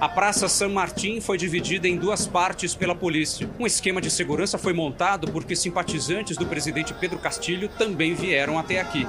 A 0.00 0.08
Praça 0.08 0.48
San 0.48 0.68
Martín 0.68 1.20
foi 1.20 1.36
dividida 1.36 1.86
em 1.86 1.96
duas 1.96 2.26
partes 2.26 2.74
pela 2.74 2.94
polícia. 2.94 3.48
Um 3.58 3.66
esquema 3.66 4.00
de 4.00 4.10
segurança 4.10 4.58
foi 4.58 4.72
montado 4.72 5.30
porque 5.30 5.54
simpatizantes 5.54 6.36
do 6.36 6.46
presidente 6.46 6.92
Pedro 6.94 7.18
Castilho 7.18 7.68
também 7.68 8.14
vieram 8.14 8.58
até 8.58 8.80
aqui. 8.80 9.06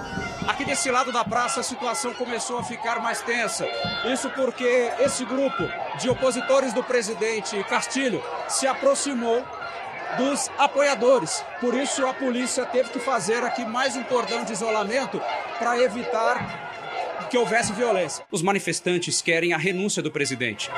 Aqui 0.48 0.66
desse 0.66 0.92
lado 0.92 1.12
da 1.12 1.24
praça 1.24 1.62
a 1.62 1.64
situação 1.64 2.14
começou 2.14 2.60
a 2.60 2.64
ficar 2.64 3.02
mais 3.02 3.22
tensa. 3.22 3.68
Isso 4.12 4.30
porque 4.32 4.92
esse 5.00 5.26
grupo 5.26 5.64
de 6.00 6.10
opositores 6.10 6.74
do 6.74 6.84
presidente 6.84 7.64
Castilho 7.64 8.22
se 8.48 8.68
aproximou 8.68 9.44
dos 10.18 10.50
apoiadores. 10.58 11.44
Por 11.60 11.74
isso 11.74 12.06
a 12.06 12.14
polícia 12.14 12.66
teve 12.66 12.90
que 12.90 13.00
fazer 13.00 13.44
aqui 13.44 13.66
mais 13.66 13.96
um 13.96 14.04
cordão 14.04 14.44
de 14.44 14.54
isolamento 14.54 15.22
para 15.60 15.80
evitar 15.80 17.28
que 17.30 17.38
houvesse 17.38 17.74
violência. 17.74 18.24
Os 18.32 18.42
manifestantes 18.42 19.22
querem 19.22 19.54
a 19.54 19.58
renúncia 19.58 20.02
do 20.04 20.12
presidente. 20.12 20.70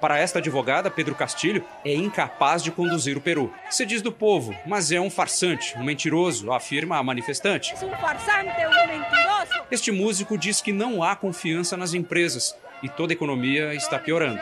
Para 0.00 0.16
esta 0.18 0.38
advogada, 0.38 0.90
Pedro 0.90 1.14
Castilho 1.14 1.64
é 1.84 1.92
incapaz 1.92 2.62
de 2.62 2.70
conduzir 2.70 3.16
o 3.16 3.20
Peru. 3.20 3.52
Se 3.68 3.84
diz 3.84 4.00
do 4.00 4.12
povo, 4.12 4.56
mas 4.64 4.92
é 4.92 5.00
um 5.00 5.10
farsante, 5.10 5.76
um 5.76 5.82
mentiroso, 5.82 6.52
afirma 6.52 6.96
a 6.96 7.02
manifestante. 7.02 7.74
É 7.74 7.84
um 7.84 7.96
farsante, 7.96 8.48
um 8.48 8.86
mentiroso. 8.86 9.66
Este 9.70 9.90
músico 9.90 10.38
diz 10.38 10.60
que 10.60 10.72
não 10.72 11.02
há 11.02 11.16
confiança 11.16 11.76
nas 11.76 11.94
empresas 11.94 12.56
e 12.82 12.88
toda 12.88 13.12
a 13.12 13.14
economia 13.14 13.74
está 13.74 13.98
piorando. 13.98 14.40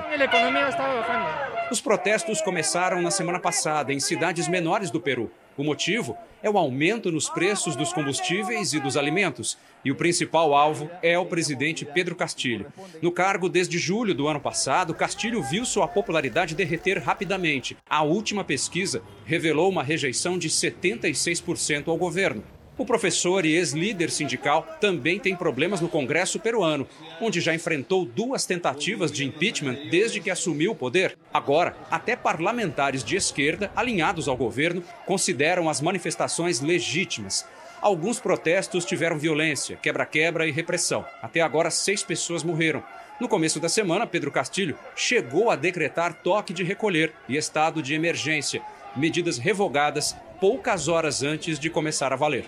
Os 1.69 1.81
protestos 1.81 2.41
começaram 2.41 3.03
na 3.03 3.11
semana 3.11 3.41
passada 3.41 3.93
em 3.93 3.99
cidades 3.99 4.47
menores 4.47 4.89
do 4.89 5.01
Peru. 5.01 5.33
O 5.57 5.64
motivo 5.64 6.17
é 6.41 6.49
o 6.49 6.57
aumento 6.57 7.11
nos 7.11 7.29
preços 7.29 7.75
dos 7.75 7.93
combustíveis 7.93 8.73
e 8.73 8.79
dos 8.79 8.97
alimentos, 8.97 9.59
e 9.85 9.91
o 9.91 9.97
principal 9.97 10.55
alvo 10.55 10.89
é 11.03 11.19
o 11.19 11.27
presidente 11.27 11.85
Pedro 11.85 12.14
Castilho. 12.14 12.73
No 13.03 13.11
cargo 13.11 13.49
desde 13.49 13.79
julho 13.79 14.14
do 14.14 14.29
ano 14.29 14.39
passado, 14.39 14.95
Castilho 14.95 15.43
viu 15.43 15.64
sua 15.64 15.89
popularidade 15.89 16.55
derreter 16.55 16.99
rapidamente. 16.99 17.77
A 17.89 18.03
última 18.05 18.45
pesquisa 18.45 19.03
revelou 19.25 19.69
uma 19.69 19.83
rejeição 19.83 20.39
de 20.39 20.49
76% 20.49 21.89
ao 21.89 21.97
governo. 21.97 22.45
O 22.79 22.85
professor 22.85 23.47
e 23.47 23.55
ex-líder 23.55 24.11
sindical 24.11 24.62
também 24.79 25.18
tem 25.18 25.35
problemas 25.35 25.81
no 25.81 25.89
Congresso 25.89 26.39
peruano, 26.39 26.87
onde 27.22 27.41
já 27.41 27.55
enfrentou 27.55 28.05
duas 28.05 28.45
tentativas 28.45 29.11
de 29.11 29.24
impeachment 29.24 29.89
desde 29.91 30.20
que 30.20 30.31
assumiu 30.31 30.72
o 30.72 30.74
poder. 30.74 31.16
Agora, 31.33 31.74
até 31.91 32.14
parlamentares 32.14 33.03
de 33.03 33.16
esquerda, 33.16 33.72
alinhados 33.74 34.29
ao 34.29 34.37
governo, 34.37 34.85
consideram 35.07 35.70
as 35.70 35.81
manifestações 35.81 36.61
legítimas. 36.61 37.47
Alguns 37.81 38.20
protestos 38.20 38.85
tiveram 38.85 39.18
violência, 39.18 39.77
quebra-quebra 39.77 40.47
e 40.47 40.53
repressão. 40.53 41.03
Até 41.22 41.41
agora, 41.41 41.70
seis 41.70 42.03
pessoas 42.03 42.43
morreram. 42.43 42.85
No 43.18 43.27
começo 43.27 43.59
da 43.59 43.70
semana, 43.70 44.07
Pedro 44.07 44.31
Castilho 44.31 44.79
chegou 44.95 45.51
a 45.51 45.57
decretar 45.57 46.12
toque 46.22 46.53
de 46.53 46.62
recolher 46.62 47.14
e 47.27 47.39
estado 47.39 47.83
de 47.83 47.95
emergência, 47.95 48.61
medidas 48.95 49.39
revogadas 49.39 50.14
poucas 50.41 50.89
horas 50.89 51.22
antes 51.22 51.59
de 51.59 51.70
começar 51.70 52.12
a 52.12 52.16
valer. 52.16 52.45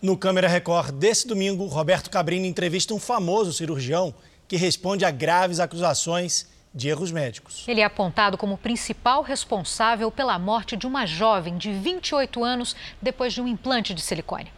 No 0.00 0.16
Câmera 0.16 0.46
Record 0.46 0.92
desse 0.92 1.26
domingo, 1.26 1.64
Roberto 1.66 2.10
Cabrini 2.10 2.46
entrevista 2.46 2.92
um 2.92 2.98
famoso 2.98 3.52
cirurgião 3.52 4.14
que 4.46 4.56
responde 4.56 5.04
a 5.04 5.10
graves 5.10 5.58
acusações 5.58 6.46
de 6.74 6.88
erros 6.88 7.10
médicos. 7.10 7.64
Ele 7.66 7.80
é 7.80 7.84
apontado 7.84 8.36
como 8.36 8.58
principal 8.58 9.22
responsável 9.22 10.10
pela 10.10 10.38
morte 10.38 10.76
de 10.76 10.86
uma 10.86 11.06
jovem 11.06 11.56
de 11.56 11.72
28 11.72 12.44
anos 12.44 12.76
depois 13.00 13.32
de 13.32 13.40
um 13.40 13.48
implante 13.48 13.94
de 13.94 14.02
silicone. 14.02 14.52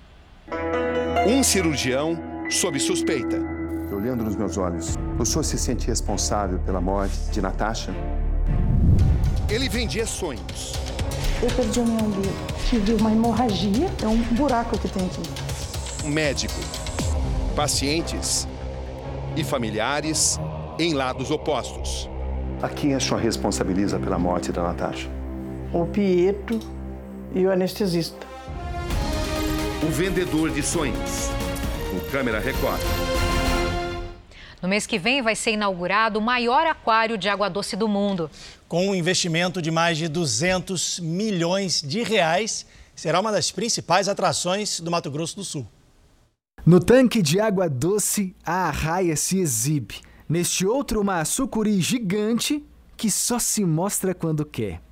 Um 1.28 1.42
cirurgião 1.44 2.18
sob 2.50 2.78
suspeita. 2.80 3.38
Olhando 3.92 4.24
nos 4.24 4.34
meus 4.34 4.56
olhos, 4.58 4.94
o 5.18 5.24
senhor 5.24 5.44
se 5.44 5.56
sente 5.56 5.86
responsável 5.86 6.58
pela 6.60 6.80
morte 6.80 7.16
de 7.30 7.40
Natasha? 7.40 7.94
Ele 9.50 9.66
vendia 9.66 10.04
sonhos. 10.04 10.74
Eu 11.42 11.48
perdi 11.50 11.80
o 11.80 11.86
meu 11.86 12.04
umbigo. 12.04 12.34
Tive 12.68 12.94
uma 12.94 13.10
hemorragia, 13.10 13.86
é 14.02 14.06
um 14.06 14.18
buraco 14.34 14.78
que 14.78 14.88
tem 14.88 15.06
aqui. 15.06 15.22
Médico, 16.06 16.54
pacientes 17.56 18.46
e 19.34 19.42
familiares 19.42 20.38
em 20.78 20.92
lados 20.92 21.30
opostos. 21.30 22.10
A 22.60 22.68
quem 22.68 22.94
a 22.94 23.00
senhora 23.00 23.22
responsabiliza 23.22 23.98
pela 23.98 24.18
morte 24.18 24.52
da 24.52 24.62
Natasha? 24.62 25.08
O 25.72 25.86
Pietro 25.86 26.60
e 27.34 27.46
o 27.46 27.50
anestesista. 27.50 28.26
O 29.82 29.86
vendedor 29.86 30.50
de 30.50 30.62
sonhos. 30.62 31.30
O 31.96 32.10
Câmera 32.10 32.38
Record. 32.38 32.80
No 34.60 34.68
mês 34.68 34.86
que 34.86 34.98
vem 34.98 35.22
vai 35.22 35.36
ser 35.36 35.52
inaugurado 35.52 36.18
o 36.18 36.22
maior 36.22 36.66
aquário 36.66 37.16
de 37.16 37.28
água 37.28 37.48
doce 37.48 37.76
do 37.76 37.86
mundo. 37.86 38.28
Com 38.68 38.88
um 38.88 38.94
investimento 38.94 39.62
de 39.62 39.70
mais 39.70 39.96
de 39.96 40.08
200 40.08 41.00
milhões 41.00 41.80
de 41.80 42.02
reais, 42.02 42.66
será 42.94 43.18
uma 43.18 43.32
das 43.32 43.50
principais 43.50 44.10
atrações 44.10 44.78
do 44.78 44.90
Mato 44.90 45.10
Grosso 45.10 45.36
do 45.36 45.44
Sul. 45.44 45.66
No 46.66 46.78
tanque 46.78 47.22
de 47.22 47.40
água 47.40 47.66
doce, 47.66 48.36
a 48.44 48.68
arraia 48.68 49.16
se 49.16 49.38
exibe. 49.38 50.02
Neste 50.28 50.66
outro, 50.66 51.00
uma 51.00 51.24
sucuri 51.24 51.80
gigante 51.80 52.62
que 52.94 53.10
só 53.10 53.38
se 53.38 53.64
mostra 53.64 54.14
quando 54.14 54.44
quer. 54.44 54.82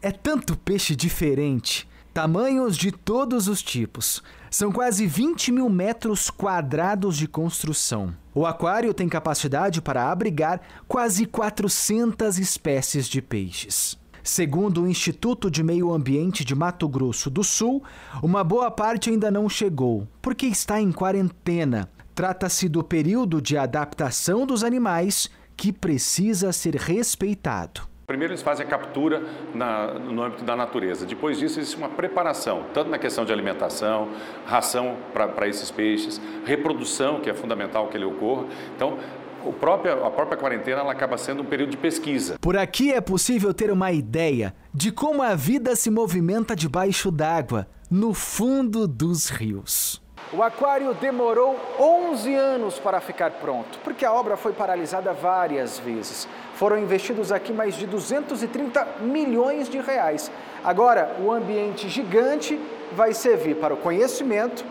É 0.00 0.12
tanto 0.12 0.56
peixe 0.56 0.94
diferente, 0.94 1.88
tamanhos 2.14 2.76
de 2.76 2.92
todos 2.92 3.48
os 3.48 3.60
tipos. 3.60 4.22
São 4.48 4.70
quase 4.70 5.08
20 5.08 5.50
mil 5.50 5.68
metros 5.68 6.30
quadrados 6.30 7.16
de 7.16 7.26
construção. 7.26 8.14
O 8.38 8.46
aquário 8.46 8.94
tem 8.94 9.08
capacidade 9.08 9.82
para 9.82 10.12
abrigar 10.12 10.60
quase 10.86 11.26
400 11.26 12.38
espécies 12.38 13.08
de 13.08 13.20
peixes. 13.20 13.98
Segundo 14.22 14.84
o 14.84 14.88
Instituto 14.88 15.50
de 15.50 15.60
Meio 15.60 15.92
Ambiente 15.92 16.44
de 16.44 16.54
Mato 16.54 16.88
Grosso 16.88 17.28
do 17.28 17.42
Sul, 17.42 17.82
uma 18.22 18.44
boa 18.44 18.70
parte 18.70 19.10
ainda 19.10 19.28
não 19.28 19.48
chegou, 19.48 20.06
porque 20.22 20.46
está 20.46 20.80
em 20.80 20.92
quarentena. 20.92 21.88
Trata-se 22.14 22.68
do 22.68 22.84
período 22.84 23.42
de 23.42 23.58
adaptação 23.58 24.46
dos 24.46 24.62
animais 24.62 25.28
que 25.56 25.72
precisa 25.72 26.52
ser 26.52 26.76
respeitado. 26.76 27.87
Primeiro 28.08 28.32
eles 28.32 28.40
fazem 28.40 28.64
a 28.64 28.68
captura 28.70 29.22
na, 29.54 29.92
no 29.92 30.22
âmbito 30.22 30.42
da 30.42 30.56
natureza. 30.56 31.04
Depois 31.04 31.38
disso 31.38 31.60
existe 31.60 31.76
uma 31.76 31.90
preparação, 31.90 32.64
tanto 32.72 32.88
na 32.88 32.96
questão 32.96 33.22
de 33.22 33.30
alimentação, 33.30 34.08
ração 34.46 34.96
para 35.12 35.46
esses 35.46 35.70
peixes, 35.70 36.18
reprodução, 36.46 37.20
que 37.20 37.28
é 37.28 37.34
fundamental 37.34 37.88
que 37.88 37.98
ele 37.98 38.06
ocorra. 38.06 38.46
Então, 38.74 38.96
o 39.44 39.52
próprio, 39.52 40.06
a 40.06 40.10
própria 40.10 40.38
quarentena 40.38 40.80
ela 40.80 40.90
acaba 40.90 41.18
sendo 41.18 41.42
um 41.42 41.44
período 41.44 41.72
de 41.72 41.76
pesquisa. 41.76 42.38
Por 42.40 42.56
aqui 42.56 42.94
é 42.94 43.00
possível 43.02 43.52
ter 43.52 43.70
uma 43.70 43.92
ideia 43.92 44.54
de 44.72 44.90
como 44.90 45.22
a 45.22 45.34
vida 45.34 45.76
se 45.76 45.90
movimenta 45.90 46.56
debaixo 46.56 47.10
d'água, 47.10 47.66
no 47.90 48.14
fundo 48.14 48.88
dos 48.88 49.28
rios. 49.28 50.00
O 50.32 50.42
aquário 50.42 50.92
demorou 50.94 51.58
11 51.78 52.34
anos 52.34 52.78
para 52.78 53.00
ficar 53.00 53.32
pronto, 53.32 53.78
porque 53.84 54.04
a 54.04 54.12
obra 54.12 54.36
foi 54.36 54.52
paralisada 54.52 55.12
várias 55.12 55.78
vezes. 55.78 56.28
Foram 56.58 56.76
investidos 56.76 57.30
aqui 57.30 57.52
mais 57.52 57.76
de 57.76 57.86
230 57.86 58.84
milhões 59.02 59.68
de 59.68 59.78
reais. 59.78 60.28
Agora, 60.64 61.16
o 61.20 61.30
ambiente 61.30 61.88
gigante 61.88 62.58
vai 62.96 63.14
servir 63.14 63.54
para 63.54 63.72
o 63.72 63.76
conhecimento 63.76 64.64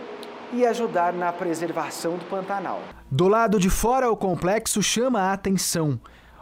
e 0.52 0.66
ajudar 0.66 1.14
na 1.14 1.32
preservação 1.32 2.18
do 2.18 2.26
Pantanal. 2.26 2.82
Do 3.10 3.30
lado 3.30 3.58
de 3.58 3.70
fora, 3.70 4.12
o 4.12 4.18
complexo 4.18 4.84
chama 4.84 5.22
a 5.22 5.32
atenção. 5.32 5.98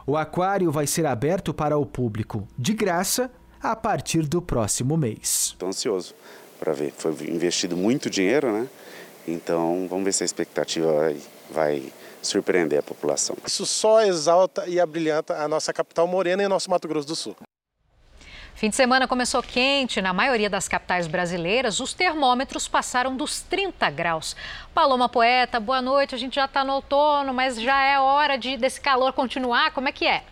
O 0.07 0.17
aquário 0.17 0.71
vai 0.71 0.87
ser 0.87 1.05
aberto 1.05 1.53
para 1.53 1.77
o 1.77 1.85
público, 1.85 2.47
de 2.57 2.73
graça, 2.73 3.31
a 3.61 3.75
partir 3.75 4.23
do 4.23 4.41
próximo 4.41 4.97
mês. 4.97 5.49
Estou 5.51 5.69
ansioso 5.69 6.15
para 6.59 6.73
ver. 6.73 6.91
Foi 6.97 7.11
investido 7.27 7.77
muito 7.77 8.09
dinheiro, 8.09 8.51
né? 8.51 8.67
Então, 9.27 9.85
vamos 9.87 10.05
ver 10.05 10.11
se 10.11 10.23
a 10.23 10.25
expectativa 10.25 10.91
vai, 10.91 11.17
vai 11.51 11.93
surpreender 12.25 12.79
a 12.79 12.83
população. 12.83 13.35
Isso 13.45 13.65
só 13.65 14.01
exalta 14.01 14.67
e 14.67 14.79
abrilhanta 14.79 15.37
a 15.37 15.47
nossa 15.47 15.71
capital 15.71 16.07
morena 16.07 16.43
e 16.43 16.45
o 16.45 16.49
nosso 16.49 16.69
Mato 16.69 16.87
Grosso 16.87 17.07
do 17.07 17.15
Sul. 17.15 17.35
Fim 18.55 18.69
de 18.69 18.77
semana 18.77 19.05
começou 19.05 19.43
quente. 19.43 20.01
Na 20.01 20.13
maioria 20.13 20.49
das 20.49 20.65
capitais 20.65 21.07
brasileiras, 21.07 21.81
os 21.81 21.93
termômetros 21.93 22.69
passaram 22.69 23.13
dos 23.13 23.41
30 23.41 23.89
graus. 23.89 24.33
Paloma 24.73 25.09
Poeta, 25.09 25.59
boa 25.59 25.81
noite. 25.81 26.15
A 26.15 26.17
gente 26.17 26.35
já 26.35 26.45
está 26.45 26.63
no 26.63 26.71
outono, 26.71 27.33
mas 27.33 27.59
já 27.59 27.83
é 27.83 27.99
hora 27.99 28.37
de, 28.37 28.55
desse 28.55 28.79
calor 28.79 29.11
continuar. 29.11 29.71
Como 29.71 29.89
é 29.89 29.91
que 29.91 30.07
é? 30.07 30.23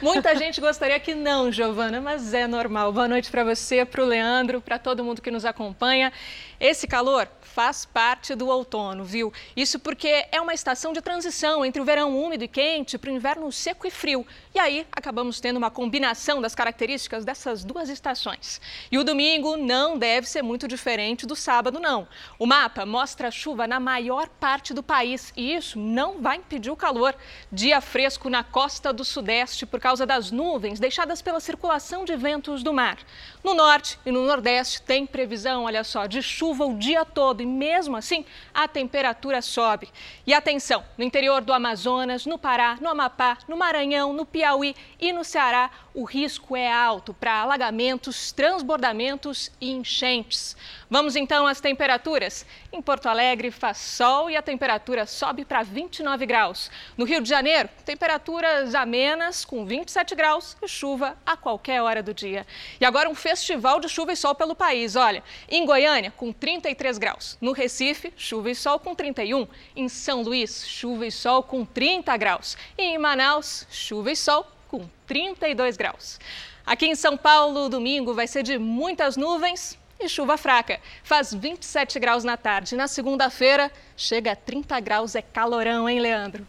Muita 0.00 0.32
gente 0.38 0.60
gostaria 0.60 1.00
que 1.00 1.12
não, 1.12 1.50
Giovana, 1.50 2.00
mas 2.00 2.32
é 2.32 2.46
normal. 2.46 2.92
Boa 2.92 3.08
noite 3.08 3.28
para 3.32 3.42
você, 3.42 3.84
para 3.84 4.00
o 4.00 4.06
Leandro, 4.06 4.60
para 4.60 4.78
todo 4.78 5.02
mundo 5.02 5.20
que 5.20 5.32
nos 5.32 5.44
acompanha. 5.44 6.12
Esse 6.60 6.86
calor 6.86 7.28
faz 7.40 7.84
parte 7.84 8.36
do 8.36 8.46
outono, 8.46 9.02
viu? 9.02 9.32
Isso 9.56 9.80
porque 9.80 10.26
é 10.30 10.40
uma 10.40 10.54
estação 10.54 10.92
de 10.92 11.02
transição 11.02 11.64
entre 11.64 11.82
o 11.82 11.84
verão 11.84 12.16
úmido 12.16 12.44
e 12.44 12.48
quente 12.48 12.96
para 12.96 13.10
o 13.10 13.12
inverno 13.12 13.50
seco 13.50 13.88
e 13.88 13.90
frio. 13.90 14.24
E 14.54 14.60
aí 14.60 14.86
acabamos 14.92 15.40
tendo 15.40 15.56
uma 15.56 15.70
combinação 15.70 16.40
das 16.40 16.54
características 16.54 17.24
dessas 17.24 17.64
duas 17.64 17.71
estações. 17.88 18.60
E 18.90 18.98
o 18.98 19.04
domingo 19.04 19.56
não 19.56 19.96
deve 19.96 20.28
ser 20.28 20.42
muito 20.42 20.66
diferente 20.68 21.26
do 21.26 21.36
sábado, 21.36 21.80
não. 21.80 22.06
O 22.38 22.46
mapa 22.46 22.84
mostra 22.84 23.30
chuva 23.30 23.66
na 23.66 23.80
maior 23.80 24.28
parte 24.28 24.74
do 24.74 24.82
país 24.82 25.32
e 25.36 25.54
isso 25.54 25.78
não 25.78 26.20
vai 26.20 26.36
impedir 26.36 26.70
o 26.70 26.76
calor. 26.76 27.14
Dia 27.50 27.80
fresco 27.80 28.28
na 28.28 28.42
costa 28.42 28.92
do 28.92 29.04
sudeste 29.04 29.64
por 29.66 29.80
causa 29.80 30.04
das 30.04 30.30
nuvens 30.30 30.80
deixadas 30.80 31.22
pela 31.22 31.40
circulação 31.40 32.04
de 32.04 32.16
ventos 32.16 32.62
do 32.62 32.72
mar. 32.72 32.98
No 33.42 33.54
norte 33.54 33.98
e 34.04 34.10
no 34.10 34.26
nordeste 34.26 34.82
tem 34.82 35.06
previsão, 35.06 35.64
olha 35.64 35.84
só, 35.84 36.06
de 36.06 36.22
chuva 36.22 36.64
o 36.64 36.76
dia 36.76 37.04
todo 37.04 37.42
e 37.42 37.46
mesmo 37.46 37.96
assim 37.96 38.24
a 38.54 38.68
temperatura 38.68 39.42
sobe. 39.42 39.88
E 40.26 40.32
atenção, 40.32 40.84
no 40.96 41.04
interior 41.04 41.42
do 41.42 41.52
Amazonas, 41.52 42.26
no 42.26 42.38
Pará, 42.38 42.76
no 42.80 42.88
Amapá, 42.88 43.38
no 43.48 43.56
Maranhão, 43.56 44.12
no 44.12 44.26
Piauí 44.26 44.74
e 45.00 45.12
no 45.12 45.24
Ceará, 45.24 45.70
o 45.94 46.04
risco 46.04 46.56
é 46.56 46.72
alto 46.72 47.12
para 47.12 47.44
alagamentos, 47.62 48.32
transbordamentos 48.32 49.50
e 49.60 49.70
enchentes. 49.70 50.56
Vamos 50.90 51.14
então 51.14 51.46
às 51.46 51.60
temperaturas. 51.60 52.44
Em 52.72 52.82
Porto 52.82 53.06
Alegre 53.06 53.52
faz 53.52 53.78
sol 53.78 54.28
e 54.28 54.36
a 54.36 54.42
temperatura 54.42 55.06
sobe 55.06 55.44
para 55.44 55.62
29 55.62 56.26
graus. 56.26 56.70
No 56.96 57.04
Rio 57.04 57.20
de 57.20 57.28
Janeiro, 57.28 57.68
temperaturas 57.84 58.74
amenas 58.74 59.44
com 59.44 59.64
27 59.64 60.14
graus 60.16 60.56
e 60.60 60.66
chuva 60.66 61.16
a 61.24 61.36
qualquer 61.36 61.80
hora 61.80 62.02
do 62.02 62.12
dia. 62.12 62.44
E 62.80 62.84
agora 62.84 63.08
um 63.08 63.14
festival 63.14 63.78
de 63.78 63.88
chuva 63.88 64.12
e 64.12 64.16
sol 64.16 64.34
pelo 64.34 64.56
país. 64.56 64.96
Olha, 64.96 65.22
em 65.48 65.64
Goiânia, 65.64 66.10
com 66.10 66.32
33 66.32 66.98
graus. 66.98 67.38
No 67.40 67.52
Recife, 67.52 68.12
chuva 68.16 68.50
e 68.50 68.54
sol 68.54 68.80
com 68.80 68.94
31. 68.94 69.46
Em 69.76 69.88
São 69.88 70.22
Luís, 70.22 70.66
chuva 70.66 71.06
e 71.06 71.12
sol 71.12 71.44
com 71.44 71.64
30 71.64 72.16
graus. 72.16 72.56
E 72.76 72.82
em 72.82 72.98
Manaus, 72.98 73.66
chuva 73.70 74.10
e 74.10 74.16
sol 74.16 74.50
com 74.68 74.88
32 75.06 75.76
graus. 75.76 76.18
Aqui 76.64 76.86
em 76.86 76.94
São 76.94 77.16
Paulo, 77.16 77.68
domingo 77.68 78.14
vai 78.14 78.26
ser 78.26 78.42
de 78.42 78.58
muitas 78.58 79.16
nuvens 79.16 79.78
e 79.98 80.08
chuva 80.08 80.36
fraca. 80.36 80.80
Faz 81.02 81.32
27 81.34 81.98
graus 81.98 82.24
na 82.24 82.36
tarde. 82.36 82.76
Na 82.76 82.86
segunda-feira, 82.86 83.70
chega 83.96 84.32
a 84.32 84.36
30 84.36 84.78
graus. 84.80 85.14
É 85.14 85.22
calorão, 85.22 85.88
hein, 85.88 86.00
Leandro? 86.00 86.46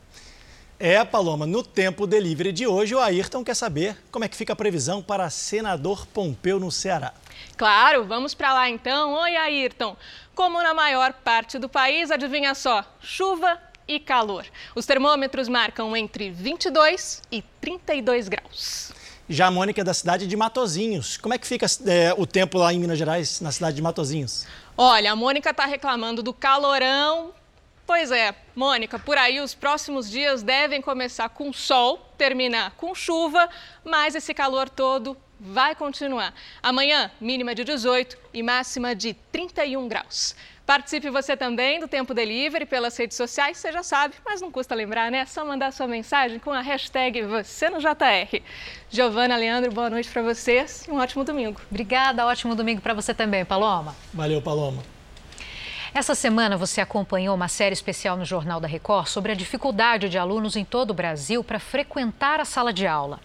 É, 0.79 1.03
Paloma, 1.05 1.45
no 1.45 1.63
tempo 1.63 2.05
delivery 2.05 2.51
de 2.51 2.67
hoje, 2.67 2.93
o 2.93 2.99
Ayrton 2.99 3.43
quer 3.43 3.55
saber 3.55 3.97
como 4.11 4.25
é 4.25 4.27
que 4.27 4.35
fica 4.35 4.53
a 4.53 4.55
previsão 4.55 5.01
para 5.01 5.29
senador 5.29 6.05
Pompeu 6.07 6.59
no 6.59 6.71
Ceará. 6.71 7.13
Claro, 7.55 8.05
vamos 8.05 8.33
para 8.33 8.53
lá 8.53 8.69
então. 8.69 9.13
Oi, 9.13 9.35
Ayrton. 9.35 9.95
Como 10.35 10.61
na 10.61 10.73
maior 10.73 11.13
parte 11.13 11.57
do 11.57 11.69
país, 11.69 12.11
adivinha 12.11 12.53
só, 12.53 12.83
chuva 12.99 13.57
e 13.87 13.99
calor. 13.99 14.45
Os 14.75 14.85
termômetros 14.85 15.47
marcam 15.47 15.95
entre 15.95 16.29
22 16.31 17.21
e 17.31 17.41
32 17.61 18.27
graus. 18.27 18.91
Já 19.29 19.47
a 19.47 19.51
Mônica 19.51 19.79
é 19.79 19.83
da 19.83 19.93
cidade 19.93 20.27
de 20.27 20.35
Matozinhos. 20.35 21.17
Como 21.17 21.33
é 21.33 21.37
que 21.37 21.47
fica 21.47 21.65
é, 21.85 22.13
o 22.17 22.25
tempo 22.25 22.57
lá 22.57 22.73
em 22.73 22.79
Minas 22.79 22.97
Gerais, 22.97 23.39
na 23.39 23.51
cidade 23.51 23.75
de 23.77 23.81
Matozinhos? 23.81 24.45
Olha, 24.77 25.13
a 25.13 25.15
Mônica 25.15 25.49
está 25.49 25.65
reclamando 25.65 26.21
do 26.21 26.33
calorão. 26.33 27.31
Pois 27.85 28.11
é, 28.11 28.33
Mônica, 28.55 28.97
por 28.97 29.17
aí 29.17 29.39
os 29.39 29.53
próximos 29.53 30.09
dias 30.09 30.41
devem 30.41 30.81
começar 30.81 31.29
com 31.29 31.51
sol, 31.53 31.99
terminar 32.17 32.71
com 32.71 32.95
chuva, 32.95 33.49
mas 33.83 34.15
esse 34.15 34.33
calor 34.33 34.69
todo 34.69 35.17
vai 35.39 35.75
continuar. 35.75 36.33
Amanhã, 36.61 37.11
mínima 37.19 37.53
de 37.53 37.63
18 37.63 38.17
e 38.33 38.41
máxima 38.41 38.95
de 38.95 39.13
31 39.31 39.87
graus. 39.87 40.35
Participe 40.65 41.09
você 41.09 41.35
também 41.35 41.77
do 41.77 41.89
Tempo 41.89 42.13
Delivery 42.13 42.65
pelas 42.65 42.95
redes 42.95 43.17
sociais, 43.17 43.57
você 43.57 43.69
já 43.69 43.83
sabe, 43.83 44.15
mas 44.25 44.39
não 44.39 44.49
custa 44.49 44.73
lembrar, 44.73 45.11
né? 45.11 45.17
É 45.17 45.25
só 45.25 45.43
mandar 45.43 45.73
sua 45.73 45.87
mensagem 45.87 46.39
com 46.39 46.51
a 46.51 46.61
hashtag 46.61 47.21
você 47.23 47.69
no 47.69 47.79
JR. 47.79 48.41
Giovana, 48.89 49.35
Leandro, 49.35 49.73
boa 49.73 49.89
noite 49.89 50.09
para 50.09 50.21
vocês 50.21 50.85
e 50.87 50.91
um 50.91 50.99
ótimo 50.99 51.25
domingo. 51.25 51.59
Obrigada, 51.69 52.25
ótimo 52.25 52.55
domingo 52.55 52.79
para 52.79 52.93
você 52.93 53.13
também, 53.13 53.43
Paloma. 53.43 53.93
Valeu, 54.13 54.41
Paloma. 54.41 54.81
Essa 55.93 56.15
semana 56.15 56.55
você 56.55 56.79
acompanhou 56.79 57.35
uma 57.35 57.49
série 57.49 57.73
especial 57.73 58.15
no 58.15 58.23
Jornal 58.23 58.61
da 58.61 58.67
Record 58.67 59.07
sobre 59.07 59.33
a 59.33 59.35
dificuldade 59.35 60.07
de 60.07 60.17
alunos 60.17 60.55
em 60.55 60.63
todo 60.63 60.91
o 60.91 60.93
Brasil 60.93 61.43
para 61.43 61.59
frequentar 61.59 62.39
a 62.39 62.45
sala 62.45 62.71
de 62.71 62.87
aula. 62.87 63.19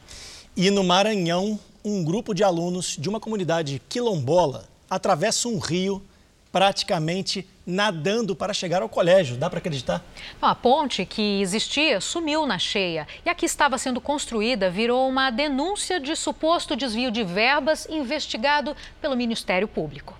E 0.56 0.72
no 0.72 0.82
Maranhão, 0.82 1.56
um 1.84 2.02
grupo 2.02 2.34
de 2.34 2.42
alunos 2.42 2.96
de 2.98 3.08
uma 3.08 3.20
comunidade 3.20 3.80
quilombola 3.88 4.68
atravessa 4.90 5.46
um 5.46 5.58
rio 5.58 6.02
praticamente 6.50 7.46
nadando 7.66 8.34
para 8.34 8.54
chegar 8.54 8.80
ao 8.82 8.88
colégio. 8.88 9.36
Dá 9.36 9.50
para 9.50 9.58
acreditar? 9.58 10.02
A 10.40 10.54
ponte 10.54 11.04
que 11.04 11.40
existia 11.40 12.00
sumiu 12.00 12.46
na 12.46 12.58
cheia 12.58 13.06
e 13.24 13.28
a 13.28 13.34
que 13.34 13.46
estava 13.46 13.76
sendo 13.76 14.00
construída 14.00 14.70
virou 14.70 15.08
uma 15.08 15.30
denúncia 15.30 16.00
de 16.00 16.16
suposto 16.16 16.74
desvio 16.74 17.10
de 17.10 17.22
verbas 17.22 17.86
investigado 17.90 18.74
pelo 19.00 19.16
Ministério 19.16 19.68
Público. 19.68 20.18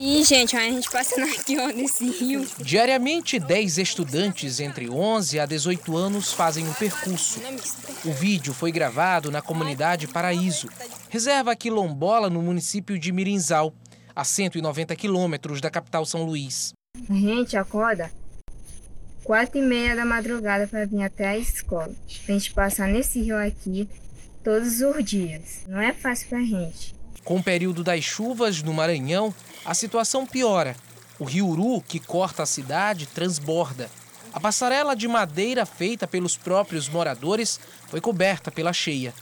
E, 0.00 0.22
gente, 0.22 0.56
a 0.56 0.60
gente 0.60 0.88
passando 0.88 1.24
aqui 1.24 1.58
ó, 1.58 1.66
nesse 1.66 2.08
rio. 2.08 2.46
Diariamente, 2.60 3.40
10 3.40 3.78
estudantes 3.78 4.60
entre 4.60 4.88
11 4.88 5.40
a 5.40 5.44
18 5.44 5.96
anos 5.96 6.32
fazem 6.32 6.68
o 6.68 6.74
percurso. 6.74 7.40
O 8.04 8.12
vídeo 8.12 8.54
foi 8.54 8.70
gravado 8.70 9.28
na 9.28 9.42
comunidade 9.42 10.06
Paraíso, 10.06 10.68
reserva 11.08 11.56
quilombola 11.56 12.30
no 12.30 12.40
município 12.40 12.96
de 12.96 13.10
Mirinzal 13.10 13.74
a 14.18 14.24
190 14.24 14.96
quilômetros 14.96 15.60
da 15.60 15.70
capital 15.70 16.04
São 16.04 16.24
Luís. 16.24 16.72
A 17.08 17.14
gente 17.14 17.56
acorda 17.56 18.10
quatro 19.22 19.58
e 19.58 19.62
meia 19.62 19.94
da 19.94 20.04
madrugada 20.04 20.66
para 20.66 20.84
vir 20.84 21.04
até 21.04 21.28
a 21.28 21.38
escola. 21.38 21.94
A 22.28 22.32
gente 22.32 22.52
passar 22.52 22.88
nesse 22.88 23.22
rio 23.22 23.36
aqui 23.36 23.88
todos 24.42 24.80
os 24.80 25.04
dias. 25.04 25.60
Não 25.68 25.80
é 25.80 25.92
fácil 25.92 26.30
para 26.30 26.38
a 26.38 26.44
gente. 26.44 26.96
Com 27.22 27.36
o 27.36 27.42
período 27.44 27.84
das 27.84 28.02
chuvas 28.02 28.60
no 28.60 28.74
Maranhão, 28.74 29.32
a 29.64 29.72
situação 29.72 30.26
piora. 30.26 30.74
O 31.16 31.24
rio 31.24 31.46
Uru, 31.46 31.80
que 31.80 32.00
corta 32.00 32.42
a 32.42 32.46
cidade, 32.46 33.06
transborda. 33.06 33.88
A 34.32 34.40
passarela 34.40 34.96
de 34.96 35.06
madeira 35.06 35.64
feita 35.64 36.08
pelos 36.08 36.36
próprios 36.36 36.88
moradores 36.88 37.60
foi 37.86 38.00
coberta 38.00 38.50
pela 38.50 38.72
cheia. 38.72 39.14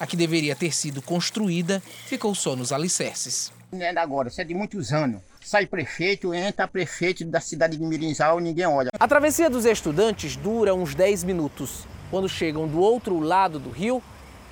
A 0.00 0.08
que 0.08 0.16
deveria 0.16 0.56
ter 0.56 0.74
sido 0.74 1.00
construída 1.00 1.80
ficou 2.08 2.34
só 2.34 2.56
nos 2.56 2.72
alicerces. 2.72 3.52
Não 3.72 3.86
é 3.86 3.96
agora, 3.96 4.28
isso 4.28 4.40
é 4.40 4.44
de 4.44 4.52
muitos 4.52 4.92
anos. 4.92 5.20
Sai 5.40 5.64
prefeito, 5.64 6.34
entra 6.34 6.66
prefeito 6.66 7.24
da 7.24 7.40
cidade 7.40 7.76
de 7.76 7.84
Mirinzal, 7.84 8.40
ninguém 8.40 8.66
olha. 8.66 8.90
A 8.98 9.08
travessia 9.08 9.48
dos 9.48 9.64
estudantes 9.64 10.34
dura 10.34 10.74
uns 10.74 10.94
10 10.94 11.22
minutos. 11.22 11.86
Quando 12.10 12.28
chegam 12.28 12.66
do 12.66 12.80
outro 12.80 13.20
lado 13.20 13.60
do 13.60 13.70
rio, 13.70 14.02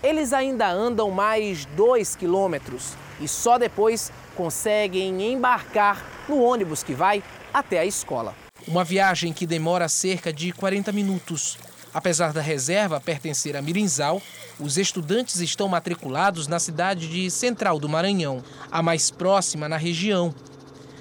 eles 0.02 0.32
ainda 0.32 0.68
andam 0.68 1.10
mais 1.10 1.64
2 1.66 2.14
quilômetros 2.14 2.94
e 3.20 3.26
só 3.26 3.58
depois 3.58 4.12
conseguem 4.36 5.32
embarcar 5.32 6.04
no 6.28 6.40
ônibus 6.40 6.84
que 6.84 6.94
vai 6.94 7.22
até 7.52 7.80
a 7.80 7.84
escola. 7.84 8.34
Uma 8.68 8.84
viagem 8.84 9.32
que 9.32 9.46
demora 9.46 9.88
cerca 9.88 10.32
de 10.32 10.52
40 10.52 10.92
minutos. 10.92 11.58
Apesar 11.92 12.32
da 12.32 12.40
reserva 12.40 13.00
pertencer 13.00 13.56
a 13.56 13.62
Mirinzal, 13.62 14.22
os 14.60 14.76
estudantes 14.76 15.40
estão 15.40 15.68
matriculados 15.68 16.46
na 16.46 16.58
cidade 16.58 17.08
de 17.08 17.30
Central 17.30 17.78
do 17.78 17.88
Maranhão, 17.88 18.42
a 18.70 18.82
mais 18.82 19.10
próxima 19.10 19.68
na 19.68 19.76
região. 19.76 20.34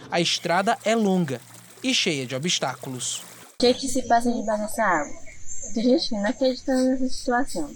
A 0.10 0.22
estrada 0.22 0.78
é 0.86 0.96
longa 0.96 1.42
e 1.84 1.94
cheia 1.94 2.26
de 2.26 2.36
obstáculos. 2.36 3.18
O 3.18 3.60
que, 3.60 3.74
que 3.74 3.88
se 3.88 4.04
passa 4.04 4.32
debaixo 4.32 4.64
dessa 4.64 4.84
água? 4.84 5.14
Tem 5.74 5.84
gente 5.84 6.10
que 6.10 6.16
não 6.16 6.26
acredita 6.26 6.74
nessa 6.74 7.10
situação, 7.10 7.76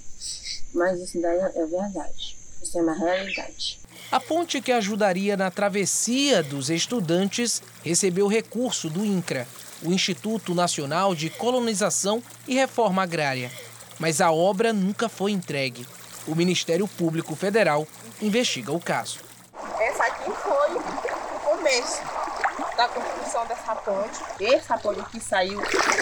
mas 0.73 0.99
isso 0.99 1.21
daí 1.21 1.37
é 1.37 1.65
verdade. 1.65 2.37
Isso 2.61 2.77
é 2.77 2.81
uma 2.81 2.93
realidade. 2.93 3.79
A 4.11 4.19
ponte 4.19 4.61
que 4.61 4.71
ajudaria 4.71 5.35
na 5.35 5.49
travessia 5.49 6.43
dos 6.43 6.69
estudantes 6.69 7.61
recebeu 7.83 8.27
recurso 8.27 8.89
do 8.89 9.05
INCRA, 9.05 9.47
o 9.83 9.91
Instituto 9.91 10.53
Nacional 10.53 11.15
de 11.15 11.29
Colonização 11.29 12.23
e 12.47 12.55
Reforma 12.55 13.03
Agrária. 13.03 13.51
Mas 13.99 14.21
a 14.21 14.31
obra 14.31 14.73
nunca 14.73 15.07
foi 15.09 15.31
entregue. 15.31 15.87
O 16.27 16.35
Ministério 16.35 16.87
Público 16.87 17.35
Federal 17.35 17.87
investiga 18.21 18.71
o 18.71 18.79
caso. 18.79 19.19
Essa 19.79 20.03
aqui 20.03 20.31
foi 20.31 20.75
o 20.75 21.39
começo 21.39 22.01
da 22.77 22.87
construção 22.87 23.45
dessa 23.47 23.75
ponte. 23.75 24.19
Essa 24.43 24.77
ponte 24.77 25.03
que 25.09 25.19
saiu 25.19 25.59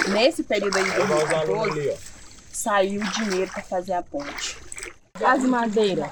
nesse 0.09 0.43
período 0.43 0.77
aí 0.77 0.83
de 0.83 0.91
2014, 0.91 1.97
saiu 2.51 3.01
dinheiro 3.01 3.51
para 3.51 3.63
fazer 3.63 3.93
a 3.93 4.03
ponte. 4.03 4.57
as 5.23 5.43
madeiras 5.43 6.09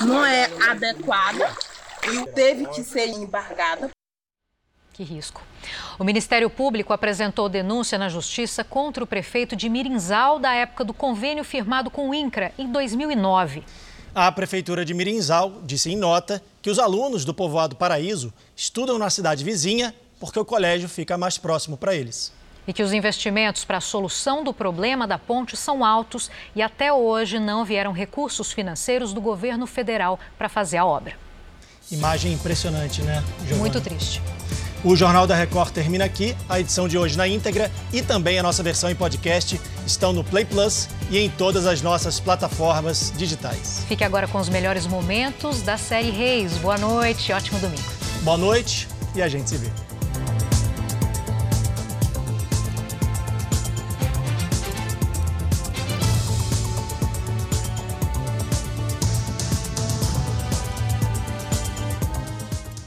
não 0.00 0.24
é 0.24 0.44
adequada 0.68 1.52
e 2.12 2.26
teve 2.32 2.66
que 2.66 2.82
ser 2.84 3.08
embargada. 3.08 3.90
Que 4.96 5.04
risco. 5.04 5.42
O 5.98 6.04
Ministério 6.04 6.48
Público 6.48 6.90
apresentou 6.90 7.50
denúncia 7.50 7.98
na 7.98 8.08
Justiça 8.08 8.64
contra 8.64 9.04
o 9.04 9.06
prefeito 9.06 9.54
de 9.54 9.68
Mirinzal 9.68 10.38
da 10.38 10.54
época 10.54 10.84
do 10.84 10.94
convênio 10.94 11.44
firmado 11.44 11.90
com 11.90 12.08
o 12.08 12.14
INCRA 12.14 12.50
em 12.56 12.72
2009. 12.72 13.62
A 14.14 14.32
Prefeitura 14.32 14.86
de 14.86 14.94
Mirinzal 14.94 15.60
disse 15.64 15.90
em 15.90 15.96
nota 15.96 16.42
que 16.62 16.70
os 16.70 16.78
alunos 16.78 17.26
do 17.26 17.34
povoado 17.34 17.76
Paraíso 17.76 18.32
estudam 18.56 18.98
na 18.98 19.10
cidade 19.10 19.44
vizinha 19.44 19.94
porque 20.18 20.38
o 20.38 20.46
colégio 20.46 20.88
fica 20.88 21.18
mais 21.18 21.36
próximo 21.36 21.76
para 21.76 21.94
eles. 21.94 22.32
E 22.66 22.72
que 22.72 22.82
os 22.82 22.94
investimentos 22.94 23.66
para 23.66 23.76
a 23.76 23.82
solução 23.82 24.42
do 24.42 24.54
problema 24.54 25.06
da 25.06 25.18
ponte 25.18 25.58
são 25.58 25.84
altos 25.84 26.30
e 26.54 26.62
até 26.62 26.90
hoje 26.90 27.38
não 27.38 27.66
vieram 27.66 27.92
recursos 27.92 28.50
financeiros 28.50 29.12
do 29.12 29.20
governo 29.20 29.66
federal 29.66 30.18
para 30.38 30.48
fazer 30.48 30.78
a 30.78 30.86
obra. 30.86 31.18
Imagem 31.92 32.32
impressionante, 32.32 33.02
né? 33.02 33.22
Giovana? 33.40 33.58
Muito 33.58 33.80
triste. 33.82 34.22
O 34.86 34.94
Jornal 34.94 35.26
da 35.26 35.34
Record 35.34 35.72
termina 35.72 36.04
aqui. 36.04 36.36
A 36.48 36.60
edição 36.60 36.86
de 36.86 36.96
hoje 36.96 37.18
na 37.18 37.26
íntegra 37.26 37.72
e 37.92 38.02
também 38.02 38.38
a 38.38 38.42
nossa 38.42 38.62
versão 38.62 38.88
em 38.88 38.94
podcast 38.94 39.60
estão 39.84 40.12
no 40.12 40.22
Play 40.22 40.44
Plus 40.44 40.88
e 41.10 41.18
em 41.18 41.28
todas 41.28 41.66
as 41.66 41.82
nossas 41.82 42.20
plataformas 42.20 43.12
digitais. 43.16 43.82
Fique 43.88 44.04
agora 44.04 44.28
com 44.28 44.38
os 44.38 44.48
melhores 44.48 44.86
momentos 44.86 45.60
da 45.60 45.76
série 45.76 46.10
Reis. 46.10 46.52
Boa 46.58 46.78
noite, 46.78 47.32
ótimo 47.32 47.58
domingo. 47.58 47.82
Boa 48.22 48.36
noite 48.36 48.86
e 49.16 49.20
a 49.20 49.26
gente 49.26 49.50
se 49.50 49.56
vê. 49.56 49.72